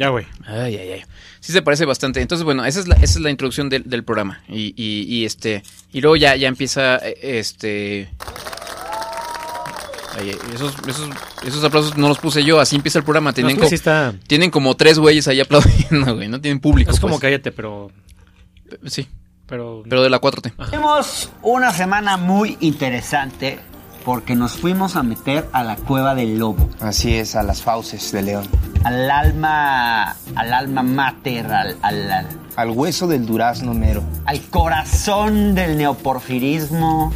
[0.00, 0.24] Ya, güey.
[0.46, 1.02] Ay, ay, ay.
[1.40, 2.22] Sí se parece bastante.
[2.22, 4.40] Entonces, bueno, esa es la, esa es la introducción del, del programa.
[4.48, 5.62] Y, y, y, este.
[5.92, 8.08] Y luego ya, ya empieza eh, este.
[10.18, 11.08] Ay, ay, esos, esos,
[11.44, 13.30] esos aplausos no los puse yo, así empieza el programa.
[13.30, 14.14] No, Tienen, es que co- sí está.
[14.26, 16.28] tienen como tres güeyes ahí aplaudiendo, güey.
[16.28, 16.90] No tienen público.
[16.90, 17.22] Es como pues.
[17.22, 17.90] cállate, pero.
[18.86, 19.06] Sí,
[19.46, 19.82] Pero.
[19.88, 20.52] pero de la 4T.
[20.70, 23.58] Tuvimos una semana muy interesante
[24.10, 28.10] porque nos fuimos a meter a la cueva del lobo, Así es, a las fauces
[28.10, 28.44] de león.
[28.82, 32.26] al alma, al alma mater, al, al- al-
[32.56, 34.02] Al hueso del durazno mero.
[34.26, 37.12] al corazón del neoporfirismo,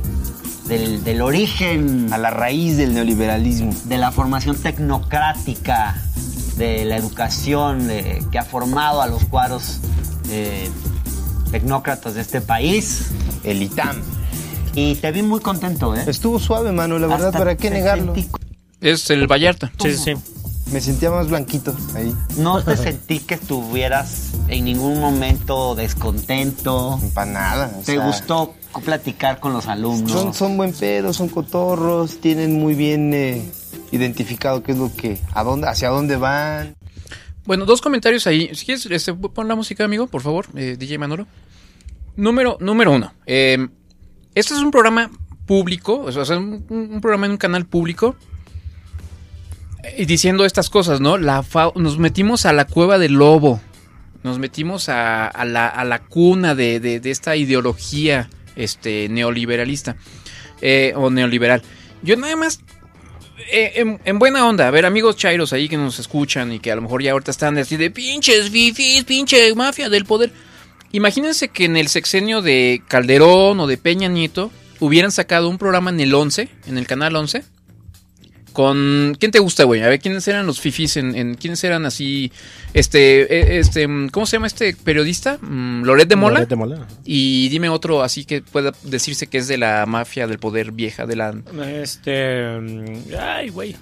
[0.68, 3.72] del, del origen, A la raíz del neoliberalismo.
[3.86, 5.96] de la formación tecnocrática,
[6.56, 9.80] de la educación de- que ha formado a los cuadros
[10.30, 10.70] eh,
[11.50, 13.10] tecnócratas de este país.
[13.42, 13.96] El ITAM.
[14.74, 16.04] Y te vi muy contento, ¿eh?
[16.06, 18.14] Estuvo suave, mano, la verdad, Hasta ¿para qué negarlo?
[18.14, 18.28] sentí-
[18.80, 19.72] Es el Vallarta.
[19.80, 20.14] Sí, sí, sí.
[20.72, 22.12] Me sentía más blanquito ahí.
[22.38, 26.98] No te sentí que estuvieras en ningún momento descontento.
[27.12, 27.70] Para nada.
[27.76, 30.10] o ¿Te sea, gustó platicar con los alumnos?
[30.10, 33.42] Son, son buen pedo, son cotorros, tienen muy bien eh,
[33.92, 36.74] identificado qué es lo que, a dónde, hacia dónde van.
[37.44, 38.50] Bueno, dos comentarios ahí.
[38.54, 41.26] Si quieres, este, pon la música, amigo, por favor, eh, DJ Manolo.
[42.16, 43.12] Número, número uno.
[43.26, 43.68] eh,
[44.34, 45.10] este es un programa
[45.46, 48.16] público, o sea, un, programa en un canal público.
[49.82, 51.18] eh, diciendo estas cosas, ¿no?
[51.18, 51.44] La
[51.74, 53.60] nos metimos a la cueva del lobo.
[54.22, 59.96] Nos metimos a, la, cuna de esta ideología este, neoliberalista.
[60.60, 61.62] eh, o neoliberal.
[62.02, 62.60] Yo nada más
[63.52, 66.72] eh, en, en buena onda, a ver, amigos chairos ahí que nos escuchan y que
[66.72, 70.32] a lo mejor ya ahorita están así de pinches fifis, pinche mafia del poder.
[70.94, 75.90] Imagínense que en el sexenio de Calderón o de Peña Nieto hubieran sacado un programa
[75.90, 77.42] en el 11, en el canal 11.
[78.52, 79.16] Con.
[79.18, 79.82] ¿Quién te gusta, güey?
[79.82, 80.96] A ver, ¿quiénes eran los fifis?
[80.96, 82.30] En, en- ¿Quiénes eran así?
[82.72, 83.22] Este.
[83.22, 85.38] eh, este mm, ¿Cómo se llama este periodista?
[85.42, 86.34] Mm, Loret de Mola.
[86.34, 86.86] Loret de Mola.
[87.04, 91.04] Y dime otro así que pueda decirse que es de la mafia del poder vieja,
[91.04, 91.34] de la
[91.82, 92.60] Este.
[92.60, 92.84] mm,
[93.18, 93.74] Ay, güey.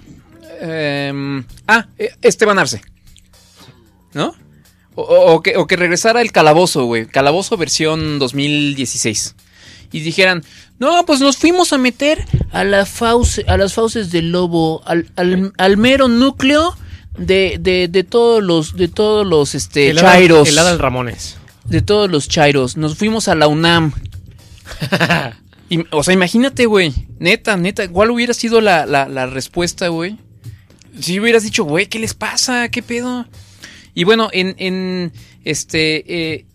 [0.63, 2.81] Em, ah, eh, Esteban Arce.
[4.15, 4.35] ¿No?
[4.95, 7.07] O, o- o que, o que regresara el calabozo, güey.
[7.07, 9.35] Calabozo versión 2016.
[9.93, 10.43] Y dijeran,
[10.79, 15.11] no, pues nos fuimos a meter a, la fauce, a las fauces del lobo, al,
[15.17, 16.77] al- al mero núcleo
[17.17, 20.49] de, de, de todos los, de todos los este, el Adal- chairos.
[20.49, 21.37] El Adal Ramones.
[21.65, 22.77] De todos los chairos.
[22.77, 23.93] Nos fuimos a la UNAM.
[25.69, 26.93] Y- o sea, imagínate, güey.
[27.19, 27.89] Neta, neta.
[27.89, 30.19] ¿Cuál hubiera sido la, la, la respuesta, güey?
[31.01, 32.69] Si hubieras dicho, güey, ¿qué les pasa?
[32.69, 33.27] ¿Qué pedo?
[33.95, 35.13] Y bueno, en, en
[35.45, 36.35] este.
[36.37, 36.47] eh,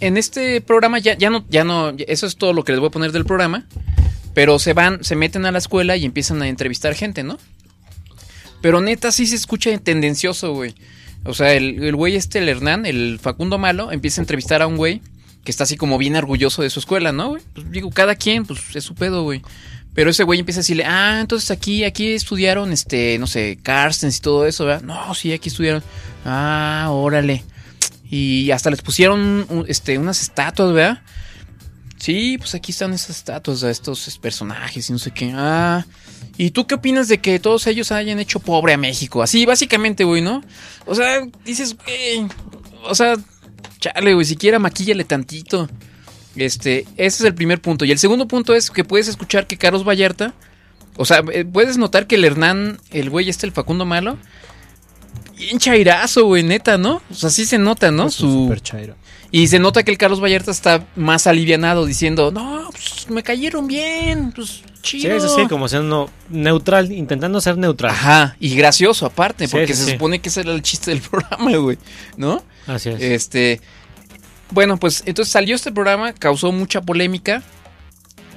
[0.00, 1.94] en este programa ya, ya no, ya no.
[2.06, 3.66] Eso es todo lo que les voy a poner del programa.
[4.34, 7.38] Pero se van, se meten a la escuela y empiezan a entrevistar gente, ¿no?
[8.60, 10.74] Pero neta, sí se escucha tendencioso, güey.
[11.24, 14.76] O sea, el, güey este, el Hernán, el Facundo Malo, empieza a entrevistar a un
[14.76, 15.00] güey
[15.44, 17.42] que está así como bien orgulloso de su escuela, ¿no, güey?
[17.54, 19.42] Pues digo, cada quien, pues es su pedo, güey.
[19.96, 24.18] Pero ese güey empieza a decirle, ah, entonces aquí, aquí estudiaron, este, no sé, Carstens
[24.18, 24.82] y todo eso, ¿verdad?
[24.82, 25.82] No, sí, aquí estudiaron.
[26.26, 27.42] Ah, órale.
[28.10, 31.02] Y hasta les pusieron, este, unas estatuas, ¿verdad?
[31.96, 35.32] Sí, pues aquí están esas estatuas de estos personajes y no sé qué.
[35.34, 35.86] Ah,
[36.36, 39.22] ¿y tú qué opinas de que todos ellos hayan hecho pobre a México?
[39.22, 40.42] Así, básicamente, güey, ¿no?
[40.84, 42.28] O sea, dices, güey,
[42.84, 43.16] o sea,
[43.80, 45.70] chale, güey, siquiera maquíllale tantito.
[46.36, 47.84] Este, ese es el primer punto.
[47.84, 50.34] Y el segundo punto es que puedes escuchar que Carlos Vallarta,
[50.96, 54.18] o sea, eh, puedes notar que el Hernán, el güey este, el Facundo Malo,
[55.36, 57.02] bien chairazo, güey, neta, ¿no?
[57.10, 58.10] O sea, sí se nota, ¿no?
[58.10, 58.96] Su, Super chairo.
[59.30, 63.66] y se nota que el Carlos Vallarta está más alivianado diciendo, no, pues me cayeron
[63.66, 65.16] bien, pues Sí, chido.
[65.16, 67.90] es así, como siendo neutral, intentando ser neutral.
[67.90, 69.92] Ajá, y gracioso aparte, Sí, porque sí, se sí.
[69.92, 71.76] supone que ese era el chiste del programa, güey,
[72.16, 72.42] ¿no?
[72.68, 73.00] Así es.
[73.02, 73.60] Este,
[74.50, 77.42] bueno, pues entonces salió este programa, causó mucha polémica.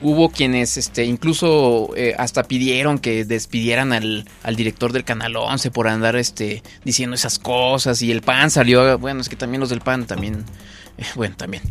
[0.02, 5.72] Hubo quienes, este, incluso eh, hasta pidieron que despidieran al, al director del Canal 11
[5.72, 8.02] por andar, este, diciendo esas cosas.
[8.02, 10.46] Y el PAN salió, bueno, es que también los del PAN también,
[10.98, 11.64] eh, bueno, también.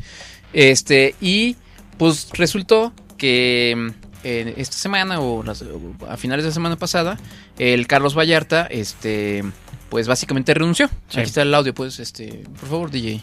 [0.53, 1.57] Este, y
[1.97, 3.93] pues resultó que
[4.25, 7.19] eh, esta semana o las- o a finales de la semana pasada,
[7.59, 9.43] el Carlos Vallarta, este,
[9.89, 10.89] pues básicamente renunció.
[11.09, 11.21] Sí.
[11.21, 13.23] Aquí está el audio, pues, este, por favor, DJ.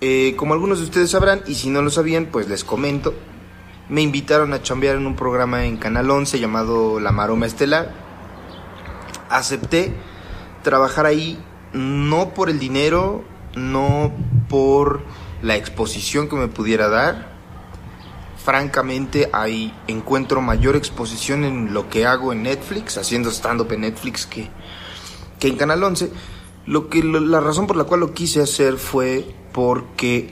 [0.00, 3.14] Eh, como algunos de ustedes sabrán, y si no lo sabían, pues les comento.
[3.88, 7.92] Me invitaron a chambear en un programa en Canal 11 llamado La Maroma Estelar.
[9.28, 9.94] Acepté
[10.62, 11.38] trabajar ahí
[11.72, 14.12] no por el dinero, no
[14.48, 15.02] por
[15.42, 17.34] la exposición que me pudiera dar.
[18.42, 24.26] Francamente, ahí encuentro mayor exposición en lo que hago en Netflix, haciendo stand-up en Netflix,
[24.26, 24.50] que,
[25.38, 26.10] que en Canal 11.
[26.66, 30.28] Lo que, la razón por la cual lo quise hacer fue porque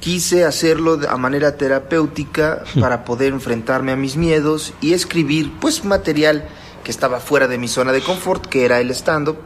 [0.00, 6.48] quise hacerlo a manera terapéutica para poder enfrentarme a mis miedos y escribir pues material
[6.84, 9.38] que estaba fuera de mi zona de confort, que era el stand-up.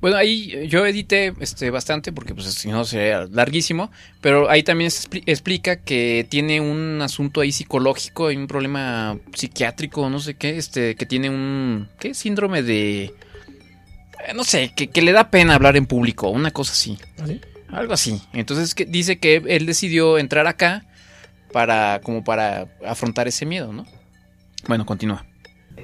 [0.00, 3.90] Bueno, ahí yo edité este bastante porque pues si no sería larguísimo,
[4.20, 10.08] pero ahí también se explica que tiene un asunto ahí psicológico, hay un problema psiquiátrico,
[10.10, 12.14] no sé qué, este que tiene un ¿qué?
[12.14, 16.72] síndrome de eh, no sé, que, que le da pena hablar en público, una cosa
[16.72, 16.98] así.
[17.20, 17.40] ¿Así?
[17.70, 18.22] Algo así.
[18.32, 20.84] Entonces que dice que él decidió entrar acá
[21.52, 23.86] para como para afrontar ese miedo, ¿no?
[24.66, 25.24] Bueno, continúa.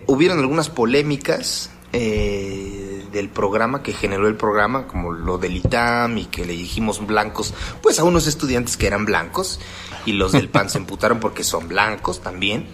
[0.07, 6.25] Hubieron algunas polémicas eh, del programa que generó el programa, como lo del ITAM y
[6.27, 9.61] que le dijimos blancos, pues a unos estudiantes que eran blancos
[10.05, 12.67] y los del PAN se emputaron porque son blancos también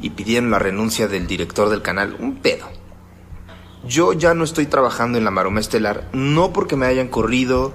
[0.00, 2.66] y pidieron la renuncia del director del canal, un pedo.
[3.86, 7.74] Yo ya no estoy trabajando en la Maroma Estelar, no porque me hayan corrido,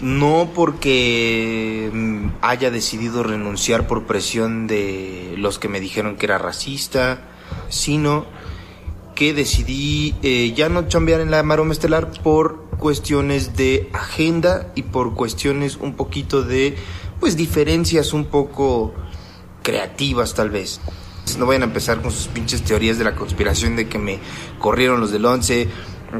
[0.00, 6.38] no porque mm, haya decidido renunciar por presión de los que me dijeron que era
[6.38, 7.20] racista,
[7.68, 8.26] sino
[9.14, 14.82] que decidí eh, ya no chambear en la Maroma Estelar por cuestiones de agenda y
[14.82, 16.76] por cuestiones un poquito de,
[17.18, 18.94] pues, diferencias un poco
[19.62, 20.80] creativas tal vez.
[21.38, 24.18] No vayan a empezar con sus pinches teorías de la conspiración de que me
[24.60, 25.68] corrieron los del 11,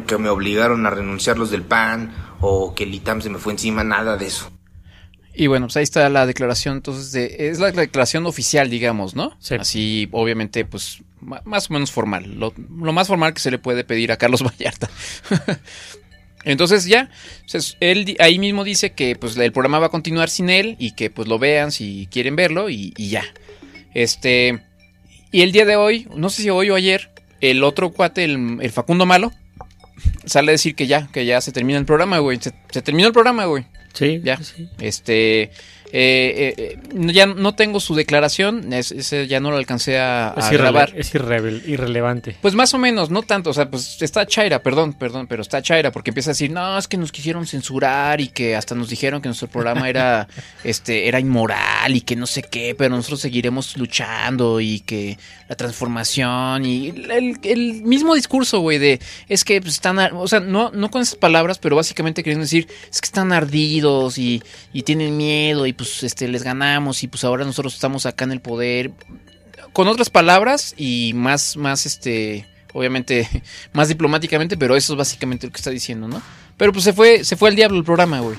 [0.07, 3.53] que me obligaron a renunciar los del PAN o que el ITAM se me fue
[3.53, 4.51] encima, nada de eso.
[5.35, 9.37] Y bueno, pues ahí está la declaración, entonces, de, es la declaración oficial, digamos, ¿no?
[9.39, 9.55] Sí.
[9.57, 12.39] Así, obviamente, pues, más o menos formal.
[12.39, 14.89] Lo, lo más formal que se le puede pedir a Carlos Vallarta.
[16.47, 17.11] Entonces ya,
[17.51, 20.93] pues, él ahí mismo dice que pues el programa va a continuar sin él y
[20.93, 23.25] que pues lo vean si quieren verlo y, y ya.
[23.95, 24.63] Este,
[25.33, 27.11] y el día de hoy, no sé si hoy o ayer,
[27.41, 29.33] el otro cuate, el, el Facundo Malo,
[30.27, 32.39] sale a decir que ya, que ya se termina el programa, güey.
[32.41, 33.65] Se, se terminó el programa, güey.
[33.95, 34.37] Sí, Ya.
[34.43, 34.69] sí.
[34.81, 35.51] Este,
[35.93, 40.35] eh, eh, eh, ya no tengo su declaración, es- ese ya no lo alcancé a,
[40.37, 40.93] Es, a irrele- grabar.
[40.97, 42.37] es irrelevante.
[42.41, 45.63] Pues más o menos, no tanto, o sea, pues está Chaira, perdón, perdón, pero está
[45.63, 48.89] Chaira porque empieza a decir, no, es que nos quisieron censurar y que hasta nos
[48.91, 50.29] dijeron que nuestro programa era,
[50.65, 55.19] este, era inmoral y que no sé qué, pero nosotros seguiremos luchando y que
[55.49, 60.41] la transformación y el, el mismo discurso, güey, de, es que pues, están, o sea,
[60.41, 64.43] no, no con esas palabras, pero básicamente queriendo decir, es que están ardidos y,
[64.73, 68.33] y tienen miedo y pues, este, les ganamos y pues ahora nosotros estamos acá en
[68.33, 68.93] el poder
[69.73, 73.29] con otras palabras y más, más, este, obviamente,
[73.73, 76.23] más diplomáticamente, pero eso es básicamente lo que está diciendo, ¿no?
[76.57, 78.37] Pero pues se fue, se fue al diablo el programa, güey.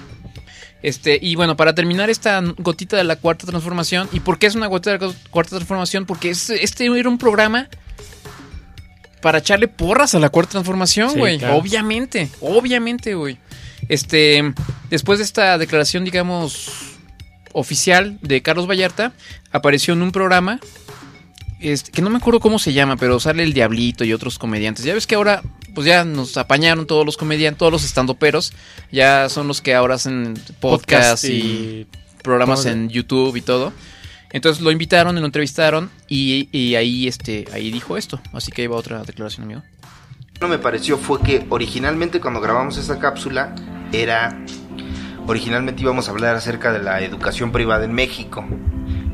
[0.84, 4.55] Este, y bueno, para terminar esta gotita de la cuarta transformación, ¿y por qué es
[4.55, 6.05] una gotita de la cuarta transformación?
[6.05, 7.68] Porque es- este era un programa
[9.22, 11.39] para echarle porras a la cuarta transformación, Sí, güey.
[11.39, 11.57] claro.
[11.57, 13.38] Obviamente, obviamente, güey.
[13.89, 14.53] Este,
[14.89, 16.69] después de esta declaración, digamos,
[17.53, 19.14] oficial de Carlos Vallarta,
[19.52, 20.60] apareció en un programa
[21.60, 24.86] este, que no me acuerdo cómo se llama, pero sale el Diablito y otros comediantes.
[24.86, 25.41] Ya ves que ahora,
[25.74, 28.53] pues ya nos apañaron todos los comediantes, todos los estandoperos,
[28.91, 31.88] ya son los que ahora hacen podcast, Podcast y, y-
[32.22, 32.74] programas todo.
[32.74, 33.74] en YouTube y todo.
[34.32, 38.19] Entonces lo invitaron, lo entrevistaron y, y ahí, este, ahí dijo esto.
[38.34, 39.64] Así que iba otra declaración, amigo.
[40.41, 43.56] no me pareció fue que originalmente cuando grabamos esta cápsula
[43.94, 44.38] era
[45.28, 48.45] originalmente íbamos a hablar acerca de la educación privada en México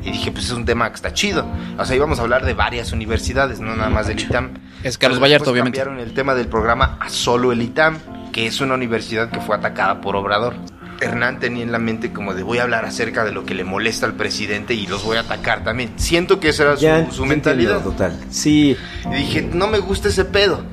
[0.02, 1.46] y dije pues es un tema que está chido
[1.78, 5.20] o sea íbamos a hablar de varias universidades no nada más del ITAM Es Carlos
[5.20, 5.78] Vallarta, obviamente.
[5.78, 7.98] cambiaron el tema del programa a solo el ITAM
[8.32, 10.54] que es una universidad que fue atacada por Obrador
[11.00, 13.64] Hernán tenía en la mente como de voy a hablar acerca de lo que le
[13.64, 17.26] molesta al presidente y los voy a atacar también siento que esa era Ya, su,
[17.26, 18.18] mentalidad total.
[18.30, 18.76] Sí,
[19.10, 20.64] y dije, no me gusta ese pedo.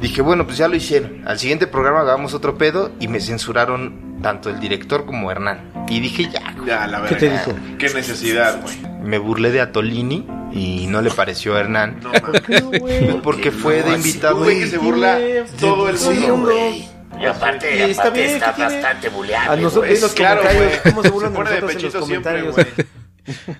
[0.00, 1.22] Dije, bueno, pues ya lo hicieron.
[1.26, 5.70] Al siguiente programa hagamos otro pedo y me censuraron tanto el director como Hernán.
[5.88, 6.66] Y dije, ya, güey.
[6.68, 7.18] Ya, la ¿Qué verdad.
[7.18, 7.58] te dijo?
[7.78, 8.74] Qué necesidad, güey.
[9.04, 12.00] Me burlé de Atolini y no le pareció a Hernán.
[12.02, 13.14] No mames.
[13.22, 14.38] porque fue de invitado.
[14.38, 15.18] Güey que se burla
[15.60, 16.34] todo el Sí, mundo.
[16.34, 16.88] hombre.
[17.20, 19.62] Y aparte, Y está aparte bien, está ¿qué bastante A buleable.
[19.62, 19.94] nosotros güey.
[19.94, 20.92] en los Claro, comentarios, güey.
[20.94, 22.54] ¿cómo se burlan Se de pone de nosotros en los siempre, comentarios?
[22.54, 22.86] güey.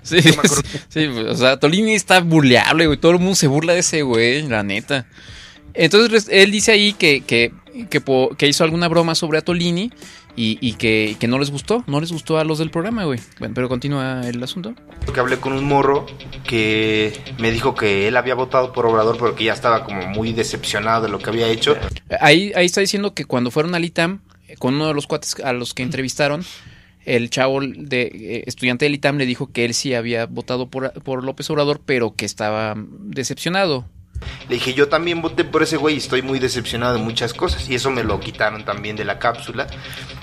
[0.03, 0.21] Sí,
[0.89, 2.97] sí, o sea, Tolini está burleable, güey.
[2.99, 5.05] Todo el mundo se burla de ese güey, la neta.
[5.73, 7.51] Entonces él dice ahí que, que,
[7.89, 8.01] que,
[8.37, 9.91] que hizo alguna broma sobre Atolini
[10.35, 13.19] y, y que, que no les gustó, no les gustó a los del programa, güey.
[13.39, 14.73] Bueno, pero continúa el asunto.
[15.13, 16.05] Que hablé con un morro
[16.47, 20.33] que me dijo que él había votado por Obrador, pero que ya estaba como muy
[20.33, 21.77] decepcionado de lo que había hecho.
[22.19, 25.35] Ahí, ahí está diciendo que cuando fueron al ITAM, eh, con uno de los cuates
[25.43, 26.43] a los que entrevistaron,
[27.05, 30.91] el chavo de eh, estudiante del ITAM le dijo que él sí había votado por,
[31.03, 33.85] por López Obrador, pero que estaba decepcionado.
[34.47, 37.67] Le dije, yo también voté por ese güey y estoy muy decepcionado de muchas cosas.
[37.69, 39.67] Y eso me lo quitaron también de la cápsula.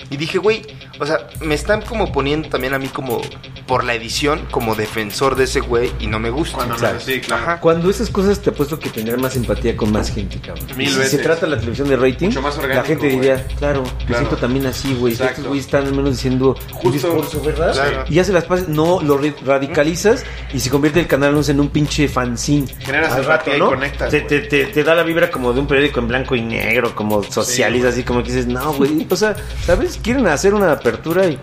[0.09, 0.61] Y dije, güey,
[0.99, 3.21] o sea, me están como poniendo también a mí como
[3.67, 6.57] por la edición, como defensor de ese güey y no me gusta.
[6.57, 7.43] Cuando no, sí, claro.
[7.43, 7.59] Ajá.
[7.59, 10.67] Cuando esas cosas te apuesto que tener más empatía con más gente, cabrón.
[10.77, 11.11] Mil si veces.
[11.11, 13.11] se trata la televisión de rating, Mucho más la gente güey.
[13.19, 14.17] diría, claro, me Claro.
[14.25, 15.13] siento también así, güey.
[15.13, 15.31] Exacto.
[15.33, 16.91] Estos güeyes están al menos diciendo un Justo.
[16.91, 17.73] discurso, ¿verdad?
[17.73, 18.05] Claro.
[18.09, 21.51] Y ya se las pasas, no, lo radicalizas y se convierte el canal no sé,
[21.53, 22.67] en un pinche fanzine.
[22.79, 24.27] Generas Al empatía y conectas, Te, güey.
[24.27, 27.23] te, te, te da la vibra como de un periódico en blanco y negro, como
[27.23, 29.05] socialista, así como que dices, no, güey.
[29.09, 29.35] O sea,
[29.65, 29.99] ¿sabes?
[30.01, 31.39] Quieren hacer una apertura y,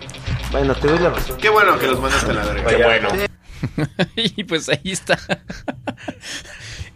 [0.51, 1.37] bueno, te doy la razón.
[1.37, 2.69] Qué bueno que los mandaste a la verga.
[2.69, 3.07] Qué bueno.
[4.15, 5.19] y pues ahí está.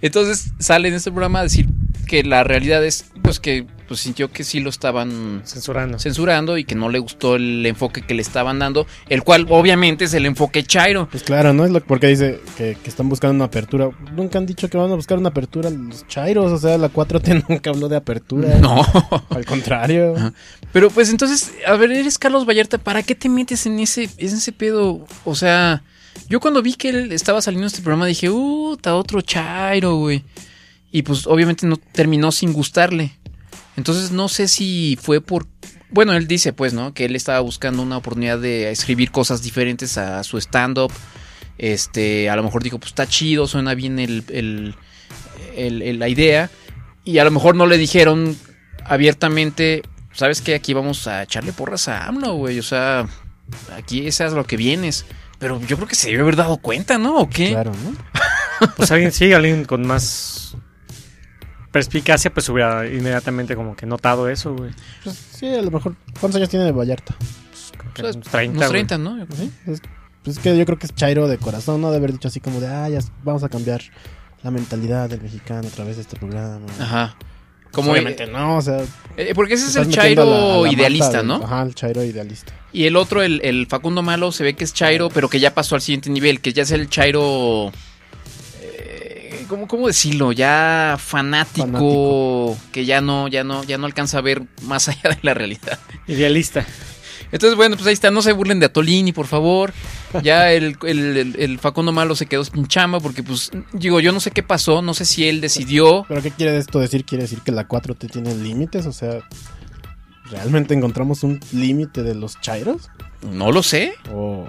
[0.02, 1.68] Entonces sale en este programa a decir
[2.06, 6.00] que la realidad es pues que pues sintió que sí lo estaban Censurando.
[6.00, 10.06] censurando y que no le gustó el enfoque que le estaban dando, el cual obviamente
[10.06, 11.08] es el enfoque Chairo.
[11.10, 11.66] Pues claro, ¿no?
[11.66, 13.90] Es lo porque dice que, que están buscando una apertura.
[14.16, 16.52] Nunca han dicho que van a buscar una apertura los chairos.
[16.52, 18.58] O sea, la 4T nunca habló de apertura.
[18.60, 18.82] No.
[19.30, 20.16] Al contrario.
[20.74, 24.28] Pero pues entonces, a ver, eres Carlos Vallarta, ¿para qué te metes en ese, en
[24.28, 25.06] ese pedo?
[25.24, 25.84] O sea,
[26.28, 29.96] yo cuando vi que él estaba saliendo en este programa dije, uh, está otro Chairo,
[29.98, 30.24] güey.
[30.96, 33.12] Y pues obviamente no terminó sin gustarle.
[33.76, 35.46] Entonces no sé si fue por...
[35.90, 36.94] Bueno, él dice pues, ¿no?
[36.94, 40.94] Que él estaba buscando una oportunidad de escribir cosas diferentes a su stand-up.
[41.58, 46.50] Este, a lo mejor dijo, pues está chido, suena bien el, el- la idea.
[47.04, 48.38] Y a lo mejor no le dijeron
[48.86, 49.82] abiertamente,
[50.14, 50.56] ¿sabes qué?
[50.56, 52.58] Aquí vamos a echarle porras a AMLO, güey.
[52.58, 53.06] O sea,
[53.76, 55.06] aquí esa es lo que vienes.
[55.40, 57.18] Pero yo creo que se debe haber dado cuenta, ¿no?
[57.18, 57.50] ¿O qué?
[57.50, 58.70] Claro, ¿no?
[58.78, 60.56] Pues alguien, sí, alguien con más
[61.76, 64.72] perspicacia, pues hubiera inmediatamente como que notado eso, güey.
[65.04, 65.94] Pues sí, a lo mejor.
[66.22, 67.14] ¿Cuántos años tiene Vallarta?
[67.94, 68.86] Que Pues, unos 30, unos güey.
[68.86, 69.26] 30, ¿no?
[69.36, 69.82] Sí, es,
[70.24, 71.92] pues es que yo creo que es Chairo de corazón, ¿no?
[71.92, 73.82] De haber dicho así como de, ah, ya vamos a cambiar
[74.42, 76.66] la mentalidad del mexicano a través de este programa.
[76.80, 77.18] Ajá.
[77.72, 78.82] Como Obviamente no, o sea.
[79.18, 81.36] Eh, porque ese es el a la- Chairo a la idealista, mata ¿no?
[81.44, 82.54] Ajá, el Chairo idealista.
[82.72, 85.54] Y el otro, el, el Facundo Malo, se ve que es Chairo, pero que ya
[85.54, 87.74] pasó al siguiente nivel, que ya es el Chairo.
[89.48, 90.32] ¿Cómo, cómo decirlo?
[90.32, 92.58] Ya fanático, Fanático.
[92.72, 95.80] que ya no, ya no, ya no alcanza a ver más allá de la realidad.
[96.08, 96.66] Idealista.
[97.32, 99.74] Entonces, bueno, pues ahí está, no se burlen de Atolini, por favor.
[100.24, 104.12] Ya el, el, el- el Facundo Malo se quedó sin chamba porque, pues, digo, yo
[104.12, 106.06] no sé qué pasó, no sé si él decidió.
[106.08, 107.04] ¿Pero qué quiere esto decir?
[107.04, 108.86] ¿Quiere decir que la 4T tiene límites?
[108.86, 109.20] O sea,
[110.30, 112.90] ¿realmente encontramos un límite de los Chairos?
[113.22, 114.48] No lo sé, ¿O,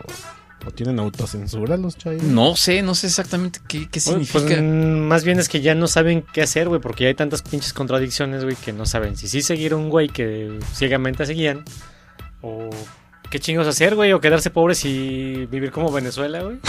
[0.66, 2.22] o tienen autocensura los Chairos?
[2.24, 4.46] no sé, no sé exactamente qué, qué Bueno, significa.
[4.56, 7.14] pues, mm, más bien es que ya no saben qué hacer, güey, porque ya hay
[7.14, 11.64] tantas pinches contradicciones, güey, que no saben si sí seguir un güey que ciegamente seguían,
[12.42, 12.70] o
[13.30, 16.58] qué chingos hacer, güey, o quedarse pobres y vivir como Venezuela, güey.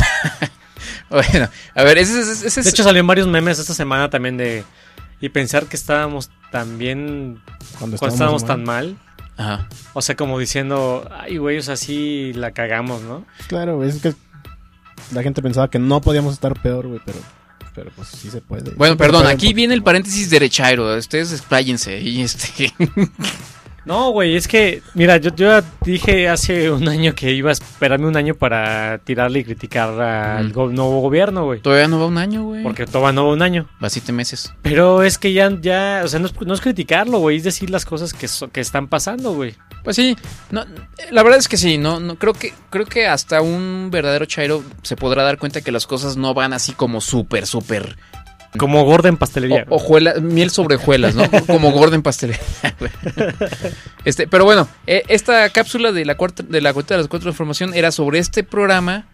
[1.10, 2.66] Bueno, a ver, ese, ese- ese es...
[2.66, 4.64] De hecho, salieron varios memes esta semana también de.
[5.20, 7.42] Y pensar que estábamos tan bien
[7.80, 8.98] Cuando cuando estábamos tan mal.
[9.38, 9.68] Ajá.
[9.94, 13.26] O sea, como diciendo, ay, güey, o sea, sí la cagamos, ¿no?
[13.48, 14.14] Claro, güey, es que
[15.14, 17.20] la gente pensaba que no podíamos estar peor, güey, pero,
[17.76, 18.72] pero pues sí se puede.
[18.72, 20.98] Bueno, Sí, perdón, aquí viene el paréntesis derechairo.
[20.98, 22.00] Ustedes expláyense.
[22.02, 22.74] Y este.
[23.88, 27.54] No, güey, es que, mira, yo, yo ya dije hace un año que iba a
[27.54, 30.52] esperarme un año para tirarle y criticar al Mm.
[30.52, 31.62] go- nuevo gobierno, güey.
[31.62, 32.64] Todavía no va un año, güey.
[32.64, 33.68] Porque todavía no va un año.
[33.84, 34.54] Va siete meses.
[34.62, 37.70] Pero es que ya, ya, o sea, no es, no es criticarlo, güey, es decir
[37.70, 39.56] las cosas que, so- que están pasando, güey.
[39.84, 40.18] Pues sí,
[40.52, 40.66] no,
[41.12, 44.62] la verdad es que sí, no, no creo que creo que hasta un verdadero chairo
[44.82, 47.96] se podrá dar cuenta que las cosas no van así como súper súper
[48.58, 49.66] Como gorda en pastelería.
[49.70, 51.24] o- miel sobre hojuelas, ¿no?
[51.48, 52.42] como gorda en pastelería.
[54.06, 57.32] este, pero bueno, eh, esta cápsula de la cuarta de la cuarta de las cuatro
[57.32, 59.08] de formación era sobre este programa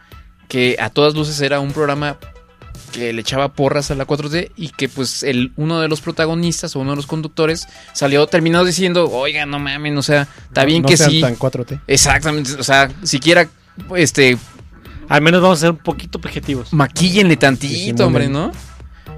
[0.48, 2.18] que a todas luces era un programa
[2.92, 6.76] que le echaba porras a la 4T y que pues el uno de los protagonistas
[6.76, 10.68] o uno de los conductores salió terminó diciendo, "Oiga, no mames, o sea, está No-
[10.68, 11.80] bien no que sean sí." tan 4T.
[11.88, 13.48] Exactamente, o sea, siquiera
[13.96, 14.38] este
[15.10, 16.72] Al menos vamos a ser un poquito objetivos.
[16.72, 18.06] maquíllenle tantito, Disimulen.
[18.06, 18.52] hombre, ¿no?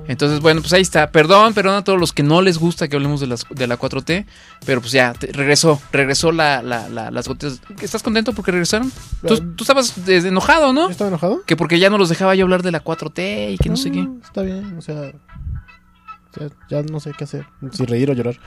[0.07, 1.10] Entonces, bueno, pues ahí está.
[1.11, 3.77] Perdón, perdón a todos los que no les gusta que hablemos de, las, de la
[3.80, 4.26] 4T,
[4.65, 7.60] pero pues ya, te- regresó, regresó la, la- la- las gotas.
[7.82, 8.91] ¿Estás contento porque regresaron?
[9.27, 10.86] Tú, tú estabas des- enojado, ¿no?
[10.86, 11.44] ¿Yo estaba enojado?
[11.45, 13.91] Que porque ya no los dejaba yo hablar de la 4T y que no, sé
[13.91, 14.07] qué.
[14.23, 17.48] Está bien, o sea, o sea, ya no sé qué hacer.
[17.72, 18.38] Si reír o llorar.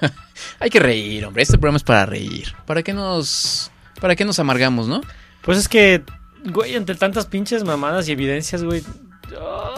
[0.60, 1.42] Hay que reír, hombre.
[1.42, 2.54] Este programa es para reír.
[2.66, 3.70] ¿Para qué nos,
[4.00, 5.00] para qué nos amargamos, no?
[5.42, 6.02] Pues es que,
[6.52, 8.82] güey, entre tantas pinches mamadas y evidencias, güey.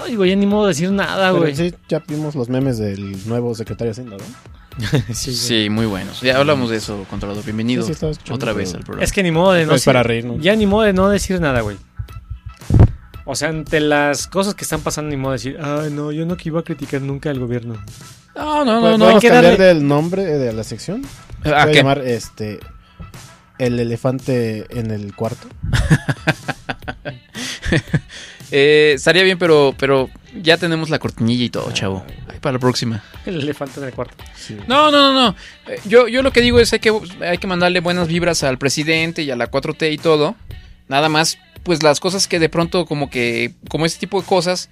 [0.04, 1.54] Ay, güey, ya ni modo de decir nada, Pero güey.
[1.56, 4.24] sí, ya vimos los memes del nuevo secretario de Hacienda, ¿no?
[5.14, 6.20] Sí, muy buenos.
[6.22, 7.44] Ya hablamos de eso, controlador.
[7.44, 9.04] Bienvenido Sí, sí, otra vez al programa.
[9.04, 10.42] Es que ni modo de no Es para decir- reírnos.
[10.42, 11.76] Ya ni modo de no decir nada, güey.
[13.26, 16.24] O sea, ante las cosas que están pasando, ni modo de decir, ay, no, yo
[16.26, 17.74] no que iba a criticar nunca al gobierno.
[18.34, 19.04] No, no, no, ¿Puedes no.
[19.04, 21.02] podemos cambiar darle- del nombre de la sección?
[21.44, 21.74] ¿A Voy a Ah, qué?
[21.74, 22.58] llamar este
[23.58, 25.46] el elefante en el cuarto.
[28.50, 30.10] Eh, estaría bien, pero, pero
[30.40, 32.04] ya tenemos la cortinilla y todo, chavo.
[32.28, 33.02] Ay, para la próxima.
[33.26, 34.16] El elefante en el cuarto.
[34.66, 35.36] No, no, no, no.
[35.68, 38.58] Eh, Yo, yo lo que digo es hay que, hay que mandarle buenas vibras al
[38.58, 40.34] presidente y a la 4T y todo.
[40.88, 44.68] Nada más, pues las cosas que de pronto como que, como este tipo de cosas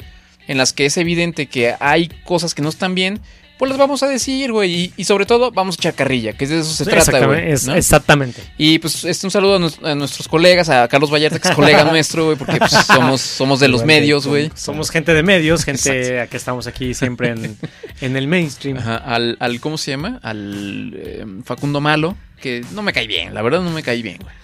[0.48, 3.20] en las que es evidente que hay cosas que no están bien,
[3.58, 4.72] pues las vamos a decir, güey.
[4.74, 7.50] Y, y sobre todo vamos a echar carrilla, que de eso se trata, güey.
[7.76, 8.40] exactamente.
[8.56, 11.54] Y pues este, un saludo a, nues- a nuestros colegas, a Carlos Vallarta, que es
[11.54, 14.50] colega nuestro, güey, porque pues, somos, somos de los medios, güey.
[14.54, 17.56] Somos gente de medios, gente que estamos aquí siempre en,
[18.00, 18.78] en el mainstream.
[18.78, 20.20] Ajá, al, al, ¿cómo se llama?
[20.22, 24.18] Al eh, Facundo Malo, que no me cae bien, la verdad no me cae bien,
[24.22, 24.34] güey.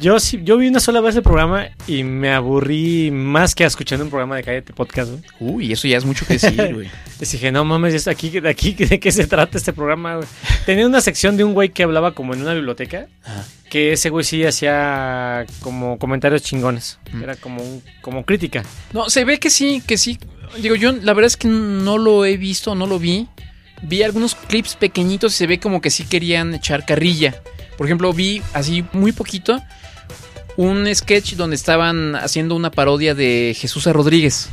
[0.00, 4.04] Yo sí, yo vi una sola vez el programa y me aburrí más que escuchando
[4.04, 5.22] un programa de Cállate Podcast, güey.
[5.38, 6.90] Uy, eso ya es mucho que decir, güey.
[7.20, 10.28] Les dije, no mames, ¿es aquí, de aquí de qué se trata este programa, güey?
[10.66, 13.44] Tenía una sección de un güey que hablaba como en una biblioteca, Ajá.
[13.70, 16.98] que ese güey sí hacía como comentarios chingones.
[17.12, 17.22] Mm.
[17.22, 18.64] Era como un, como crítica.
[18.92, 20.18] No, se ve que sí, que sí.
[20.60, 23.28] Digo, yo la verdad es que no lo he visto, no lo vi.
[23.82, 27.36] Vi algunos clips pequeñitos y se ve como que sí querían echar carrilla.
[27.76, 29.62] Por ejemplo, vi así muy poquito
[30.56, 34.50] un sketch donde estaban haciendo una parodia de Jesús Rodríguez.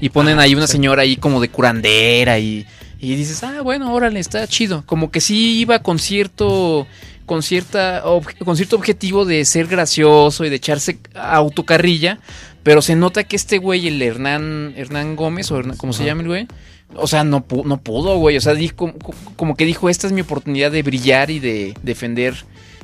[0.00, 0.72] Y ponen Ah, ahí una sí.
[0.72, 2.66] señora ahí como de curandera y,
[3.00, 4.84] y dices, ah, bueno, órale, está chido.
[4.86, 6.86] Como que sí iba con cierto,
[7.24, 8.02] con cierta,
[8.44, 12.18] con cierto objetivo de ser gracioso y de echarse autocarrilla.
[12.62, 16.22] Pero se nota que este güey, el Hernán, Hernán Gómez, o Hernán, ¿cómo se llama
[16.22, 16.48] el güey?
[16.94, 18.36] O sea, no, no pudo, güey.
[18.36, 18.94] O sea, dijo, como,
[19.36, 22.34] como que dijo, esta es mi oportunidad de brillar y de defender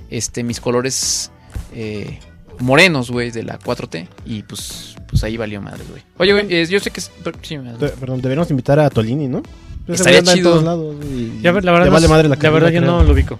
[0.08, 1.30] este, mis colores
[1.74, 2.20] eh,
[2.62, 4.08] morenos, güey, de la 4T.
[4.24, 6.02] Y pues, pues ahí valió madre, güey.
[6.18, 7.00] Oye, güey, eh, yo sé que...
[7.00, 9.42] es- pero- sí, me- De- Perdón, deberíamos invitar a Tolini, ¿no?
[9.88, 10.50] Ese Estaría güey anda en chido.
[10.52, 12.80] todos lados, y- Ya, la verdad, le no vale madre la, la carrera, verdad yo
[12.80, 12.92] creo.
[12.98, 13.38] no lo ubico.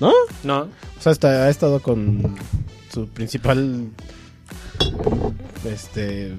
[0.00, 0.12] ¿No?
[0.42, 0.60] No.
[0.62, 1.12] O sea,
[1.44, 2.34] ha estado con
[2.92, 3.88] su principal
[5.64, 6.32] este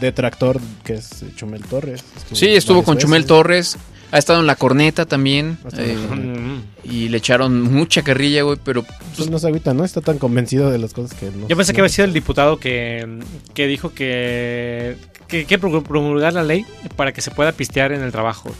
[0.00, 2.04] detractor que es Chumel Torres.
[2.32, 3.28] Sí, estuvo con Chumel veces.
[3.28, 3.76] Torres.
[4.12, 5.58] Ha estado en la corneta también.
[5.76, 8.84] En eh, y le echaron mucha carrilla, güey, pero...
[9.16, 9.84] Pues no se agüita, ¿no?
[9.84, 11.48] Está tan convencido de las cosas que no.
[11.48, 13.18] Yo pensé que no- había sido el diputado que,
[13.54, 14.96] que dijo que,
[15.26, 16.64] que hay que promulgar la ley
[16.94, 18.50] para que se pueda pistear en el trabajo.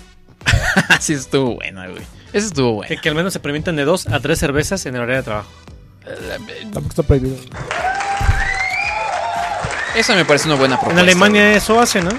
[1.01, 2.03] sí, estuvo buena, güey.
[2.33, 2.89] Eso estuvo bueno.
[2.89, 5.23] Que, que al menos se permitan de dos a tres cervezas en el horario de
[5.23, 5.51] trabajo.
[6.73, 7.37] Tampoco está prohibido.
[9.97, 11.01] Esa me parece una buena En propuesta.
[11.03, 12.11] Alemania eso hace, ¿no?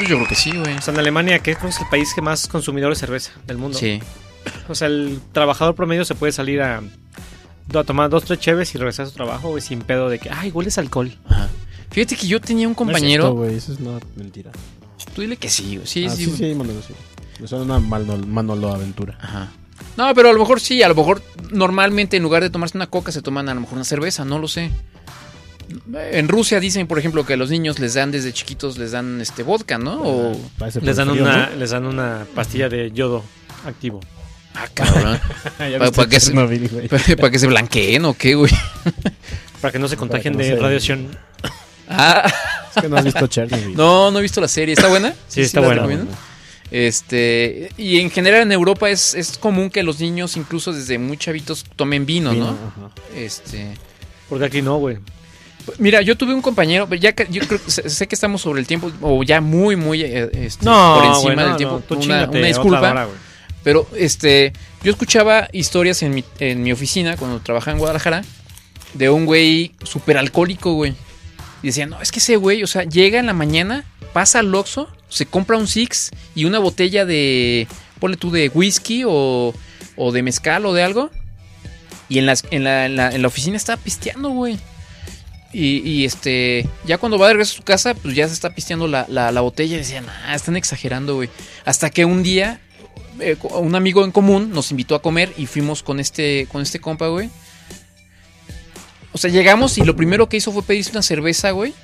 [0.00, 0.76] Pues yo creo que sí, güey.
[0.76, 3.78] O sea, en Alemania, que es el país que más consumidor de cerveza del mundo.
[3.78, 4.00] Sí.
[4.68, 6.80] O sea, el trabajador promedio se puede salir a,
[7.74, 10.30] a tomar dos, tres cheves y regresar a su trabajo, güey, sin pedo de que,
[10.30, 11.12] ay, hueles alcohol.
[11.28, 11.48] Ajá.
[11.90, 13.22] Fíjate que yo tenía un No es compañero...
[13.24, 14.50] cierto, güey, eso es una mentira.
[15.14, 15.86] Tú dile que sí, güey.
[15.86, 16.36] Sí, Ah, sí, sí, güey.
[16.52, 16.94] sí, Manolo, sí.
[17.40, 19.18] Me suena una Manolo, Manolo aventura.
[19.20, 19.48] Ajá.
[19.96, 22.86] No, pero a lo mejor sí, a lo mejor normalmente en lugar de tomarse una
[22.88, 24.70] coca se toman a lo mejor una cerveza, no lo sé.
[26.12, 29.20] En Rusia dicen, por ejemplo, que a los niños les dan desde chiquitos les dan
[29.20, 30.00] este vodka, ¿no?
[30.02, 30.40] O
[30.82, 33.24] Les dan, una, les dan una pastilla de yodo
[33.64, 34.00] activo.
[34.54, 35.20] Ah, cabrón.
[35.94, 36.32] Para, que se,
[37.16, 38.50] para que se blanqueen o qué, güey.
[39.60, 41.16] Para que no se contagien de se- radiación.
[41.88, 42.32] Ah.
[42.74, 43.76] Es que no has visto Chernobyl.
[43.76, 44.72] No, no he visto la serie.
[44.74, 45.14] ¿Está buena?
[45.28, 45.86] Sí, está buena.
[46.70, 51.16] Este, y en general en Europa es, es común que los niños, incluso desde muy
[51.16, 52.50] chavitos, tomen vino, Vino, ¿no?
[52.52, 52.94] ajá.
[53.16, 53.74] Este.
[54.28, 54.98] Porque aquí no, güey.
[55.78, 58.90] Mira, yo tuve un compañero, ya que- yo creo sé, que estamos sobre el tiempo,
[59.00, 61.82] o ya muy, muy eh, este, No, por encima no, del tiempo.
[61.90, 62.90] una, chíngate una otra disculpa.
[62.90, 63.08] hora,
[63.62, 68.22] pero este, yo escuchaba historias en mi, en mi oficina cuando trabajaba en Guadalajara
[68.94, 70.94] de un güey súper alcohólico, güey.
[71.62, 73.84] Y decían, no, es que ese güey, o sea, llega en la mañana,
[74.14, 77.66] pasa al Oxxo, se compra un Six y una botella de,
[77.98, 79.52] ponle tú, de whisky o,
[79.96, 81.10] o de mezcal o de algo.
[82.08, 84.58] Y en, las, en, la, en, la, en la oficina está pisteando, güey.
[85.52, 88.54] Y, y, este, ya cuando va de regreso a su casa, pues ya se está
[88.54, 89.74] pisteando la, la, la botella.
[89.74, 91.28] Y decían, ah, están exagerando, güey.
[91.64, 92.60] Hasta que un día,
[93.18, 96.80] eh, un amigo en común nos invitó a comer y fuimos con este, con este
[96.80, 97.30] compa, güey.
[99.12, 101.74] O sea, llegamos y lo primero que hizo fue pedirse una cerveza, güey.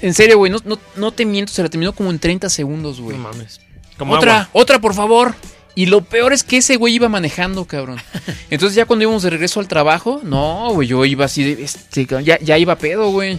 [0.00, 3.00] En serio, güey, no, no, no te miento, se la terminó como en 30 segundos,
[3.00, 3.16] güey.
[3.16, 3.60] No mames.
[3.98, 4.50] Como otra, agua.
[4.52, 5.34] otra, por favor.
[5.74, 7.98] Y lo peor es que ese güey iba manejando, cabrón.
[8.50, 12.06] Entonces ya cuando íbamos de regreso al trabajo, no, güey, yo iba así de, este,
[12.24, 13.38] ya, ya iba pedo, güey.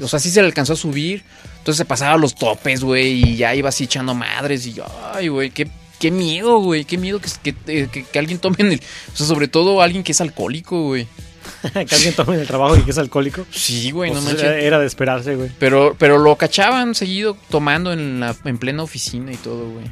[0.00, 1.22] O sea, sí se le alcanzó a subir.
[1.58, 4.66] Entonces se pasaba los topes, güey, y ya iba así echando madres.
[4.66, 4.84] Y yo,
[5.14, 5.68] ay, güey, qué,
[6.00, 8.80] qué miedo, güey, qué miedo que, que, que- que alguien tome en el...
[9.12, 11.06] O sea, sobre todo alguien que es alcohólico, güey.
[11.72, 13.46] que alguien tome en el trabajo y que es alcohólico.
[13.50, 14.44] Sí, güey, no Pues manches.
[14.44, 15.50] era, era de esperarse, güey.
[15.58, 19.86] Pero, pero lo cachaban seguido tomando en, la, en plena oficina y todo, güey.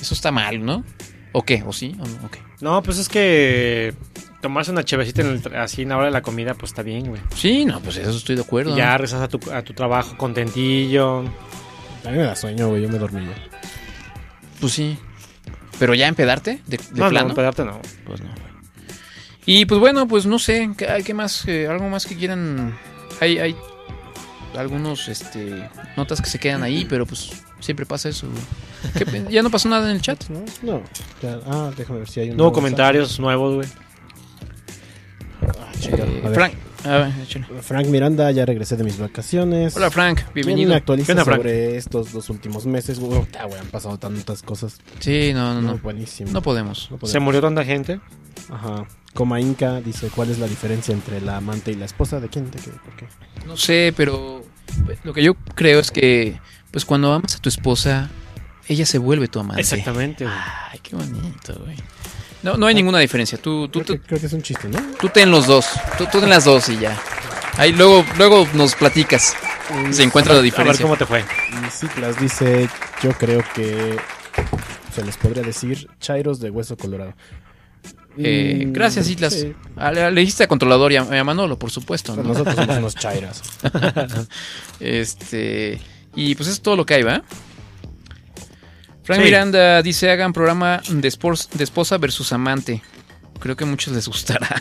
[0.00, 0.84] Eso está mal, ¿no?
[1.38, 1.62] ¿O qué?
[1.64, 1.94] ¿O sí?
[2.00, 2.26] ¿O no?
[2.26, 2.40] ¿O qué?
[2.60, 3.94] No, pues es que
[4.42, 6.82] tomarse una chevecita en el tra- así en la hora de la comida, pues está
[6.82, 7.20] bien, güey.
[7.36, 8.74] Sí, no, pues eso estoy de acuerdo.
[8.74, 11.20] Y ya regresas a tu, a tu trabajo contentillo.
[11.20, 12.82] A mí me da sueño, güey.
[12.82, 13.34] Yo me dormí ya.
[14.60, 14.98] Pues sí.
[15.78, 17.28] Pero ya empedarte, de, de No, no, plano.
[17.30, 17.80] empedarte no.
[18.04, 18.48] Pues no, güey.
[19.46, 21.46] Y pues bueno, pues no sé, ¿qué, qué más?
[21.46, 22.76] eh, ¿Algo más que quieran?
[23.20, 23.56] Hay, hay
[24.56, 28.26] algunos, este, notas que se quedan ahí, pero pues siempre pasa eso.
[28.96, 30.28] ¿Qué ¿Ya no pasó nada en el chat?
[30.28, 30.82] No, no.
[31.22, 33.68] Ya- ah, déjame ver si hay un No nuevo comentarios nuevos, güey.
[35.42, 36.34] Ah, Eh, a ver.
[36.34, 36.54] Frank,
[36.84, 37.46] a ver, échale.
[37.62, 39.76] Frank Miranda, ya regresé de mis vacaciones.
[39.76, 40.74] Hola Frank, ¿Quién bienvenido.
[40.74, 41.38] actualiza ¿Qué onda, Frank?
[41.38, 42.98] sobre estos dos últimos meses?
[42.98, 44.78] Puta, güey, han pasado tantas cosas.
[44.98, 45.78] Sí, no, no, no.
[45.78, 46.30] buenísimo.
[46.32, 46.88] No podemos.
[46.90, 47.12] No podemos.
[47.12, 48.00] Se murió tanta gente.
[48.50, 48.86] Ajá.
[49.14, 52.20] Coma Inca dice, ¿cuál es la diferencia entre la amante y la esposa?
[52.20, 52.50] ¿De quién?
[52.50, 52.70] ¿De qué?
[52.70, 53.06] ¿Por qué?
[53.46, 54.42] No sé, pero
[55.04, 56.38] lo que yo creo es que,
[56.70, 58.10] pues cuando amas a tu esposa,
[58.68, 59.60] ella se vuelve tu amante.
[59.60, 60.36] Exactamente, güey.
[60.72, 61.76] Ay, qué bonito, güey.
[62.42, 63.36] No, no hay ninguna diferencia.
[63.38, 64.78] Tú, tú, Creo tú, que, creo que es un chiste, ¿no?
[65.00, 65.66] tú ten los dos.
[65.96, 66.96] Tú, tú ten las dos y ya.
[67.56, 69.34] Ahí luego, luego nos platicas.
[69.90, 70.84] Se encuentra la A ver diferencia.
[70.84, 71.20] cómo te fue.
[71.22, 72.68] Y Ciclas dice,
[73.02, 73.96] yo creo que
[74.94, 77.14] se les podría decir chairos de hueso colorado.
[78.20, 79.32] Eh, Mm, gracias, Islas.
[79.34, 79.54] sí.
[79.76, 82.16] Ah, Le, le dijiste a controlador y a, a Manolo, por supuesto.
[82.16, 82.22] ¿no?
[82.22, 83.42] Nosotros somos unos chairas.
[84.80, 85.80] este.
[86.20, 87.22] Y pues es todo lo que hay, ¿va?
[89.04, 89.24] Frank Sí.
[89.24, 92.82] Miranda dice: hagan programa de, espos- de esposa versus amante.
[93.38, 94.60] Creo que a muchos les gustará.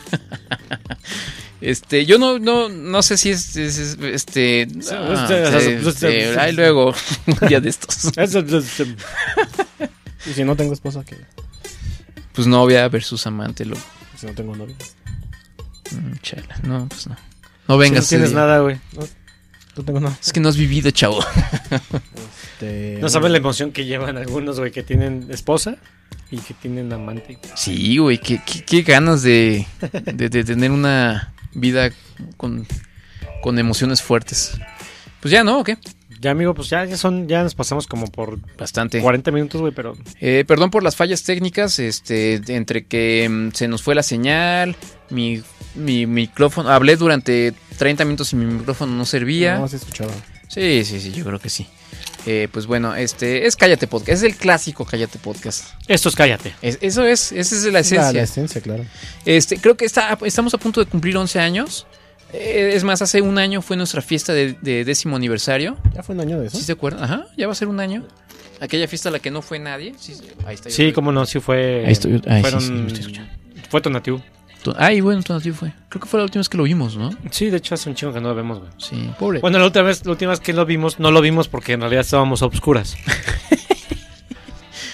[1.61, 4.67] este, yo no, no, no sé si es, es- es- este.
[4.91, 6.93] ah, este, ahí luego,
[7.41, 8.05] un día de estos.
[10.27, 11.17] y si no tengo esposa, ¿qué?
[12.33, 13.75] Pues novia versus amante, lo.
[14.15, 14.75] Si no tengo novia.
[15.91, 17.15] mm, chala, no, pues no.
[17.67, 18.05] No vengas.
[18.05, 18.39] Si no tienes día.
[18.39, 18.79] nada, güey.
[18.93, 19.07] No
[19.83, 20.17] tengo nada.
[20.21, 21.19] Es que no has vivido, chavo.
[22.53, 25.77] Este, No sabes la emoción que llevan algunos, güey, que tienen esposa
[26.31, 27.37] y que tienen amante.
[27.55, 29.65] Sí, güey, qué, qué- qué ganas de,
[30.13, 31.91] de- de tener una vida
[32.37, 32.65] con,
[33.41, 34.57] con emociones fuertes.
[35.21, 35.59] Pues ya, ¿no?
[35.59, 35.77] ¿O qué?
[36.19, 39.01] Ya, amigo, pues ya, ya son, ya nos pasamos como por Bastante.
[39.01, 43.67] 40 minutos, güey, pero Eh, perdón por las fallas técnicas, este, entre que mm, se
[43.67, 44.75] nos fue la señal,
[45.09, 45.41] mi,
[45.75, 49.59] mi micrófono, hablé durante 30 minutos y mi micrófono no servía.
[49.59, 50.11] No, se escuchaba.
[50.47, 51.67] Sí, sí, sí, yo creo que sí.
[52.25, 55.65] Eh, pues bueno, este es Cállate Podcast, es el clásico Cállate Podcast.
[55.87, 56.53] esto es cállate.
[56.61, 58.11] Es- eso es, esa es la La, esencia.
[58.11, 58.85] la esencia, claro.
[59.25, 61.85] Este, creo que está, estamos a punto de cumplir 11 años.
[62.33, 65.77] Eh, es más, hace un año fue nuestra fiesta de, de décimo aniversario.
[65.93, 66.57] Ya fue un año de eso.
[66.57, 67.03] ¿Sí se acuerdan?
[67.03, 68.03] Ajá, ya va a ser un año.
[68.59, 69.93] Aquella fiesta a la que no fue nadie.
[69.97, 70.13] Sí,
[70.45, 70.69] ahí está.
[70.69, 71.83] yo Sí, cómo no, sí fue.
[71.85, 73.31] Ahí estoy, ahí sí, fueron, sí, me estoy escuchando.
[73.69, 74.19] Fue Tonatiuh.
[74.63, 75.71] Tu- Ay, bueno, Tonatiuh fue.
[75.89, 77.11] Creo que fue la última vez que lo vimos, ¿no?
[77.31, 78.71] Sí, de hecho hace un chingo que no lo vemos, güey.
[78.77, 79.39] Sí, pobre.
[79.39, 81.81] Bueno, la última vez, la última vez que lo vimos, no lo vimos porque en
[81.81, 82.97] realidad estábamos a obscuras.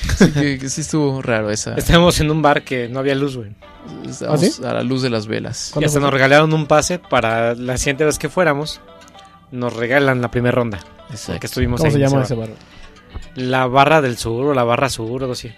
[0.10, 1.76] Así que, que sí estuvo raro esa.
[1.76, 3.52] Estábamos en un bar que no había luz, güey.
[4.08, 4.66] Estábamos ¿Ah, sí?
[4.66, 5.74] a la luz de las velas.
[5.80, 8.82] Y hasta nos regalaron un pase para la siguiente vez que fuéramos.
[9.52, 10.80] Nos regalan la primera ronda.
[11.10, 11.40] Exacto.
[11.42, 12.50] Que estuvimos ¿Cómo ahí se en llama ese bar.
[13.36, 15.52] La barra del sur o la barra sur o algo así.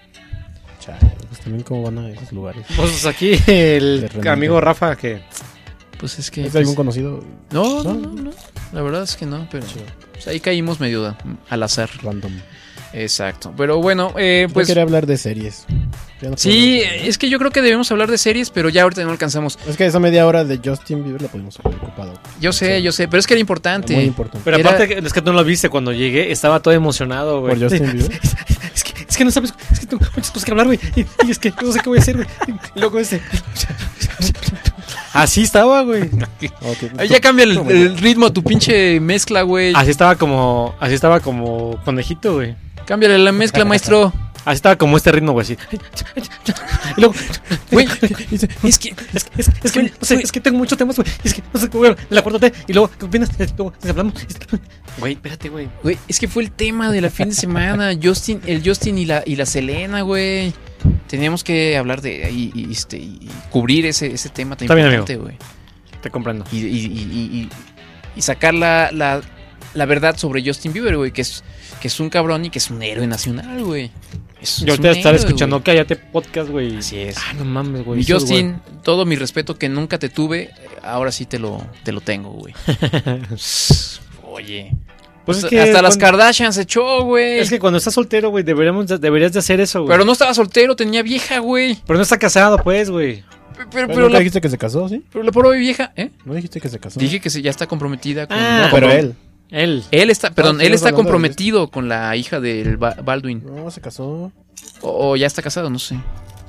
[0.79, 0.99] Chale,
[1.29, 2.65] pues también cómo van a esos lugares.
[2.75, 5.21] Pues aquí el amigo Rafa que
[5.97, 6.41] Pues es que.
[6.41, 8.31] ¿Es pues, algún conocido no, no, no, no.
[8.73, 9.65] La verdad es que no, pero.
[10.13, 11.15] pues, ahí caímos medio
[11.49, 11.89] al azar.
[12.03, 12.33] random?
[12.95, 13.53] Exacto.
[13.57, 14.67] Pero bueno, eh, Yo pues.
[14.67, 15.65] quería hablar de series.
[16.21, 19.03] Ya no Sí, es que yo creo que debemos hablar de series, pero ya ahorita
[19.03, 19.59] no alcanzamos.
[19.67, 22.13] Es que esa media hora de Justin Bieber la podemos haber ocupado.
[22.39, 23.93] Yo sé, yo sé, pero es que era importante.
[23.93, 24.41] Muy importante.
[24.45, 27.55] Pero Era- aparte, es que tú no lo viste cuando llegué, estaba todo emocionado, güey.
[27.59, 28.19] ¿Por Justin Bieber?
[28.75, 30.77] Es que, es que no sabes, es que tengo muchas cosas que hablar, güey.
[30.97, 32.27] Y, y es que no sé qué voy a hacer, güey.
[32.75, 33.21] Y luego este.
[35.13, 36.03] Así estaba, güey.
[36.03, 36.91] Ok.
[36.97, 39.71] Ahí ya cambia el, el ritmo a tu pinche mezcla, güey.
[39.73, 42.55] Así estaba como, así estaba como conejito, güey.
[42.85, 44.13] Cámbiale la mezcla, maestro.
[44.45, 45.57] Así estaba como este ritmo, güey, así.
[46.97, 47.15] Y luego,
[47.71, 47.87] Güey,
[48.63, 51.07] es que, es que, es, es que, no sé, es que tengo muchos temas, güey.
[51.23, 53.31] Es que, no sé, güey, la cuarta y luego, ¿qué opinas?
[53.57, 54.13] Luego, hablamos.
[54.99, 55.67] Güey, espérate, güey.
[55.81, 57.91] Güey, es que fue el tema de la fin de semana.
[58.03, 60.53] Justin, el Justin y la, y la Selena, güey.
[61.07, 65.15] Teníamos que hablar de y, y, este, y cubrir ese, ese tema tan Está importante,
[65.15, 65.37] güey.
[66.03, 66.45] Te comprendo.
[66.51, 67.49] Y, y, y, y- y-
[68.17, 69.21] y sacar la, la,
[69.75, 71.43] la verdad sobre Justin Bieber, güey, que es,
[71.81, 73.91] que es un cabrón y que es un héroe nacional, güey.
[74.41, 75.63] Es- Yo es ahorita estaba héroe, escuchando güey.
[75.63, 76.77] Cállate Podcast, güey.
[76.77, 77.17] Así es.
[77.17, 78.01] Ah, no mames, güey.
[78.01, 80.49] Esos, Justin, todo mi respeto que nunca te tuve,
[80.83, 82.53] ahora sí te lo, te lo tengo, güey.
[84.23, 84.71] Oye.
[85.25, 87.39] Pues es hasta que hasta las Kardashian se echó, güey.
[87.39, 89.91] Es que cuando estás soltero, güey, deberíamos, de- deberías de hacer eso, güey.
[89.91, 91.79] Pero no estaba soltero, tenía vieja, güey.
[91.87, 93.23] Pero no está casado, pues, güey.
[93.71, 95.01] Pero, ¿Pero la, dijiste que se casó, sí?
[95.11, 96.11] pero la pobre vieja, ¿eh?
[96.25, 96.99] ¿No dijiste que se casó?
[96.99, 98.37] Dije que se, ya está comprometida con.
[98.37, 99.15] Ah, No, pero él.
[99.51, 99.83] Él.
[99.91, 103.43] Él está, perdón, Ah, él está comprometido con la hija del Ba- Baldwin.
[103.45, 104.31] No, se casó.
[104.81, 105.97] O, o ya está casado, no sé.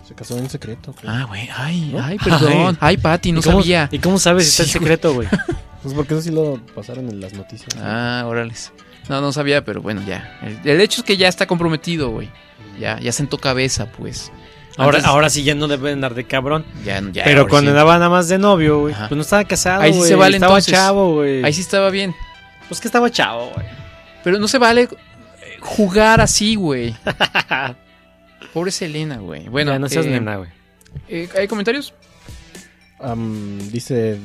[0.07, 1.11] Se casó en secreto, creo.
[1.11, 1.49] Ah, güey.
[1.57, 2.03] Ay, ¿No?
[2.03, 2.79] ay, perdón.
[2.81, 3.89] Ay, Pati, no ¿Y cómo- sabía.
[3.93, 5.29] ¿Y cómo sabes si está en secreto, güey?
[5.83, 7.69] Pues porque eso sí lo pasaron en las noticias.
[7.81, 8.73] Ah, órales.
[9.09, 10.37] No, no sabía, pero bueno, ya.
[10.43, 12.29] El, el hecho es que ya está comprometido, güey.
[12.81, 14.33] Ya, ya sentó cabeza, pues.
[14.79, 16.65] Ahora, Antes- ahora sí ya no debe andar de cabrón.
[16.85, 17.73] Ya, ya, Pero cuando sí.
[17.77, 20.55] andaba nada más de novio, güey, pues no estaba casado, Ahí sí se vale Estaba
[20.55, 20.75] entonces.
[20.75, 21.45] chavo, güey.
[21.45, 22.17] Ahí sí estaba bien.
[22.69, 23.67] Pues que estaba chavo, güey.
[24.25, 24.89] Pero no se vale eh,
[25.61, 26.97] jugar así, güey.
[28.53, 29.49] Pobre Selena, güey.
[29.49, 30.51] Bueno, ya no seas eh, nena, güey.
[31.09, 31.93] eh, ¿hay comentarios?
[33.71, 34.19] Dice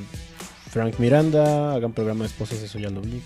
[0.72, 3.22] Frank Miranda, hagan programa de esposas, eso ya lo vi.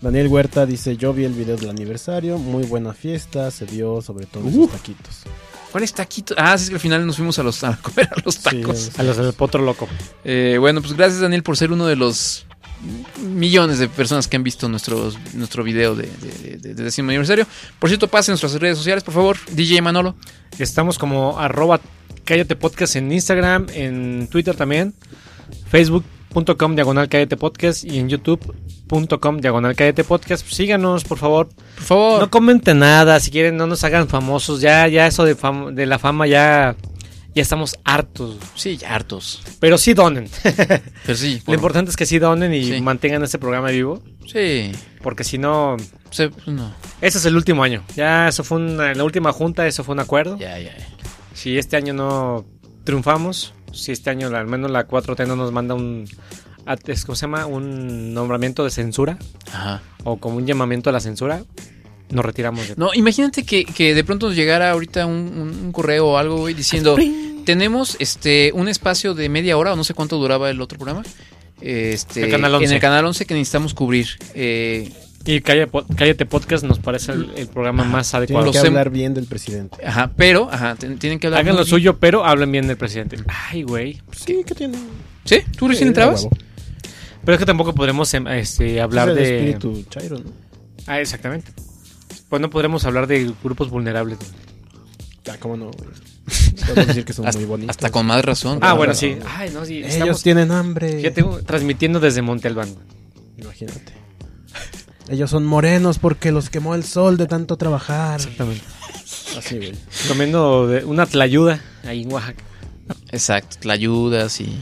[0.00, 4.26] Daniel Huerta dice, yo vi el video del aniversario, muy buena fiesta, se vio sobre
[4.26, 4.72] todo esos Uf.
[4.72, 5.22] taquitos.
[5.70, 6.34] ¿Cuál es taquito?
[6.36, 8.78] Ah, sí, es que al final nos fuimos a, los, a comer a los tacos.
[8.78, 9.88] Sí, A los del potro loco.
[10.24, 12.46] Eh, bueno, pues gracias Daniel por ser uno de los
[13.22, 17.46] millones de personas que han visto nuestros, nuestro video de, de, de- de décimo aniversario.
[17.78, 19.36] Por cierto, pasen nuestras redes sociales, por favor.
[19.52, 20.14] DJ Manolo.
[20.58, 21.80] Estamos como arroba
[22.24, 24.94] cállate podcast en Instagram, en Twitter también,
[25.70, 30.46] facebook.com diagonal cállate podcast y en youtube.com diagonal cállate podcast.
[30.46, 31.48] Síganos, por favor.
[31.76, 32.20] Por favor.
[32.20, 34.60] No comenten nada, si quieren no nos hagan famosos.
[34.60, 36.76] Ya, ya eso de, fam- de la fama ya,
[37.34, 38.36] ya estamos hartos.
[38.54, 39.42] Sí, ya hartos.
[39.60, 40.28] Pero sí donen.
[41.06, 41.38] Pero sí.
[41.38, 42.80] Lo por- importante es que sí donen y Sí.
[42.80, 44.02] mantengan este programa vivo.
[44.26, 44.72] Sí.
[45.02, 46.72] Porque si no, pues no.
[47.00, 47.82] ese es el último año.
[47.96, 50.38] Ya eso fue una, en la última junta, eso fue un acuerdo.
[50.38, 50.86] Ya, ya, ya.
[51.34, 52.44] Si este año no
[52.84, 56.06] triunfamos, si este año al menos la 4T no nos manda un,
[57.06, 57.46] ¿cómo se llama?
[57.46, 59.18] Un nombramiento de censura
[59.52, 59.82] Ajá.
[60.04, 61.42] o como un llamamiento a la censura,
[62.12, 65.72] nos retiramos de No, imagínate que, que de pronto nos llegara ahorita un, un- un
[65.72, 66.96] correo o algo, güey, diciendo,
[67.44, 71.02] tenemos este un espacio de media hora o no sé cuánto duraba el otro programa.
[71.60, 72.74] Este, El Canal En 11.
[72.74, 74.08] el canal 11 que necesitamos cubrir.
[74.34, 74.90] Eh,
[75.24, 78.46] Y Cállate, Po- Cállate Podcast nos parece el, el programa más Tienen adecuado.
[78.46, 79.76] Los que sem- hablar bien del presidente.
[79.86, 81.40] ajá, pero, ajá, tienen que hablar.
[81.40, 81.70] Hagan lo bien.
[81.70, 83.16] suyo, pero hablen bien del presidente.
[83.28, 84.00] Ay, güey.
[84.10, 84.76] Sí, ¿qué tiene?
[85.24, 85.36] ¿Sí?
[85.56, 86.26] ¿Tú recién Sí, entrabas?
[87.24, 89.36] Pero es que tampoco podremos em, este, hablar Es el de...
[89.38, 90.30] espíritu chairo, ¿no?
[90.88, 91.52] Ah, exactamente.
[92.32, 94.16] Pues no podremos hablar de grupos vulnerables.
[95.30, 95.66] Ah, ¿cómo no?
[95.66, 95.90] güey?
[96.66, 97.76] Podemos decir que son Hasta, muy bonitos.
[97.76, 98.58] hasta con más razón.
[98.62, 99.18] Ah, no, bueno, no, sí.
[99.36, 99.80] Ay, no, sí.
[99.80, 100.96] Ellos Estamos, tienen hambre.
[100.96, 102.74] fíjate, transmitiendo desde Montelván.
[103.36, 103.92] Imagínate.
[105.10, 108.18] Ellos son morenos porque los quemó el sol de tanto trabajar.
[108.18, 108.64] Exactamente.
[109.36, 109.74] Así, güey.
[110.08, 112.42] Comiendo de- una tlayuda ahí en Oaxaca.
[113.10, 114.58] Exacto, la ayudas y.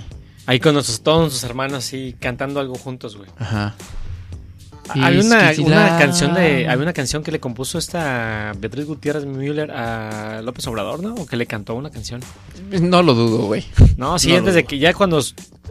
[0.47, 3.31] Ahí con nuestros, todos nuestros hermanos así cantando algo juntos, güey.
[3.39, 3.77] Ajá.
[4.95, 5.53] Hay una,
[5.99, 11.03] canción de, hay una canción que le compuso esta Beatriz Gutiérrez Müller a López Obrador,
[11.03, 11.15] ¿no?
[11.15, 12.21] O que le cantó una canción.
[12.71, 13.65] No lo dudo, güey.
[13.97, 15.23] No, sí, No antes de que, ya cuando,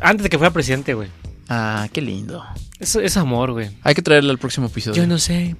[0.02, 1.10] antes de que fuera presidente, güey.
[1.48, 2.44] Ah, qué lindo.
[2.80, 3.70] Es, es amor, güey.
[3.84, 5.02] Hay que traerle al próximo episodio.
[5.02, 5.56] Yo no sé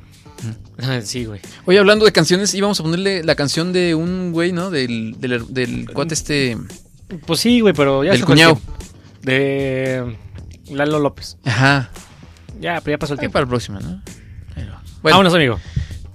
[0.82, 1.42] Ah, Sí, güey.
[1.66, 4.70] Oye, hablando de canciones, íbamos a ponerle la canción de un güey, ¿no?
[4.70, 6.58] Del, del, del cuate este.
[7.26, 8.60] Pues sí, güey, pero ya Del cuñado.
[9.22, 10.18] De
[10.70, 11.38] Lalo López.
[11.44, 11.90] Ajá.
[12.60, 13.34] Ya, pero ya pasó el Ahí tiempo.
[13.34, 14.02] para el próximo, ¿no?
[14.58, 14.82] Va.
[15.02, 15.60] Vámonos, amigo.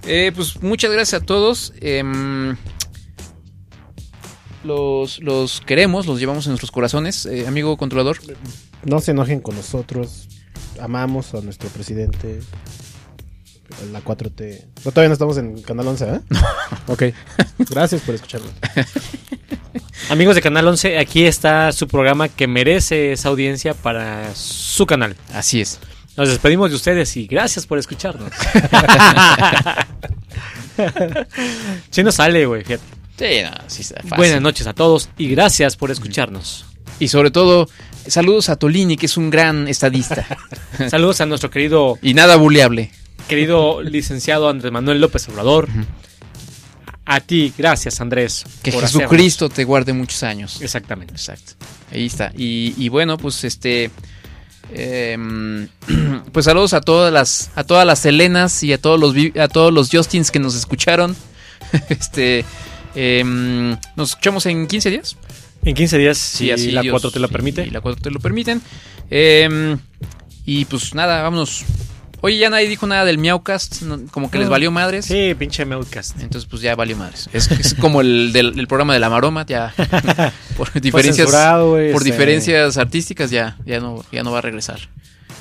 [0.03, 1.73] Eh, pues muchas gracias a todos.
[1.81, 2.55] Em,
[4.63, 7.25] los, los queremos, los llevamos en nuestros corazones.
[7.25, 8.17] Eh, amigo controlador.
[8.83, 10.27] No se enojen con nosotros.
[10.79, 12.41] Amamos a nuestro presidente.
[13.91, 14.63] La 4T.
[14.85, 16.19] No, todavía no estamos en Canal 11, ¿eh?
[16.87, 17.03] ok.
[17.69, 18.51] Gracias por escucharnos.
[20.09, 25.15] Amigos de Canal 11, aquí está su programa que merece esa audiencia para su canal.
[25.33, 25.79] Así es.
[26.17, 28.31] Nos despedimos de ustedes y gracias por escucharnos.
[31.89, 32.83] sí nos sale, güey, fíjate.
[33.17, 34.17] Sí, no, sí está fácil.
[34.17, 36.65] Buenas noches a todos y gracias por escucharnos.
[36.99, 37.67] Y sobre todo,
[38.07, 40.25] saludos a Tolini, que es un gran estadista.
[40.89, 42.91] Saludos a nuestro querido y nada buleable.
[43.27, 45.67] querido licenciado Andrés Manuel López Obrador.
[47.05, 48.45] A ti, gracias Andrés.
[48.63, 50.61] Que por Jesucristo te guarde muchos años.
[50.61, 51.13] Exactamente.
[51.13, 51.53] Exacto.
[51.91, 52.31] Ahí está.
[52.37, 53.91] Y, y bueno, pues este.
[54.73, 55.67] Em,
[56.31, 57.51] pues saludos a todas las.
[57.55, 61.15] a todas las Helenas y a todos los a todos los Justins que nos escucharon.
[61.89, 62.45] este.
[62.95, 65.17] em, nos escuchamos en 15 días.
[65.63, 67.65] En 15 días, si así la Dios- 4 te lo permite.
[67.65, 68.61] Y la 4 te lo permiten.
[69.09, 69.77] Em,
[70.45, 71.63] y pues nada, vámonos.
[72.25, 73.83] Oye, ya nadie dijo nada del Miaucast.
[73.83, 74.51] no- como que les No.
[74.51, 75.05] valió madres.
[75.05, 76.19] Sí, pinche Meudcast.
[76.21, 77.29] Entonces, pues ya valió madres.
[77.33, 79.73] Es, es como el del el programa de la maroma, ya.
[80.57, 84.79] Por diferencias, por diferencias artísticas, ya, ya no, ya no va a regresar.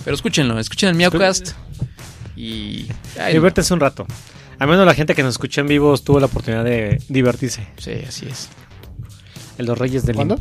[0.04, 1.52] Pero escúchenlo, escuchen el Miaucast.
[2.36, 2.86] Y.
[3.18, 4.06] ay, Diviértese un rato.
[4.58, 7.66] Al menos la gente que nos escuchó en vivo tuvo la oportunidad de divertirse.
[7.78, 8.48] Sí, así es.
[9.56, 10.36] En los Reyes del ¿Cuándo?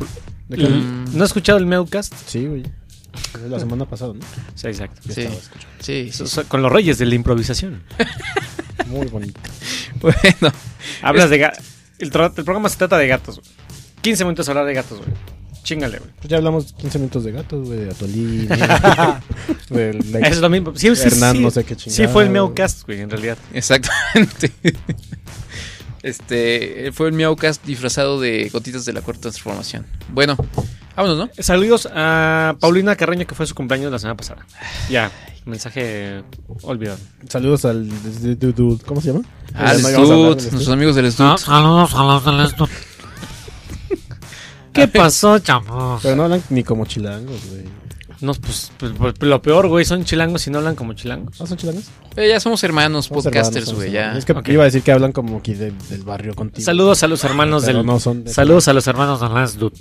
[0.48, 2.12] Mm, ¿No has escuchado el Meudcast?
[2.26, 2.64] Sí, güey.
[3.48, 4.20] La semana pasada, ¿no?
[4.54, 5.00] Sí, exacto.
[5.04, 5.20] Yo Sí.
[5.22, 5.76] estaba escuchando.
[5.80, 7.82] Sí, sí, So- Con los Reyes de la improvisación.
[8.86, 9.40] Muy bonito.
[10.00, 10.52] Bueno,
[11.02, 11.64] Hablas de gatos.
[11.98, 13.36] El, programa se trata de gatos.
[13.40, 13.48] güey.
[14.02, 15.10] 15 minutos a hablar de gatos, güey.
[15.62, 16.10] Chingale, güey.
[16.16, 18.46] Pues ya hablamos 15 minutos de gatos, güey, de Atolini.
[19.70, 20.72] del Eso es lo mismo.
[20.76, 21.42] Sí, sí, Hernán, sí.
[21.42, 22.12] no sé qué Sí, chingado.
[22.12, 23.38] fue el Meowcast, güey, en realidad.
[23.54, 24.52] exactamente.
[26.02, 29.86] Este fue el Miaucast disfrazado de gotitas de la cuarta transformación.
[30.12, 30.36] Bueno,
[30.96, 31.42] vámonos, ¿no?
[31.42, 34.46] Saludos a Paulina Carreño, que fue su cumpleaños la semana pasada.
[34.88, 35.10] Ya,
[35.44, 36.22] mensaje
[36.62, 36.98] olvidado.
[37.28, 37.88] Saludos al.
[38.86, 39.24] ¿Cómo se llama?
[39.54, 41.38] Ah, Ya el no íbamos a hablar Stut, del nuestros amigos del Stut.
[41.38, 42.70] saludos a los del Stut.
[44.72, 46.00] ¿Qué pasó, chavos?
[46.02, 47.64] Pero no hablan ni como chilangos, güey.
[48.24, 51.40] No, pues, pues, pues, lo peor, güey, son chilangos y no hablan como chilangos.
[51.40, 51.84] ¿Ah, son chilangos?
[52.16, 54.00] Eh, ya somos hermanos, Somos podcasters, hermanos, güey, ya.
[54.00, 54.24] hermanos.
[54.28, 56.64] Es que iba a decir que hablan como aquí de- del barrio contigo.
[56.64, 57.84] Saludos a los hermanos del.
[57.84, 59.76] no son de- Saludos a los hermanos del Last Dude.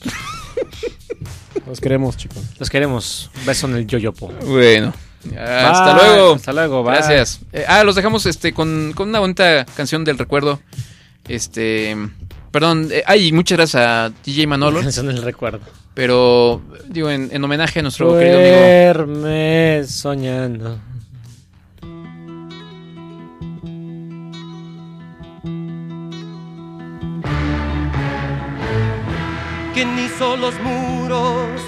[1.68, 2.38] Los queremos, chicos.
[2.60, 3.32] Los queremos.
[3.46, 4.32] Beso en el yoyopo.
[4.46, 4.94] Bueno.
[5.40, 6.34] Hasta luego.
[6.34, 6.94] Hasta luego, bye.
[6.96, 7.40] Gracias.
[7.54, 10.60] Eh, ah, los dejamos este con, con una bonita canción del recuerdo.
[11.30, 11.96] Este.
[12.54, 14.80] Perdón, eh, ay, muchas gracias a DJ Manolo.
[14.82, 15.62] Canción del recuerdo.
[15.96, 18.56] Pero, digo, en, en homenaje a nuestro querido amigo.
[18.56, 20.78] Duerme soñando.
[29.74, 31.60] quien hizo los muros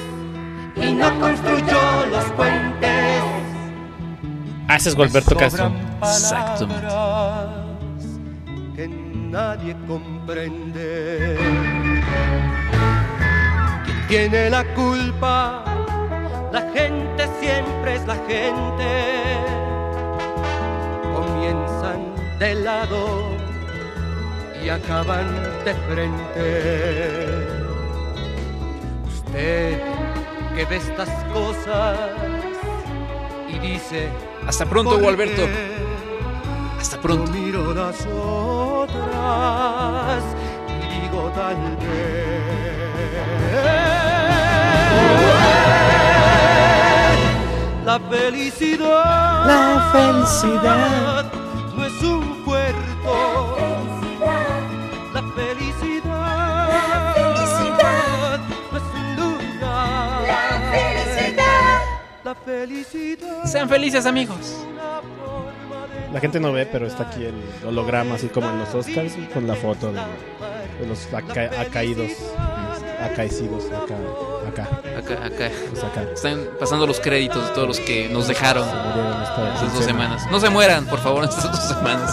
[0.76, 3.24] y no construyó los puentes.
[4.68, 5.74] Ah, ese es Gualberto Castro.
[6.03, 7.65] Exactamente.
[9.36, 11.36] Nadie comprende.
[14.07, 15.66] ¿Quién tiene la culpa?
[16.53, 18.88] La gente siempre es la gente.
[21.14, 23.36] Comienzan de lado
[24.64, 25.28] y acaban
[25.66, 26.45] de frente.
[29.06, 29.82] Usted
[30.56, 31.98] que ve estas cosas
[33.49, 34.07] y dice
[34.48, 35.45] Hasta pronto, ¿por Gualberto.
[37.06, 37.26] Pronto.
[37.26, 38.94] Yo miro las otras
[40.68, 40.72] y
[41.02, 42.36] digo tal vez
[47.86, 51.26] la felicidad La felicidad.
[51.76, 53.57] no es un puerto
[55.14, 56.69] la felicidad
[58.72, 60.23] no es un lugar
[62.23, 64.65] la felicidad Sean felices, amigos.
[66.16, 67.36] La gente no ve, pero está aquí el
[67.68, 70.00] holograma, así como en los Oscars, con la foto de,
[70.80, 72.10] de los aca- acaídos,
[73.12, 73.96] acaecidos, acá,
[74.48, 75.52] acá, Acá, acá.
[75.70, 76.04] pues acá.
[76.14, 80.26] Están pasando los créditos de todos los que nos dejaron murieron esta estas dos semanas.
[80.32, 82.10] No se mueran, por favor, estas dos semanas.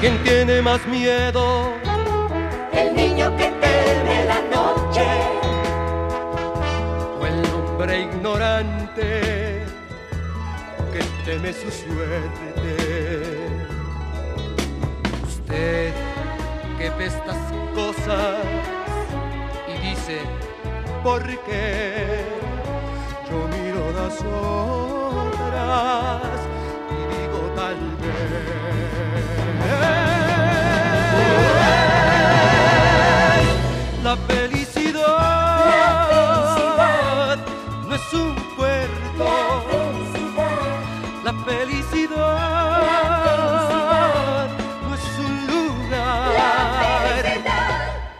[0.00, 1.74] ¿Quién tiene más miedo?
[3.10, 5.06] niño que teme la noche.
[7.20, 9.64] O el hombre ignorante
[10.92, 12.76] que teme su suerte.
[15.26, 15.92] Usted
[16.78, 17.38] que ve estas
[17.74, 18.36] cosas
[19.72, 20.16] y dice,
[21.02, 22.24] ¿por qué?
[23.28, 24.16] Yo miro las
[25.22, 26.40] otras
[26.94, 30.09] y digo tal vez.
[34.10, 35.06] La felicidad,
[37.88, 39.24] no es un puerto.
[41.22, 42.18] La felicidad
[44.82, 47.24] no es un lugar.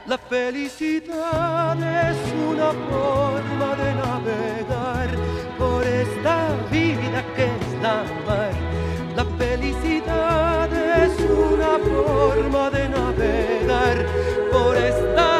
[0.06, 1.76] La felicidad
[2.08, 2.18] es
[2.48, 5.08] una forma de navegar
[5.58, 6.36] por esta
[6.70, 8.54] vida que es la mar.
[9.16, 14.06] La felicidad es una forma de navegar
[14.52, 15.39] por esta